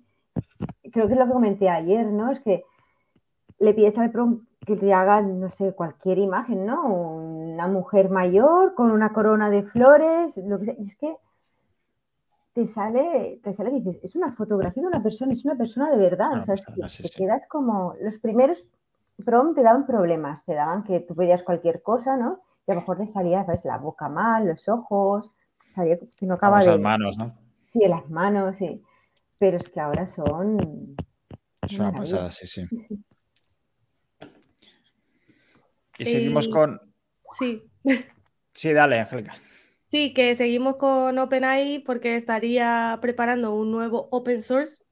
creo 0.92 1.08
que 1.08 1.14
es 1.14 1.20
lo 1.20 1.26
que 1.26 1.32
comenté 1.32 1.70
ayer, 1.70 2.08
¿no? 2.08 2.32
Es 2.32 2.40
que 2.42 2.64
le 3.60 3.74
pides 3.74 3.98
al 3.98 4.12
prompt 4.12 4.49
que 4.70 4.76
te 4.76 4.94
hagan, 4.94 5.40
no 5.40 5.50
sé, 5.50 5.74
cualquier 5.74 6.20
imagen, 6.20 6.66
¿no? 6.66 6.86
Una 6.86 7.68
mujer 7.68 8.10
mayor 8.10 8.76
con 8.76 8.92
una 8.92 9.12
corona 9.12 9.50
de 9.50 9.64
flores, 9.64 10.38
lo 10.38 10.60
que 10.60 10.66
sea. 10.66 10.76
Y 10.78 10.84
es 10.84 10.96
que 10.96 11.18
te 12.54 12.68
sale, 12.68 13.40
te 13.44 13.52
sale 13.52 13.72
que 13.72 13.78
dices, 13.78 14.00
es 14.04 14.16
una 14.16 14.32
fotografía 14.32 14.84
de 14.84 14.88
una 14.88 15.02
persona, 15.02 15.34
es 15.34 15.44
una 15.44 15.56
persona 15.56 15.90
de 15.90 15.98
verdad. 15.98 16.38
o 16.38 16.44
sea, 16.44 16.56
te 16.56 17.10
quedas 17.10 17.48
como. 17.48 17.96
Los 18.00 18.20
primeros 18.20 18.68
prom 19.26 19.56
te 19.56 19.64
daban 19.64 19.88
problemas, 19.88 20.46
te 20.46 20.54
daban 20.54 20.84
que 20.84 21.00
tú 21.00 21.16
pedías 21.16 21.42
cualquier 21.42 21.82
cosa, 21.82 22.16
¿no? 22.16 22.42
Y 22.68 22.72
a 22.72 22.76
lo 22.76 22.82
mejor 22.82 22.98
te 22.98 23.08
salía, 23.08 23.44
¿sabes? 23.46 23.66
La 23.66 23.78
boca 23.78 24.08
mal, 24.08 24.46
los 24.46 24.70
ojos, 24.70 25.32
salía 25.74 25.98
que 25.98 26.26
no 26.28 26.36
acaba 26.36 26.60
de. 26.60 26.68
Las 26.68 26.80
manos, 26.80 27.18
¿no? 27.18 27.34
Sí, 27.60 27.80
las 27.88 28.08
manos, 28.10 28.58
sí. 28.58 28.84
Pero 29.40 29.58
es 29.58 29.68
que 29.68 29.80
ahora 29.80 30.06
son. 30.06 30.96
Es 31.64 31.80
una 31.80 31.92
pasada, 31.92 32.30
sí, 32.30 32.46
sí. 32.46 32.68
Y 36.00 36.06
seguimos 36.06 36.48
con. 36.48 36.82
Sí. 37.38 37.64
Sí, 38.54 38.74
dale, 38.74 39.00
Angélica. 39.00 39.38
Sí, 39.90 40.14
que 40.14 40.34
seguimos 40.36 40.78
con 40.78 41.18
OpenAI 41.18 41.80
porque 41.80 42.16
estaría 42.16 42.98
preparando 43.02 43.54
un 43.54 43.72
nuevo 43.72 44.08
open 44.12 44.42
source 44.42 44.84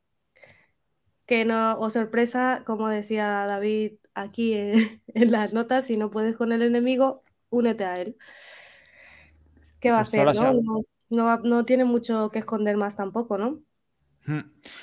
que 1.25 1.43
no, 1.45 1.77
o 1.79 1.89
sorpresa, 1.89 2.63
como 2.65 2.87
decía 2.87 3.45
David 3.45 3.93
aquí 4.13 4.53
en, 4.53 5.01
las 5.31 5.53
notas, 5.53 5.85
si 5.85 5.97
no 5.97 6.09
puedes 6.09 6.35
con 6.35 6.51
el 6.51 6.61
enemigo, 6.61 7.23
únete 7.49 7.85
a 7.85 8.01
él. 8.01 8.17
¿Qué 9.79 9.91
va 9.91 9.99
a 9.99 10.01
hacer? 10.01 10.25
¿no? 10.35 10.83
No, 11.09 11.37
no 11.39 11.65
tiene 11.65 11.85
mucho 11.85 12.31
que 12.31 12.39
esconder 12.39 12.77
más 12.77 12.95
tampoco, 12.95 13.37
¿no? 13.37 13.59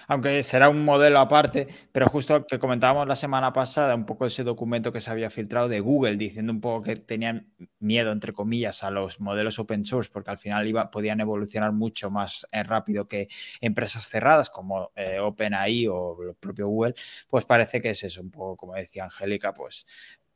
Aunque 0.09 0.43
será 0.43 0.71
un 0.71 0.85
modelo 0.85 1.19
aparte, 1.19 1.69
pero 1.93 2.07
justo 2.09 2.47
que 2.47 2.59
comentábamos 2.59 3.07
la 3.07 3.17
semana 3.17 3.53
pasada, 3.53 3.95
un 3.95 4.07
poco 4.07 4.25
ese 4.25 4.43
documento 4.43 4.91
que 4.91 5.01
se 5.01 5.11
había 5.11 5.29
filtrado 5.29 5.69
de 5.69 5.81
Google 5.81 6.17
diciendo 6.17 6.53
un 6.53 6.61
poco 6.61 6.83
que 6.83 6.97
tenían 6.97 7.53
miedo, 7.79 8.13
entre 8.13 8.33
comillas, 8.33 8.83
a 8.83 8.91
los 8.91 9.21
modelos 9.21 9.59
open 9.59 9.85
source, 9.85 10.11
porque 10.11 10.31
al 10.31 10.39
final 10.39 10.67
iba, 10.67 10.91
podían 10.91 11.21
evolucionar 11.21 11.73
mucho 11.73 12.11
más 12.11 12.47
eh, 12.53 12.63
rápido 12.63 13.07
que 13.07 13.29
empresas 13.61 14.09
cerradas 14.09 14.49
como 14.49 14.93
eh, 14.97 15.19
OpenAI 15.19 15.89
o 15.89 16.17
el 16.23 16.35
propio 16.35 16.69
Google, 16.69 16.95
pues 17.29 17.45
parece 17.45 17.83
que 17.83 17.91
es 17.91 18.03
eso, 18.03 18.23
un 18.23 18.31
poco 18.31 18.57
como 18.57 18.75
decía 18.75 19.05
Angélica, 19.05 19.53
pues 19.53 19.87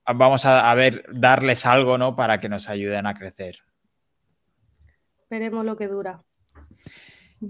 vamos 0.05 0.45
a, 0.45 0.71
a 0.71 0.75
ver, 0.75 1.05
darles 1.13 1.65
algo, 1.65 1.97
¿no? 1.97 2.15
Para 2.15 2.39
que 2.41 2.49
nos 2.51 2.69
ayuden 2.69 3.07
a 3.07 3.15
crecer. 3.15 3.61
Veremos 5.31 5.65
lo 5.65 5.77
que 5.77 5.89
dura. 5.89 6.25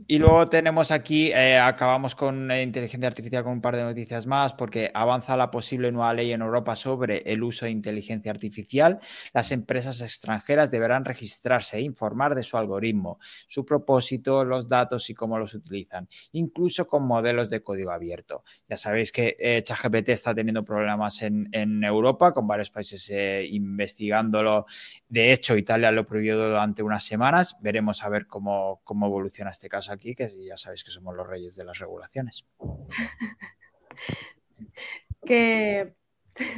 Y 0.07 0.19
luego 0.19 0.47
tenemos 0.49 0.91
aquí, 0.91 1.33
eh, 1.33 1.59
acabamos 1.59 2.15
con 2.15 2.53
inteligencia 2.53 3.09
artificial 3.09 3.43
con 3.43 3.53
un 3.55 3.61
par 3.63 3.75
de 3.75 3.85
noticias 3.85 4.27
más, 4.27 4.53
porque 4.53 4.91
avanza 4.93 5.35
la 5.35 5.51
posible 5.51 5.91
nueva 5.91 6.13
ley 6.13 6.31
en 6.33 6.43
Europa 6.43 6.77
sobre 6.77 7.23
el 7.25 7.43
uso 7.43 7.65
de 7.65 7.71
inteligencia 7.71 8.31
artificial. 8.31 8.99
Las 9.33 9.51
empresas 9.51 10.03
extranjeras 10.03 10.71
deberán 10.71 11.07
registrarse 11.07 11.79
e 11.79 11.81
informar 11.81 12.35
de 12.35 12.43
su 12.43 12.59
algoritmo, 12.59 13.19
su 13.47 13.65
propósito, 13.65 14.45
los 14.45 14.69
datos 14.69 15.09
y 15.09 15.15
cómo 15.15 15.39
los 15.39 15.55
utilizan, 15.55 16.07
incluso 16.33 16.87
con 16.87 17.07
modelos 17.07 17.49
de 17.49 17.63
código 17.63 17.91
abierto. 17.91 18.45
Ya 18.69 18.77
sabéis 18.77 19.11
que 19.11 19.37
eh, 19.39 19.63
ChatGPT 19.63 20.11
está 20.11 20.35
teniendo 20.35 20.63
problemas 20.65 21.23
en, 21.23 21.49
Europa, 21.83 22.33
con 22.33 22.47
varios 22.47 22.69
países 22.71 23.09
eh, 23.09 23.47
investigándolo. 23.51 24.67
De 25.09 25.33
hecho, 25.33 25.57
Italia 25.57 25.91
lo 25.93 26.07
prohibió 26.07 26.37
durante 26.37 26.83
unas 26.83 27.05
semanas. 27.05 27.57
Veremos 27.61 28.03
a 28.03 28.11
ver 28.11 28.27
cómo, 28.27 28.83
cómo 28.85 29.07
evoluciona 29.07 29.51
este 29.51 29.69
caso 29.69 29.78
aquí, 29.89 30.15
que 30.15 30.29
ya 30.45 30.57
sabéis 30.57 30.85
que 30.85 30.91
somos 30.91 31.15
los 31.15 31.27
reyes 31.27 31.57
de 31.57 31.65
las 31.65 31.79
regulaciones. 31.79 32.45
que 35.25 35.95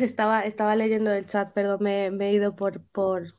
estaba, 0.01 0.45
estaba 0.45 0.77
leyendo 0.77 1.13
el 1.13 1.27
chat, 1.27 1.53
perdón, 1.53 1.83
me, 1.83 2.07
he 2.07 2.33
ido 2.33 2.57
por... 2.57 2.83
por 2.83 3.35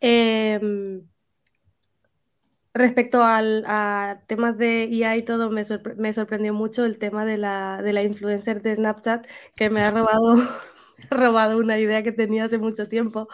em, 0.00 1.06
respecto 2.74 3.22
al, 3.22 3.64
a 3.66 4.22
temas 4.26 4.58
de 4.58 4.88
IA 4.90 5.16
y 5.16 5.22
todo, 5.22 5.50
me, 5.50 5.64
sorprendió 5.64 6.52
mucho 6.52 6.84
el 6.84 6.98
tema 6.98 7.24
de 7.24 7.38
la, 7.38 7.80
de 7.82 7.92
la 7.92 8.02
influencer 8.02 8.62
de 8.62 8.74
Snapchat 8.74 9.26
que 9.54 9.70
me 9.70 9.82
ha 9.82 9.92
robado, 9.92 10.34
robado 11.10 11.58
una 11.58 11.78
idea 11.78 12.02
que 12.02 12.12
tenía 12.12 12.44
hace 12.44 12.58
mucho 12.58 12.88
tiempo 12.88 13.28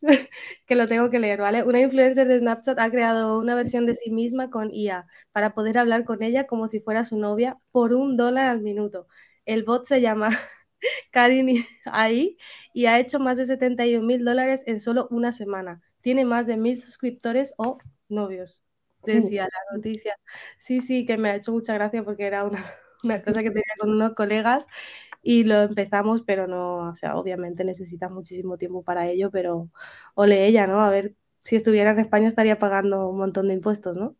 que 0.66 0.74
lo 0.76 0.86
tengo 0.86 1.10
que 1.10 1.18
leer, 1.18 1.40
¿vale? 1.40 1.62
Una 1.64 1.80
influencer 1.80 2.26
de 2.28 2.38
Snapchat 2.38 2.78
ha 2.78 2.90
creado 2.90 3.38
una 3.38 3.54
versión 3.54 3.86
de 3.86 3.94
sí 3.94 4.10
misma 4.10 4.50
con 4.50 4.70
IA 4.72 5.06
para 5.32 5.54
poder 5.54 5.78
hablar 5.78 6.04
con 6.04 6.22
ella 6.22 6.46
como 6.46 6.68
si 6.68 6.80
fuera 6.80 7.04
su 7.04 7.16
novia 7.18 7.58
por 7.70 7.92
un 7.94 8.16
dólar 8.16 8.48
al 8.48 8.60
minuto. 8.62 9.06
El 9.44 9.64
bot 9.64 9.84
se 9.84 10.00
llama 10.00 10.28
Karin 11.12 11.64
AI 11.86 12.36
y 12.74 12.86
ha 12.86 12.98
hecho 13.00 13.20
más 13.20 13.38
de 13.38 13.46
71 13.46 14.06
mil 14.06 14.24
dólares 14.24 14.64
en 14.66 14.80
solo 14.80 15.08
una 15.10 15.32
semana. 15.32 15.82
Tiene 16.00 16.24
más 16.24 16.46
de 16.46 16.56
mil 16.56 16.78
suscriptores 16.78 17.52
o 17.58 17.78
novios, 18.08 18.64
decía 19.04 19.44
la 19.44 19.76
noticia. 19.76 20.14
Sí, 20.58 20.80
sí, 20.80 21.04
que 21.06 21.18
me 21.18 21.30
ha 21.30 21.36
hecho 21.36 21.52
mucha 21.52 21.74
gracia 21.74 22.04
porque 22.04 22.26
era 22.26 22.44
una, 22.44 22.58
una 23.04 23.22
cosa 23.22 23.42
que 23.42 23.50
tenía 23.50 23.64
con 23.78 23.90
unos 23.90 24.14
colegas 24.14 24.66
y 25.22 25.44
lo 25.44 25.62
empezamos, 25.62 26.22
pero 26.22 26.46
no, 26.46 26.90
o 26.90 26.94
sea, 26.94 27.16
obviamente 27.16 27.64
necesita 27.64 28.08
muchísimo 28.08 28.56
tiempo 28.56 28.82
para 28.82 29.08
ello, 29.08 29.30
pero 29.30 29.68
ole 30.14 30.46
ella, 30.46 30.66
¿no? 30.66 30.80
A 30.80 30.90
ver, 30.90 31.14
si 31.44 31.56
estuviera 31.56 31.90
en 31.90 31.98
España 31.98 32.26
estaría 32.26 32.58
pagando 32.58 33.08
un 33.08 33.18
montón 33.18 33.48
de 33.48 33.54
impuestos, 33.54 33.96
¿no? 33.96 34.14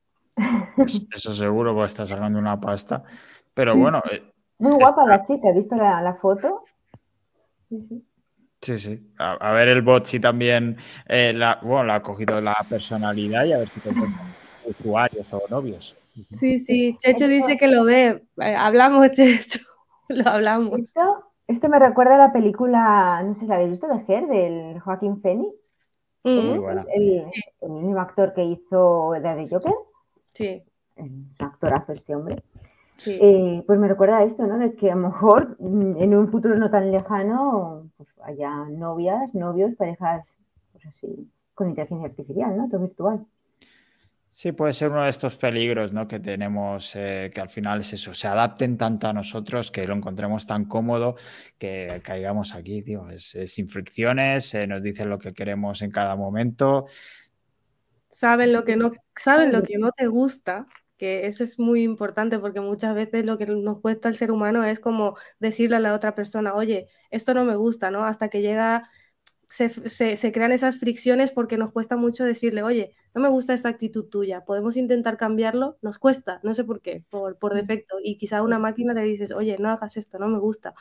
Eso 1.15 1.33
seguro, 1.33 1.75
porque 1.75 1.87
está 1.87 2.07
sacando 2.07 2.39
una 2.39 2.61
pasta. 2.61 3.03
Pero 3.55 3.77
bueno. 3.77 4.01
Eh, 4.11 4.23
Muy 4.59 4.73
guapa 4.73 5.07
la 5.07 5.23
chica, 5.25 5.49
¿he 5.49 5.55
visto 5.55 5.77
la, 5.77 6.17
foto? 6.21 6.65
Sí, 8.61 8.79
sí. 8.79 9.13
A, 9.19 9.53
ver 9.53 9.69
el 9.69 9.83
bot 9.83 10.07
si 10.07 10.21
también 10.21 10.77
eh, 11.07 11.33
la, 11.35 11.59
bueno, 11.63 11.85
la 11.85 11.97
ha 11.97 12.03
cogido 12.03 12.41
la 12.41 12.57
personalidad 12.69 13.45
y 13.45 13.53
a 13.53 13.59
ver 13.59 13.71
si 13.71 13.81
te 13.81 13.91
usuarios 14.65 15.27
o 15.33 15.43
novios. 15.49 15.97
Sí, 16.33 16.59
sí. 16.59 16.97
Checho 16.99 17.29
dice 17.29 17.57
que 17.57 17.69
lo 17.69 17.85
ve. 17.85 18.25
Eh, 18.41 18.55
hablamos, 18.55 19.11
Checho. 19.13 19.61
Lo 20.25 20.29
hablamos. 20.29 20.95
Esto, 21.47 21.69
me 21.69 21.79
recuerda 21.79 22.17
a 22.17 22.19
la 22.19 22.33
película, 22.33 23.23
no 23.23 23.35
sé 23.35 23.41
si 23.41 23.47
la 23.47 23.57
habéis 23.57 23.71
visto, 23.71 23.87
de 23.89 24.05
Her, 24.07 24.27
del 24.27 24.81
Joaquín 24.81 25.21
Phoenix. 25.21 25.55
Mm. 26.23 26.59
el, 26.93 27.27
mismo 27.71 27.99
actor 27.99 28.35
que 28.35 28.45
hizo 28.45 29.13
de 29.13 29.21
The 29.21 29.49
Joker. 29.49 29.75
Sí. 30.35 30.63
Un 30.97 31.35
actorazo 31.39 31.93
este 31.93 32.15
hombre. 32.15 32.43
Eh, 33.07 33.63
pues 33.67 33.79
me 33.79 33.89
recuerda 33.89 34.19
a 34.19 34.25
esto, 34.25 34.47
¿no? 34.47 34.59
De 34.59 34.75
que 34.75 34.91
a 34.91 34.95
lo 34.95 35.09
mejor 35.09 35.57
mm, 35.59 35.97
en 35.97 36.15
un 36.15 36.29
futuro 36.29 36.57
no 36.57 36.71
tan 36.71 36.91
lejano 36.93 37.89
pues 37.97 38.09
haya 38.23 38.67
novias, 38.69 39.33
novios, 39.35 39.75
parejas, 39.77 40.37
pues 40.73 40.87
así, 40.87 41.31
con 41.55 41.71
inteligencia 41.71 42.09
artificial, 42.09 42.57
¿no? 42.57 42.69
Todo 42.69 42.81
virtual. 42.83 43.27
Sí, 44.33 44.53
puede 44.53 44.73
ser 44.73 44.91
uno 44.93 45.03
de 45.03 45.11
estos 45.11 45.37
peligros 45.37 45.93
¿no? 45.93 46.07
que 46.07 46.21
tenemos, 46.21 46.95
eh, 46.95 47.33
que 47.35 47.41
al 47.41 47.49
final 47.49 47.81
es 47.81 47.93
eso, 47.93 48.15
se 48.15 48.29
adapten 48.29 48.79
tanto 48.79 49.09
a 49.09 49.13
nosotros, 49.13 49.73
que 49.73 49.87
lo 49.87 49.95
encontremos 49.95 50.47
tan 50.47 50.67
cómodo, 50.67 51.17
que 51.59 52.01
caigamos 52.05 52.55
aquí, 52.55 52.81
tío. 52.83 53.11
Es, 53.11 53.37
sin 53.47 53.69
fricciones, 53.69 54.55
eh, 54.55 54.69
nos 54.69 54.83
dicen 54.83 55.11
lo 55.11 55.19
que 55.19 55.33
queremos 55.33 55.83
en 55.83 55.91
cada 55.91 56.15
momento. 56.15 56.87
Saben 58.09 58.53
lo 58.53 58.65
que 58.65 58.77
no, 58.77 58.93
saben 59.17 59.51
lo 59.53 59.63
que 59.65 59.79
no 59.79 59.91
te 59.91 60.07
gusta, 60.07 60.69
que 60.97 61.27
eso 61.27 61.43
es 61.43 61.59
muy 61.59 61.83
importante 61.83 62.39
porque 62.39 62.61
muchas 62.61 62.95
veces 62.95 63.25
lo 63.25 63.37
que 63.37 63.47
nos 63.47 63.81
cuesta 63.81 64.09
al 64.09 64.15
ser 64.15 64.31
humano 64.31 64.63
es 64.63 64.79
como 64.79 65.17
decirle 65.41 65.77
a 65.77 65.81
la 65.81 65.95
otra 65.95 66.15
persona, 66.15 66.55
oye, 66.55 66.87
esto 67.11 67.35
no 67.35 67.45
me 67.45 67.57
gusta, 67.57 67.91
¿no? 67.91 68.05
Hasta 68.05 68.29
que 68.29 68.43
llega 68.43 68.91
se, 69.51 70.33
crean 70.33 70.53
esas 70.53 70.79
fricciones 70.79 71.33
porque 71.33 71.57
nos 71.57 71.73
cuesta 71.73 71.97
mucho 71.97 72.25
decirle, 72.25 72.63
oye, 72.63 72.95
no 73.15 73.21
me 73.21 73.29
gusta 73.29 73.53
esta 73.53 73.69
actitud 73.69 74.07
tuya, 74.07 74.45
podemos 74.45 74.77
intentar 74.77 75.17
cambiarlo, 75.17 75.77
nos 75.83 75.99
cuesta, 75.99 76.41
no 76.45 76.55
sé 76.55 76.65
por 76.65 76.81
qué, 76.81 77.05
por, 77.11 77.37
por 77.37 77.55
defecto. 77.55 77.97
Y 78.03 78.17
quizá 78.17 78.39
a 78.39 78.43
una 78.43 78.59
máquina 78.61 78.95
le 78.95 79.03
dices, 79.03 79.33
oye, 79.33 79.57
no 79.59 79.71
hagas 79.71 79.97
esto, 79.97 80.19
no 80.19 80.29
me 80.29 80.39
gusta. 80.39 80.75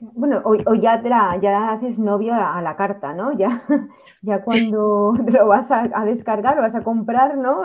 Bueno, 0.00 0.40
o, 0.44 0.74
ya, 0.74 1.02
te 1.02 1.08
ya 1.08 1.72
haces 1.72 1.98
novio 1.98 2.34
a, 2.34 2.62
la 2.62 2.76
carta, 2.76 3.12
¿no? 3.12 3.36
Ya, 3.36 3.64
ya 4.22 4.42
cuando 4.42 5.14
te 5.26 5.32
lo 5.32 5.46
vas 5.48 5.70
a, 5.70 6.04
descargar, 6.04 6.56
lo 6.56 6.62
vas 6.62 6.74
a 6.74 6.84
comprar, 6.84 7.36
¿no? 7.36 7.64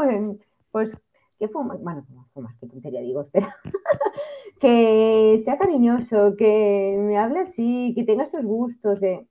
pues, 0.72 0.98
¿qué 1.40 1.48
fumas? 1.48 1.82
Bueno, 1.82 2.06
fumas, 2.34 2.56
qué 2.60 2.68
tontería 2.68 3.02
digo, 3.02 3.22
espera. 3.22 3.56
que 4.60 5.40
sea 5.44 5.58
cariñoso, 5.58 6.36
que 6.36 6.96
me 7.00 7.18
hable 7.18 7.42
así, 7.42 7.94
que 7.96 8.04
tenga 8.04 8.24
estos 8.24 8.44
gustos, 8.44 9.00
que 9.00 9.28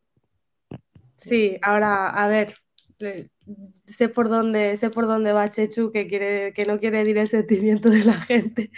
Sí, 1.16 1.58
ahora, 1.62 2.08
a 2.08 2.28
ver, 2.28 2.54
sé 3.86 4.08
por 4.08 4.28
dónde, 4.28 4.76
sé 4.76 4.90
por 4.90 5.06
dónde 5.06 5.32
va 5.32 5.50
Chechu, 5.50 5.90
que 5.90 6.06
quiere, 6.06 6.52
que 6.52 6.64
no 6.64 6.78
quiere 6.78 6.98
decir 6.98 7.18
el 7.18 7.28
sentimiento 7.28 7.90
de 7.90 8.04
la 8.04 8.12
gente, 8.20 8.70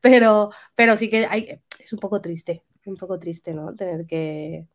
pero, 0.00 0.50
pero 0.74 0.96
sí 0.96 1.08
que 1.08 1.26
hay, 1.26 1.60
es 1.78 1.92
un 1.92 1.98
poco 1.98 2.20
triste, 2.20 2.62
un 2.86 2.96
poco 2.96 3.18
triste, 3.18 3.54
¿no? 3.54 3.74
Tener 3.74 4.06
que. 4.06 4.66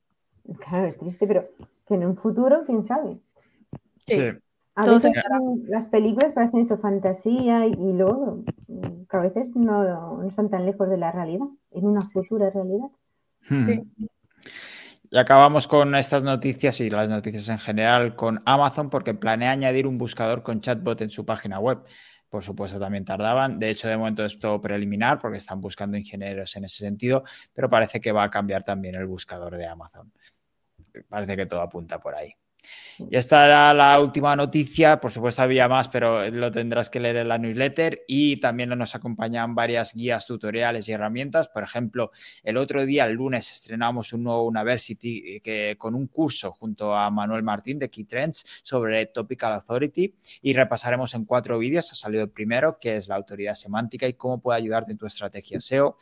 Claro, 0.59 0.87
es 0.87 0.97
triste, 0.97 1.25
pero 1.25 1.49
que 1.87 1.95
en 1.95 2.05
un 2.05 2.17
futuro, 2.17 2.63
quién 2.65 2.83
sabe. 2.83 3.17
Sí. 4.05 4.21
A 4.75 4.85
veces 4.87 5.13
las 5.67 5.87
películas 5.87 6.33
parecen 6.33 6.61
eso, 6.61 6.77
fantasía, 6.77 7.65
y, 7.65 7.93
luego 7.93 8.43
que 9.09 9.17
a 9.17 9.21
veces 9.21 9.55
no, 9.55 9.83
no, 9.85 10.27
están 10.27 10.49
tan 10.49 10.65
lejos 10.65 10.89
de 10.89 10.97
la 10.97 11.13
realidad, 11.13 11.47
en 11.71 11.85
una 11.85 12.01
futura 12.01 12.49
realidad. 12.49 12.89
Sí. 13.47 13.81
Y 15.15 15.17
acabamos 15.17 15.65
con 15.69 15.95
estas 15.95 16.23
noticias 16.23 16.81
y 16.81 16.89
las 16.89 17.07
noticias 17.07 17.47
en 17.47 17.57
general 17.57 18.17
con 18.17 18.41
Amazon 18.45 18.89
porque 18.89 19.13
planea 19.13 19.51
añadir 19.51 19.87
un 19.87 19.97
buscador 19.97 20.43
con 20.43 20.59
chatbot 20.59 20.99
en 20.99 21.09
su 21.09 21.25
página 21.25 21.57
web. 21.57 21.85
Por 22.27 22.43
supuesto, 22.43 22.81
también 22.81 23.05
tardaban. 23.05 23.57
De 23.57 23.69
hecho, 23.69 23.87
de 23.87 23.95
momento 23.95 24.25
es 24.25 24.37
todo 24.37 24.59
preliminar 24.59 25.17
porque 25.17 25.37
están 25.37 25.61
buscando 25.61 25.95
ingenieros 25.95 26.53
en 26.57 26.65
ese 26.65 26.79
sentido, 26.79 27.23
pero 27.53 27.69
parece 27.69 28.01
que 28.01 28.11
va 28.11 28.23
a 28.23 28.29
cambiar 28.29 28.65
también 28.65 28.95
el 28.95 29.05
buscador 29.05 29.55
de 29.55 29.65
Amazon. 29.65 30.11
Parece 31.07 31.37
que 31.37 31.45
todo 31.45 31.61
apunta 31.61 31.97
por 31.97 32.13
ahí. 32.13 32.35
Y 32.97 33.17
esta 33.17 33.45
era 33.45 33.73
la 33.73 33.99
última 33.99 34.35
noticia. 34.35 34.99
Por 34.99 35.11
supuesto, 35.11 35.41
había 35.41 35.67
más, 35.67 35.89
pero 35.89 36.29
lo 36.31 36.51
tendrás 36.51 36.89
que 36.89 36.99
leer 36.99 37.17
en 37.17 37.27
la 37.27 37.37
newsletter. 37.37 38.03
Y 38.07 38.37
también 38.37 38.69
nos 38.69 38.95
acompañan 38.95 39.53
varias 39.53 39.93
guías, 39.93 40.25
tutoriales 40.25 40.87
y 40.87 40.93
herramientas. 40.93 41.49
Por 41.49 41.63
ejemplo, 41.63 42.11
el 42.43 42.57
otro 42.57 42.85
día, 42.85 43.05
el 43.05 43.13
lunes, 43.13 43.51
estrenamos 43.51 44.13
un 44.13 44.23
nuevo 44.23 44.45
University 44.45 45.41
que, 45.41 45.75
con 45.77 45.95
un 45.95 46.07
curso 46.07 46.51
junto 46.53 46.95
a 46.95 47.09
Manuel 47.09 47.43
Martín 47.43 47.79
de 47.79 47.89
Key 47.89 48.05
Trends 48.05 48.45
sobre 48.63 49.05
Topical 49.07 49.53
Authority. 49.53 50.15
Y 50.41 50.53
repasaremos 50.53 51.13
en 51.13 51.25
cuatro 51.25 51.59
vídeos. 51.59 51.91
Ha 51.91 51.95
salido 51.95 52.23
el 52.23 52.29
primero, 52.29 52.77
que 52.79 52.95
es 52.95 53.07
la 53.07 53.15
autoridad 53.15 53.55
semántica 53.55 54.07
y 54.07 54.13
cómo 54.13 54.39
puede 54.39 54.59
ayudarte 54.59 54.93
en 54.93 54.97
tu 54.97 55.05
estrategia 55.05 55.59
SEO. 55.59 55.97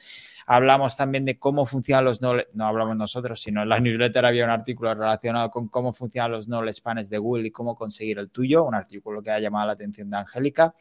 Hablamos 0.45 0.97
también 0.97 1.25
de 1.25 1.37
cómo 1.37 1.65
funcionan 1.65 2.05
los 2.05 2.21
no, 2.21 2.33
no 2.53 2.65
hablamos 2.65 2.95
nosotros, 2.95 3.41
sino 3.41 3.63
en 3.63 3.69
la 3.69 3.79
newsletter 3.79 4.25
había 4.25 4.45
un 4.45 4.51
artículo 4.51 4.93
relacionado 4.93 5.49
con 5.51 5.67
cómo 5.67 5.93
funcionan 5.93 6.31
los 6.31 6.47
knowledge 6.47 6.81
panes 6.81 7.09
de 7.09 7.17
Google 7.17 7.47
y 7.47 7.51
cómo 7.51 7.75
conseguir 7.75 8.19
el 8.19 8.29
tuyo, 8.29 8.63
un 8.63 8.75
artículo 8.75 9.21
que 9.21 9.31
ha 9.31 9.39
llamado 9.39 9.67
la 9.67 9.73
atención 9.73 10.09
de 10.09 10.17
Angélica. 10.17 10.75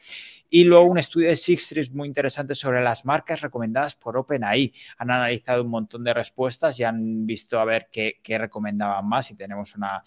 Y 0.51 0.65
luego 0.65 0.85
un 0.85 0.99
estudio 0.99 1.29
de 1.29 1.37
Sixtrees 1.37 1.93
muy 1.93 2.09
interesante 2.09 2.55
sobre 2.55 2.83
las 2.83 3.05
marcas 3.05 3.41
recomendadas 3.41 3.95
por 3.95 4.17
OpenAI. 4.17 4.73
Han 4.99 5.11
analizado 5.11 5.63
un 5.63 5.71
montón 5.71 6.05
de 6.05 6.15
respuestas 6.15 6.79
y 6.81 6.85
han 6.85 7.27
visto 7.27 7.59
a 7.59 7.65
ver 7.65 7.89
qué, 7.91 8.21
qué 8.23 8.39
recomendaban 8.39 9.09
más 9.09 9.31
y 9.31 9.35
tenemos 9.35 9.75
una, 9.75 10.03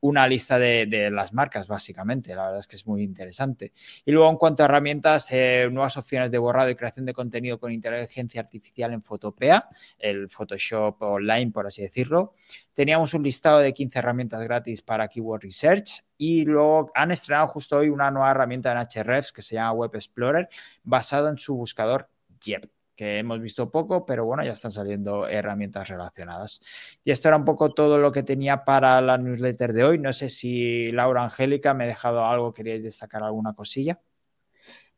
una 0.00 0.26
lista 0.26 0.58
de, 0.58 1.10
las 1.10 1.32
marcas, 1.32 1.68
básicamente. 1.68 2.34
La 2.34 2.44
verdad 2.44 2.58
es 2.60 2.66
que 2.66 2.76
es 2.76 2.86
muy 2.86 3.02
interesante. 3.02 3.72
Y 4.04 4.12
luego, 4.12 4.30
en 4.30 4.36
cuanto 4.36 4.62
a 4.62 4.66
herramientas, 4.66 5.28
eh, 5.32 5.68
nuevas 5.70 5.96
opciones 5.96 6.30
de 6.30 6.38
borrado 6.38 6.70
y 6.70 6.74
creación 6.74 7.06
de 7.06 7.12
contenido 7.12 7.58
con 7.58 7.72
inteligencia 7.72 8.40
artificial 8.40 8.92
en 8.92 9.02
Photopea, 9.02 9.68
el 9.98 10.28
Photoshop 10.28 11.02
online, 11.02 11.50
por 11.52 11.66
así 11.66 11.82
decirlo. 11.82 12.32
Teníamos 12.72 13.12
un 13.14 13.22
listado 13.22 13.58
de 13.58 13.72
15 13.72 13.98
herramientas 13.98 14.42
gratis 14.42 14.82
para 14.82 15.08
Keyword 15.08 15.42
Research 15.42 16.04
y 16.16 16.44
luego 16.44 16.90
han 16.94 17.10
estrenado 17.10 17.48
justo 17.48 17.76
hoy 17.78 17.88
una 17.88 18.10
nueva 18.10 18.30
herramienta 18.30 18.72
en 18.72 18.78
Hrefs 18.78 19.32
que 19.32 19.42
se 19.42 19.56
llama 19.56 19.72
Web 19.72 19.94
Explorer, 19.94 20.48
basada 20.82 21.30
en 21.30 21.38
su 21.38 21.54
buscador 21.54 22.08
Yep 22.42 22.79
que 23.00 23.18
hemos 23.18 23.40
visto 23.40 23.70
poco, 23.70 24.04
pero 24.04 24.26
bueno, 24.26 24.44
ya 24.44 24.52
están 24.52 24.72
saliendo 24.72 25.26
herramientas 25.26 25.88
relacionadas. 25.88 26.60
Y 27.02 27.10
esto 27.10 27.28
era 27.28 27.38
un 27.38 27.46
poco 27.46 27.72
todo 27.72 27.96
lo 27.96 28.12
que 28.12 28.22
tenía 28.22 28.62
para 28.62 29.00
la 29.00 29.16
newsletter 29.16 29.72
de 29.72 29.84
hoy. 29.84 29.98
No 29.98 30.12
sé 30.12 30.28
si 30.28 30.90
Laura 30.90 31.24
Angélica 31.24 31.72
me 31.72 31.84
ha 31.84 31.86
dejado 31.86 32.26
algo, 32.26 32.52
queríais 32.52 32.82
destacar 32.82 33.22
alguna 33.22 33.54
cosilla. 33.54 33.98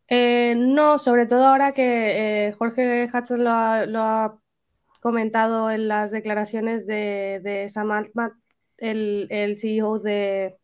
Eh, 0.09 0.57
no, 0.59 0.99
sobre 0.99 1.27
todo 1.27 1.47
ahora 1.47 1.71
que 1.71 2.49
eh, 2.49 2.53
Jorge 2.55 3.09
Hudson 3.15 3.45
lo 3.45 3.51
ha, 3.53 4.39
comentado 5.01 5.71
en 5.71 5.87
las 5.87 6.11
declaraciones 6.11 6.89
de, 6.89 7.41
de 7.45 7.69
Sam 7.69 7.93
Altman, 7.93 8.33
el, 8.79 9.57
CEO 9.61 10.01
de 10.01 10.59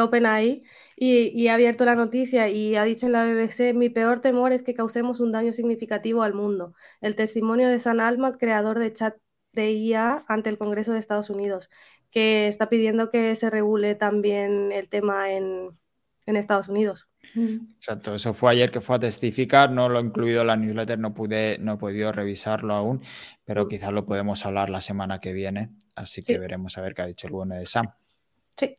OpenAI 0.00 0.62
y, 1.00 1.48
ha 1.48 1.54
abierto 1.54 1.84
la 1.84 1.94
noticia 1.94 2.48
y 2.48 2.76
ha 2.76 2.84
dicho 2.84 3.06
en 3.06 3.12
la 3.12 3.24
BBC, 3.24 3.72
mi 3.74 3.88
peor 3.88 4.20
temor 4.20 4.52
es 4.52 4.62
que 4.62 4.74
causemos 4.74 5.20
un 5.20 5.32
daño 5.32 5.52
significativo 5.52 6.22
al 6.22 6.34
mundo. 6.34 6.74
El 7.00 7.14
testimonio 7.14 7.68
de 7.68 7.78
San 7.78 8.00
Almat, 8.00 8.36
creador 8.36 8.78
de 8.78 8.92
chat 8.92 9.16
de 9.52 9.70
IA 9.72 10.24
ante 10.28 10.50
el 10.50 10.58
Congreso 10.58 10.92
de 10.92 10.98
Estados 10.98 11.30
Unidos, 11.30 11.70
que 12.10 12.48
está 12.48 12.68
pidiendo 12.68 13.10
que 13.10 13.36
se 13.36 13.50
regule 13.50 13.94
también 13.94 14.72
el 14.72 14.88
tema 14.88 15.30
en, 15.32 15.78
Estados 16.26 16.68
Unidos. 16.68 17.08
Exacto, 17.76 18.14
eso 18.14 18.34
fue 18.34 18.52
ayer 18.52 18.70
que 18.70 18.82
fue 18.82 18.96
a 18.96 18.98
testificar, 18.98 19.70
no 19.70 19.88
lo 19.88 19.98
he 19.98 20.02
incluido 20.02 20.42
en 20.42 20.48
la 20.48 20.56
newsletter, 20.56 20.98
no 20.98 21.14
pude, 21.14 21.56
no 21.58 21.74
he 21.74 21.76
podido 21.78 22.12
revisarlo 22.12 22.74
aún, 22.74 23.00
pero 23.46 23.66
quizás 23.66 23.92
lo 23.92 24.04
podemos 24.04 24.44
hablar 24.44 24.68
la 24.68 24.82
semana 24.82 25.20
que 25.20 25.32
viene, 25.32 25.70
así 25.94 26.22
que 26.22 26.38
veremos 26.38 26.76
a 26.76 26.82
ver 26.82 26.92
qué 26.92 27.02
ha 27.02 27.06
dicho 27.06 27.28
el 27.28 27.32
bueno 27.32 27.54
de 27.54 27.64
Sam. 27.64 27.88
Sí. 28.58 28.74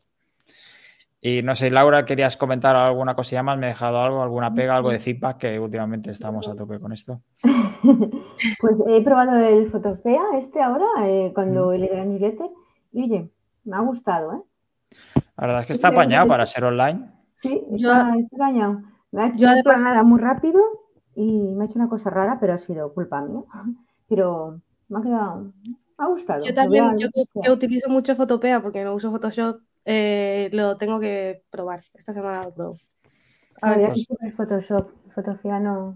Y 1.21 1.41
no 1.43 1.53
sé, 1.53 1.69
Laura, 1.69 2.05
¿querías 2.05 2.37
comentar 2.37 2.77
alguna 2.77 3.13
cosilla 3.13 3.43
más? 3.43 3.57
¿Me 3.57 3.67
he 3.67 3.69
dejado 3.69 4.01
algo, 4.01 4.23
alguna 4.23 4.53
pega, 4.53 4.77
algo 4.77 4.89
de 4.89 4.99
feedback? 4.99 5.37
Que 5.37 5.59
últimamente 5.59 6.11
estamos 6.11 6.47
a 6.47 6.55
tope 6.55 6.79
con 6.79 6.93
esto. 6.93 7.21
pues 8.61 8.81
he 8.87 9.01
probado 9.01 9.37
el 9.37 9.69
Fotofea 9.69 10.23
este 10.37 10.61
ahora, 10.61 10.87
eh, 11.05 11.31
cuando 11.35 11.73
el 11.73 11.87
gran 11.87 12.09
newsletter, 12.09 12.49
y 12.93 13.03
oye, 13.03 13.29
me 13.65 13.75
ha 13.75 13.81
gustado, 13.81 14.33
¿eh? 14.33 14.41
La 15.35 15.47
verdad 15.47 15.61
es 15.61 15.67
que 15.67 15.73
está 15.73 15.89
apañado 15.89 16.27
para 16.27 16.45
ser 16.45 16.63
online. 16.63 17.11
Sí, 17.33 17.63
está, 17.71 18.13
apañado. 18.35 18.81
Me 19.11 19.23
ha 19.23 19.27
hecho 19.27 19.45
nada 19.45 20.03
muy 20.03 20.19
rápido 20.19 20.61
y 21.15 21.53
me 21.53 21.63
ha 21.63 21.67
hecho 21.67 21.79
una 21.79 21.89
cosa 21.89 22.09
rara, 22.09 22.37
pero 22.39 22.53
ha 22.53 22.59
sido 22.59 22.93
culpa 22.93 23.21
mía. 23.21 23.43
Pero 24.09 24.59
me 24.87 24.97
ha 24.97 25.01
quedado, 25.03 25.53
me 25.63 25.75
ha 25.99 26.07
gustado. 26.07 26.43
Yo 26.43 26.51
también, 26.51 26.97
yo, 26.97 27.53
utilizo 27.53 27.87
mucho 27.91 28.15
Fotopea 28.15 28.59
porque 28.59 28.83
no 28.83 28.95
uso 28.95 29.11
Photoshop 29.11 29.61
eh, 29.91 30.49
lo 30.53 30.77
tengo 30.77 30.99
que 30.99 31.41
probar. 31.49 31.83
Esta 31.95 32.13
semana 32.13 32.43
lo 32.43 32.53
pruebo. 32.53 32.77
A, 33.59 33.75
ver, 33.75 33.91
si 33.91 34.05
el 34.21 34.33
Photoshop. 34.33 34.91
Fotografía 35.15 35.59
no. 35.59 35.95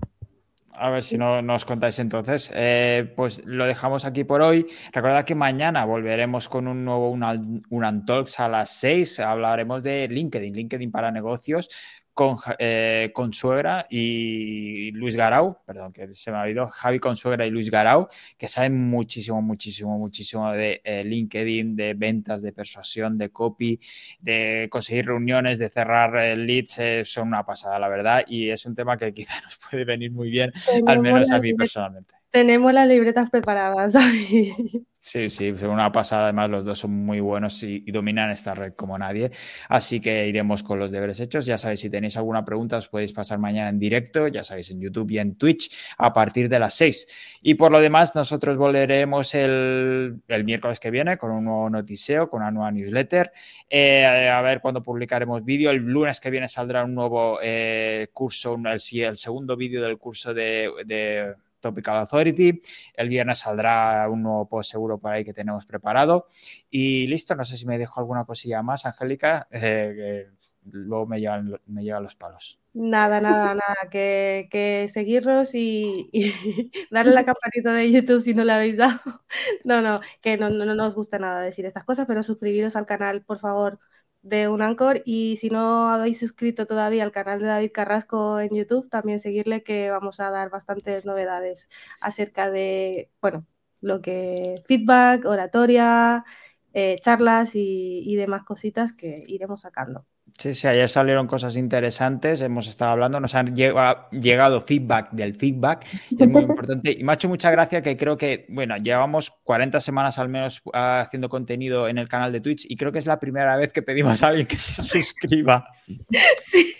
A 0.76 0.90
ver 0.90 1.04
si 1.04 1.16
no 1.16 1.44
nos 1.44 1.64
contáis 1.64 2.00
entonces. 2.00 2.52
Eh, 2.56 3.14
pues 3.16 3.46
lo 3.46 3.68
dejamos 3.68 4.06
aquí 4.06 4.24
por 4.24 4.42
hoy. 4.42 4.66
Recordad 4.92 5.26
que 5.26 5.36
mañana 5.36 5.86
volveremos 5.86 6.50
con 6.50 6.68
un 6.68 6.84
nuevo 6.84 7.12
un, 7.12 7.62
un 7.70 7.86
a 7.86 8.48
las 8.50 8.72
6. 8.72 9.20
Hablaremos 9.20 9.84
de 9.84 10.08
LinkedIn, 10.08 10.56
LinkedIn 10.56 10.92
para 10.92 11.12
negocios, 11.12 11.70
con 12.14 12.38
eh, 12.60 13.12
Consuegra 13.14 13.88
y 13.90 14.92
Luis 14.92 15.16
Garau, 15.16 15.58
perdón, 15.66 15.92
que 15.92 16.14
se 16.14 16.32
me 16.32 16.38
ha 16.38 16.42
oído, 16.42 16.68
Javi 16.68 17.00
Consuegra 17.00 17.46
y 17.46 17.50
Luis 17.50 17.72
Garau, 17.72 18.08
que 18.38 18.48
saben 18.48 18.78
muchísimo, 18.90 19.42
muchísimo, 19.42 19.98
muchísimo 19.98 20.52
de 20.52 20.82
eh, 20.84 21.04
LinkedIn, 21.04 21.76
de 21.76 21.94
ventas, 21.96 22.42
de 22.42 22.54
persuasión, 22.54 23.18
de 23.18 23.30
copy, 23.30 23.80
de 24.20 24.68
conseguir 24.70 25.08
reuniones, 25.08 25.58
de 25.58 25.70
cerrar 25.70 26.16
eh, 26.18 26.36
leads, 26.36 26.80
son 27.10 27.30
una 27.30 27.46
pasada, 27.46 27.80
la 27.80 27.90
verdad, 27.90 28.24
y 28.28 28.50
es 28.50 28.66
un 28.66 28.76
tema 28.76 28.98
que 28.98 29.14
quizá 29.14 29.42
nos 29.42 29.58
puede 29.58 29.86
venir 29.86 30.12
muy 30.12 30.30
bien, 30.30 30.52
al 30.88 31.00
menos 31.00 31.32
a 31.32 31.40
mí 31.40 31.54
personalmente. 31.54 32.23
Tenemos 32.34 32.74
las 32.74 32.88
libretas 32.88 33.30
preparadas, 33.30 33.94
David. 33.94 34.82
Sí, 35.00 35.30
sí, 35.30 35.52
una 35.52 35.92
pasada. 35.92 36.24
Además, 36.24 36.50
los 36.50 36.66
dos 36.66 36.80
son 36.80 37.06
muy 37.06 37.20
buenos 37.20 37.62
y, 37.62 37.82
dominan 37.92 38.32
esta 38.32 38.56
red 38.56 38.74
como 38.74 38.98
nadie. 38.98 39.30
Así 39.70 40.00
que 40.02 40.28
iremos 40.28 40.64
con 40.64 40.80
los 40.80 40.92
deberes 40.92 41.20
hechos. 41.20 41.46
Ya 41.46 41.60
sabéis, 41.60 41.82
si 41.82 41.92
tenéis 41.92 42.18
alguna 42.18 42.44
pregunta, 42.44 42.78
os 42.78 42.88
podéis 42.88 43.14
pasar 43.14 43.38
mañana 43.38 43.70
en 43.70 43.78
directo, 43.78 44.28
ya 44.30 44.44
sabéis, 44.44 44.72
en 44.72 44.82
YouTube 44.82 45.12
y 45.12 45.20
en 45.20 45.36
Twitch 45.36 45.72
a 46.00 46.12
partir 46.12 46.50
de 46.50 46.58
las 46.58 46.74
6. 46.74 47.40
Y 47.44 47.54
por 47.54 47.72
lo 47.72 47.80
demás, 47.80 48.16
nosotros 48.16 48.58
volveremos 48.58 49.36
el, 49.36 50.24
miércoles 50.44 50.80
que 50.80 50.90
viene 50.90 51.20
con 51.20 51.30
un 51.30 51.46
nuevo 51.46 51.70
noticeo, 51.70 52.32
con 52.32 52.42
una 52.42 52.50
nueva 52.50 52.72
newsletter. 52.72 53.32
Eh, 53.70 54.08
a 54.08 54.42
ver 54.42 54.60
cuándo 54.60 54.82
publicaremos 54.82 55.46
vídeo. 55.46 55.70
El 55.70 55.84
lunes 55.84 56.20
que 56.20 56.32
viene 56.32 56.50
saldrá 56.50 56.84
un 56.84 56.96
nuevo 56.96 57.38
eh, 57.44 58.08
curso, 58.12 58.58
el 58.66 59.18
segundo 59.18 59.56
vídeo 59.56 59.84
del 59.84 60.00
curso 60.00 60.34
de 60.34 61.36
Topical 61.64 61.98
Authority. 61.98 62.62
El 62.94 63.10
viernes 63.10 63.40
saldrá 63.40 64.08
un 64.10 64.22
nuevo 64.22 64.48
post 64.48 64.70
seguro 64.70 65.00
por 65.00 65.12
ahí 65.12 65.24
que 65.24 65.34
tenemos 65.34 65.66
preparado. 65.66 66.28
Y 66.70 67.08
listo, 67.08 67.36
no 67.36 67.44
sé 67.44 67.58
si 67.58 67.66
me 67.66 67.80
dejo 67.80 68.00
alguna 68.00 68.26
cosilla 68.26 68.62
más, 68.62 68.86
Angélica, 68.86 69.48
eh, 69.50 70.30
luego 70.72 71.08
me 71.08 71.20
llevan, 71.20 71.56
me 71.68 71.84
llevan 71.84 72.04
los 72.04 72.16
palos. 72.16 72.60
Nada, 72.74 73.22
nada, 73.22 73.54
nada, 73.56 73.90
que, 73.92 74.48
que 74.50 74.88
seguirnos 74.90 75.54
y, 75.54 76.10
darle 76.92 77.14
la 77.14 77.26
campanita 77.26 77.74
de 77.74 77.92
YouTube 77.92 78.22
si 78.22 78.34
no 78.34 78.44
la 78.44 78.58
habéis 78.58 78.78
dado. 78.78 79.00
No, 79.64 79.82
no, 79.82 80.00
que 80.22 80.38
no, 80.38 80.50
no, 80.50 80.66
nos 80.76 80.94
gusta 80.94 81.18
nada 81.20 81.42
decir 81.42 81.66
estas 81.66 81.84
cosas, 81.84 82.06
pero 82.06 82.22
suscribiros 82.22 82.76
al 82.76 82.86
canal, 82.86 83.24
por 83.24 83.40
favor, 83.40 83.80
de 84.24 84.48
un 84.50 84.62
Anchor 84.62 85.02
y 85.06 85.38
si 85.38 85.50
no 85.50 85.90
habéis 85.90 86.20
suscrito 86.20 86.66
todavía 86.66 87.04
al 87.04 87.12
canal 87.12 87.40
de 87.40 87.48
David 87.48 87.72
Carrasco 87.74 88.40
en 88.40 88.56
YouTube, 88.56 88.90
también 88.90 89.20
seguirle 89.20 89.64
que 89.64 89.90
vamos 89.92 90.20
a 90.20 90.32
dar 90.32 90.50
bastantes 90.50 91.06
novedades 91.06 91.70
acerca 92.02 92.50
de, 92.52 93.12
bueno, 93.22 93.46
lo 93.82 94.02
que 94.02 94.64
feedback, 94.66 95.26
oratoria, 95.26 96.26
eh, 96.74 96.98
charlas 97.02 97.52
y 97.56 98.16
demás 98.16 98.44
cositas 98.44 98.94
que 98.94 99.24
iremos 99.28 99.62
sacando. 99.62 100.06
Sí, 100.38 100.56
sí, 100.56 100.68
ayer 100.68 100.90
salieron 100.90 101.28
cosas 101.28 101.56
interesantes, 101.56 102.42
hemos 102.42 102.68
estado 102.68 102.92
hablando, 102.92 103.20
nos 103.20 103.36
han 103.36 103.56
llegado 103.56 104.62
feedback 104.62 105.12
del 105.12 105.36
feedback, 105.36 105.86
es 106.20 106.28
muy 106.28 106.42
importante. 106.44 106.92
Y 106.92 107.04
me 107.04 107.12
ha 107.12 107.16
hecho 107.16 107.30
mucha 107.30 107.52
gracia 107.52 107.82
que 107.82 107.96
creo 107.96 108.18
que, 108.18 108.46
bueno, 108.50 108.76
llevamos 108.78 109.32
40 109.44 109.80
semanas 109.80 110.18
al 110.20 110.30
menos 110.30 110.62
haciendo 110.74 111.30
contenido 111.30 111.88
en 111.88 111.98
el 111.98 112.08
canal 112.08 112.32
de 112.32 112.42
Twitch 112.42 112.66
y 112.68 112.76
creo 112.76 112.92
que 112.92 113.00
es 113.00 113.06
la 113.06 113.20
primera 113.20 113.56
vez 113.56 113.72
que 113.72 113.82
pedimos 113.84 114.24
a 114.24 114.30
alguien 114.30 114.48
que 114.48 114.58
se 114.58 114.82
suscriba. 114.82 115.66
Sí, 116.40 116.74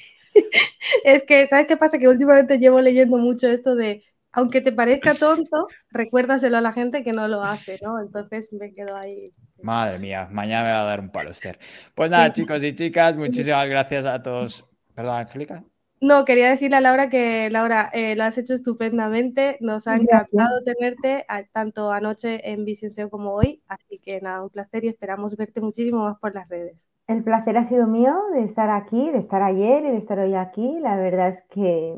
es 1.04 1.24
que, 1.24 1.46
¿sabes 1.48 1.68
qué 1.68 1.78
pasa? 1.78 2.00
Que 2.00 2.08
últimamente 2.08 2.58
llevo 2.58 2.82
leyendo 2.82 3.18
mucho 3.18 3.48
esto 3.48 3.76
de 3.76 4.04
aunque 4.34 4.62
te 4.62 4.72
parezca 4.72 5.14
tonto, 5.14 5.68
recuérdaselo 5.92 6.58
a 6.58 6.62
la 6.62 6.74
gente 6.74 7.04
que 7.04 7.14
no 7.14 7.28
lo 7.28 7.44
hace, 7.44 7.80
¿no? 7.84 8.00
Entonces 8.00 8.52
me 8.52 8.74
quedo 8.74 8.96
ahí. 8.96 9.32
Madre 9.62 10.00
mía, 10.00 10.28
mañana 10.32 10.68
me 10.68 10.74
va 10.74 10.82
a 10.82 10.86
dar 10.86 11.00
un 11.00 11.10
palo, 11.10 11.30
Esther. 11.30 11.60
Pues 11.96 12.10
nada, 12.10 12.34
chicos 12.34 12.62
y 12.64 12.76
chicas, 12.76 13.16
muchísimas 13.16 13.68
gracias 13.70 14.06
a 14.06 14.22
todos. 14.22 14.68
Perdón, 14.96 15.18
Angélica. 15.18 15.64
No, 16.02 16.26
quería 16.26 16.50
decirle 16.50 16.76
a 16.76 16.82
Laura 16.82 17.08
que, 17.08 17.50
Laura, 17.50 17.90
eh, 17.94 18.18
lo 18.18 18.26
has 18.26 18.38
hecho 18.38 18.54
estupendamente. 18.54 19.58
Nos 19.62 19.88
ha 19.88 19.96
encantado 19.96 20.62
tenerte 20.66 21.26
tanto 21.54 21.94
anoche 21.94 22.52
en 22.52 22.66
Vision 22.66 22.94
SEO 22.94 23.10
como 23.10 23.32
hoy. 23.32 23.64
Así 23.70 24.00
que 24.00 24.20
nada, 24.20 24.44
un 24.44 24.50
placer 24.50 24.84
y 24.84 24.90
esperamos 24.90 25.38
verte 25.38 25.62
muchísimo 25.62 26.04
más 26.04 26.20
por 26.20 26.36
las 26.36 26.50
redes. 26.50 26.90
El 27.08 27.24
placer 27.24 27.58
ha 27.58 27.64
sido 27.64 27.88
mío 27.88 28.18
de 28.34 28.44
estar 28.44 28.70
aquí, 28.70 29.12
de 29.12 29.20
estar 29.20 29.42
ayer 29.42 29.86
y 29.86 29.92
de 29.92 29.98
estar 29.98 30.20
hoy 30.20 30.36
aquí. 30.36 30.78
La 30.82 30.98
verdad 30.98 31.30
es 31.30 31.42
que 31.50 31.96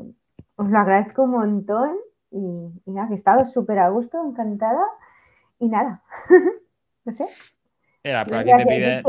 os 0.54 0.70
lo 0.70 0.78
agradezco 0.78 1.24
un 1.24 1.32
montón 1.32 1.96
y, 2.30 2.90
nada, 2.90 3.08
que 3.08 3.14
he 3.14 3.16
estado 3.16 3.44
súper 3.44 3.78
a 3.78 3.88
gusto, 3.88 4.18
encantada. 4.24 4.84
Y 5.58 5.68
nada, 5.68 6.02
no 7.04 7.14
sé. 7.14 7.26
Era, 8.02 8.24
por 8.24 8.36
aquí 8.36 8.50
te 8.56 8.66
pide, 8.66 9.02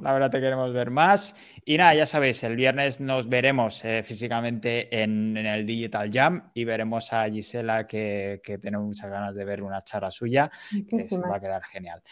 la 0.00 0.12
verdad 0.12 0.30
te 0.30 0.38
queremos 0.38 0.74
ver 0.74 0.90
más. 0.90 1.34
Y 1.64 1.78
nada, 1.78 1.94
ya 1.94 2.04
sabéis, 2.04 2.42
el 2.44 2.56
viernes 2.56 3.00
nos 3.00 3.26
veremos 3.26 3.82
eh, 3.86 4.02
físicamente 4.02 5.02
en, 5.02 5.34
el 5.34 5.64
Digital 5.64 6.10
Jam 6.12 6.50
y 6.52 6.64
veremos 6.64 7.10
a 7.14 7.26
Gisela 7.30 7.86
que, 7.86 8.42
que 8.44 8.58
tenemos 8.58 8.86
muchas 8.86 9.10
ganas 9.10 9.34
de 9.34 9.46
ver 9.46 9.62
una 9.62 9.80
charla 9.80 10.10
suya, 10.10 10.50
que 10.90 11.04
se 11.04 11.18
va 11.18 11.36
a 11.36 11.40
quedar 11.40 11.62
genial. 11.64 12.02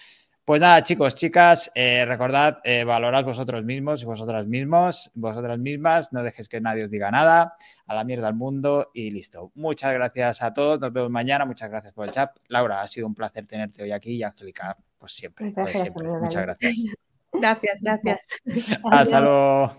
Pues 0.46 0.60
nada, 0.60 0.80
chicos, 0.84 1.16
chicas, 1.16 1.72
eh, 1.74 2.04
recordad, 2.06 2.58
eh, 2.62 2.84
valorad 2.84 3.24
vosotros 3.24 3.64
mismos 3.64 4.00
y 4.02 4.04
vosotras 4.04 4.46
mismos, 4.46 5.10
vosotras 5.14 5.58
mismas, 5.58 6.12
no 6.12 6.22
dejéis 6.22 6.48
que 6.48 6.60
nadie 6.60 6.84
os 6.84 6.90
diga 6.92 7.10
nada, 7.10 7.56
a 7.84 7.94
la 7.96 8.04
mierda 8.04 8.28
al 8.28 8.34
mundo 8.34 8.92
y 8.94 9.10
listo. 9.10 9.50
Muchas 9.56 9.92
gracias 9.92 10.42
a 10.42 10.54
todos, 10.54 10.78
nos 10.78 10.92
vemos 10.92 11.10
mañana, 11.10 11.44
muchas 11.46 11.68
gracias 11.68 11.92
por 11.92 12.04
el 12.06 12.12
chat. 12.12 12.30
Laura, 12.46 12.80
ha 12.80 12.86
sido 12.86 13.08
un 13.08 13.14
placer 13.16 13.44
tenerte 13.44 13.82
hoy 13.82 13.90
aquí 13.90 14.12
y 14.12 14.22
Angélica, 14.22 14.76
pues 14.96 15.14
siempre, 15.14 15.52
siempre. 15.66 16.06
Muchas 16.06 16.42
gracias. 16.46 16.94
Gracias, 17.32 17.80
gracias. 17.82 18.40
Hasta 18.84 19.20
luego. 19.20 19.76